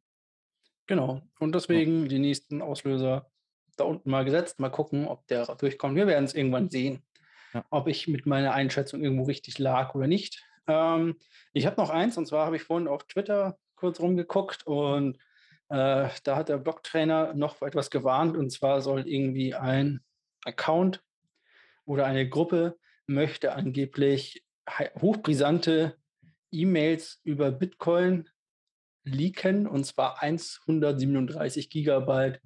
Genau. 0.88 1.22
Und 1.40 1.54
deswegen 1.54 2.08
die 2.08 2.20
nächsten 2.20 2.62
Auslöser 2.62 3.30
da 3.76 3.84
unten 3.84 4.10
mal 4.10 4.24
gesetzt, 4.24 4.62
mal 4.62 4.70
gucken, 4.70 5.08
ob 5.08 5.28
der 5.28 5.46
durchkommt. 5.56 5.98
Wir 5.98 6.08
werden 6.08 6.24
es 6.24 6.34
irgendwann 6.34 6.70
sehen, 6.70 7.02
ja. 7.54 7.66
ob 7.70 7.90
ich 7.90 8.08
mit 8.08 8.26
meiner 8.26 8.54
Einschätzung 8.54 9.04
irgendwo 9.04 9.24
richtig 9.24 9.60
lag 9.60 9.94
oder 9.94 10.08
nicht. 10.08 10.46
Ähm, 10.68 11.18
ich 11.54 11.66
habe 11.66 11.80
noch 11.80 11.90
eins, 11.90 12.18
und 12.18 12.26
zwar 12.28 12.46
habe 12.46 12.56
ich 12.56 12.64
vorhin 12.64 12.88
auf 12.88 13.04
Twitter 13.06 13.58
kurz 13.76 14.00
rumgeguckt 14.00 14.66
und 14.66 15.18
äh, 15.70 16.10
da 16.24 16.36
hat 16.36 16.50
der 16.50 16.58
Blocktrainer 16.58 17.34
noch 17.34 17.62
etwas 17.62 17.90
gewarnt 17.90 18.38
und 18.38 18.52
zwar 18.52 18.82
soll 18.82 19.08
irgendwie 19.08 19.56
ein 19.56 20.02
Account 20.46 21.04
oder 21.86 22.06
eine 22.06 22.28
Gruppe 22.28 22.78
möchte 23.08 23.54
angeblich 23.54 24.44
hochbrisante 25.00 25.98
E-Mails 26.52 27.20
über 27.24 27.52
Bitcoin 27.52 28.30
leaken 29.04 29.68
und 29.68 29.86
zwar 29.86 30.22
137 30.22 31.70
Gigabyte 31.70 32.42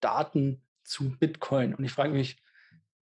Daten 0.00 0.62
zu 0.84 1.16
Bitcoin. 1.18 1.74
Und 1.74 1.84
ich 1.84 1.92
frage 1.92 2.12
mich, 2.12 2.42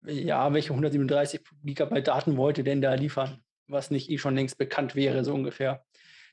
ja, 0.03 0.53
welche 0.53 0.71
137 0.71 1.41
Gigabyte 1.63 2.07
Daten 2.07 2.37
wollte 2.37 2.63
denn 2.63 2.81
da 2.81 2.93
liefern, 2.93 3.43
was 3.69 3.91
nicht 3.91 4.09
eh 4.09 4.17
schon 4.17 4.35
längst 4.35 4.57
bekannt 4.57 4.95
wäre, 4.95 5.23
so 5.23 5.33
ungefähr. 5.33 5.85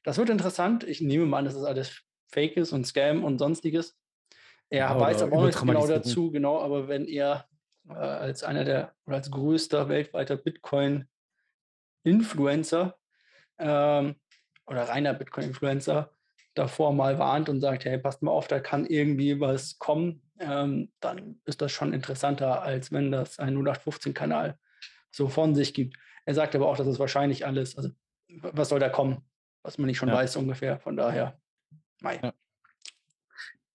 Das 0.03 0.19
wird 0.19 0.31
interessant. 0.31 0.83
Ich 0.85 1.01
nehme 1.01 1.27
mal 1.27 1.39
an, 1.39 1.45
das 1.45 1.55
ist 1.55 1.63
alles 1.65 2.03
Fake 2.29 2.57
ist 2.57 2.73
und 2.73 2.85
Scam 2.87 3.23
und 3.25 3.39
sonstiges. 3.39 3.97
Er 4.69 4.79
ja, 4.79 4.99
weiß 4.99 5.23
aber 5.23 5.37
auch 5.37 5.47
nicht 5.47 5.61
genau 5.61 5.87
dazu, 5.87 6.33
genau, 6.33 6.61
aber 6.61 6.89
wenn 6.89 7.07
er 7.07 7.47
äh, 7.89 7.95
als 7.95 8.43
einer 8.43 8.65
der 8.65 8.97
oder 9.07 9.17
als 9.17 9.31
größter 9.31 9.89
weltweiter 9.89 10.37
Bitcoin-Influencer 10.37 12.99
ähm, 13.59 14.17
oder 14.67 14.89
reiner 14.89 15.15
Bitcoin-Influencer 15.15 16.11
davor 16.55 16.93
mal 16.93 17.19
warnt 17.19 17.49
und 17.49 17.61
sagt, 17.61 17.85
hey, 17.85 17.99
passt 17.99 18.23
mal 18.23 18.33
auf, 18.33 18.49
da 18.49 18.59
kann 18.59 18.87
irgendwie 18.87 19.39
was 19.41 19.79
kommen, 19.79 20.23
ähm, 20.41 20.91
dann 21.01 21.41
ist 21.45 21.63
das 21.63 21.71
schon 21.71 21.93
interessanter, 21.93 22.63
als 22.63 22.91
wenn 22.91 23.13
das 23.13 23.39
ein 23.39 23.57
0815-Kanal 23.57 24.59
so 25.11 25.29
von 25.29 25.55
sich 25.55 25.75
gibt. 25.75 25.97
Er 26.27 26.35
sagt 26.35 26.55
aber 26.55 26.69
auch, 26.69 26.77
dass 26.77 26.87
es 26.87 26.99
wahrscheinlich 26.99 27.47
alles, 27.47 27.77
also 27.77 27.91
was 28.29 28.69
soll 28.69 28.81
da 28.81 28.91
kommen, 28.91 29.23
was 29.63 29.79
man 29.79 29.87
nicht 29.87 29.97
schon 29.97 30.09
ja. 30.09 30.15
weiß 30.17 30.37
ungefähr. 30.37 30.79
Von 30.79 30.97
daher 30.97 31.41
Mai. 32.01 32.21
Ja. 32.23 32.35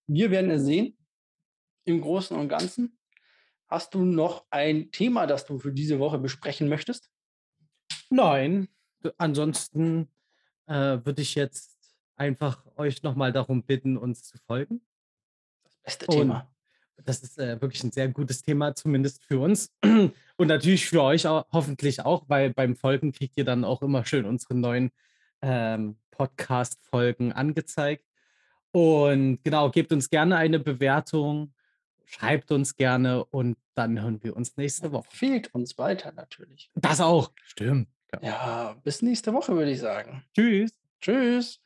Wir 0.06 0.30
werden 0.30 0.50
es 0.50 0.62
sehen 0.62 0.96
im 1.84 2.00
Großen 2.00 2.36
und 2.36 2.48
Ganzen. 2.48 2.98
Hast 3.68 3.94
du 3.94 4.04
noch 4.04 4.46
ein 4.50 4.90
Thema, 4.92 5.26
das 5.26 5.46
du 5.46 5.58
für 5.58 5.72
diese 5.72 5.98
Woche 5.98 6.18
besprechen 6.18 6.68
möchtest? 6.68 7.10
Nein. 8.10 8.68
Ansonsten 9.16 10.08
äh, 10.66 10.98
würde 11.04 11.22
ich 11.22 11.34
jetzt 11.34 11.78
einfach 12.16 12.64
euch 12.76 13.02
nochmal 13.02 13.32
darum 13.32 13.64
bitten, 13.64 13.96
uns 13.96 14.24
zu 14.24 14.38
folgen. 14.38 14.82
Das 15.64 15.76
beste 15.78 16.06
Thema. 16.06 16.51
Das 17.04 17.22
ist 17.22 17.38
äh, 17.38 17.60
wirklich 17.60 17.82
ein 17.84 17.92
sehr 17.92 18.08
gutes 18.08 18.42
Thema, 18.42 18.74
zumindest 18.74 19.24
für 19.24 19.40
uns. 19.40 19.72
Und 19.82 20.46
natürlich 20.46 20.86
für 20.86 21.02
euch 21.02 21.26
auch, 21.26 21.46
hoffentlich 21.52 22.00
auch, 22.00 22.24
weil 22.28 22.50
beim 22.50 22.76
Folgen 22.76 23.12
kriegt 23.12 23.36
ihr 23.36 23.44
dann 23.44 23.64
auch 23.64 23.82
immer 23.82 24.04
schön 24.04 24.24
unsere 24.24 24.54
neuen 24.54 24.90
ähm, 25.40 25.96
Podcast-Folgen 26.10 27.32
angezeigt. 27.32 28.04
Und 28.72 29.42
genau, 29.44 29.70
gebt 29.70 29.92
uns 29.92 30.08
gerne 30.08 30.36
eine 30.36 30.58
Bewertung, 30.58 31.52
schreibt 32.06 32.50
uns 32.52 32.76
gerne 32.76 33.24
und 33.24 33.56
dann 33.74 34.00
hören 34.00 34.22
wir 34.22 34.36
uns 34.36 34.56
nächste 34.56 34.92
Woche. 34.92 35.08
Fehlt 35.10 35.54
uns 35.54 35.76
weiter 35.78 36.12
natürlich. 36.12 36.70
Das 36.74 37.00
auch. 37.00 37.32
Stimmt. 37.44 37.88
Ja, 38.20 38.76
bis 38.84 39.02
nächste 39.02 39.32
Woche 39.32 39.54
würde 39.54 39.70
ich 39.70 39.80
sagen. 39.80 40.24
Tschüss. 40.34 40.72
Tschüss. 41.00 41.60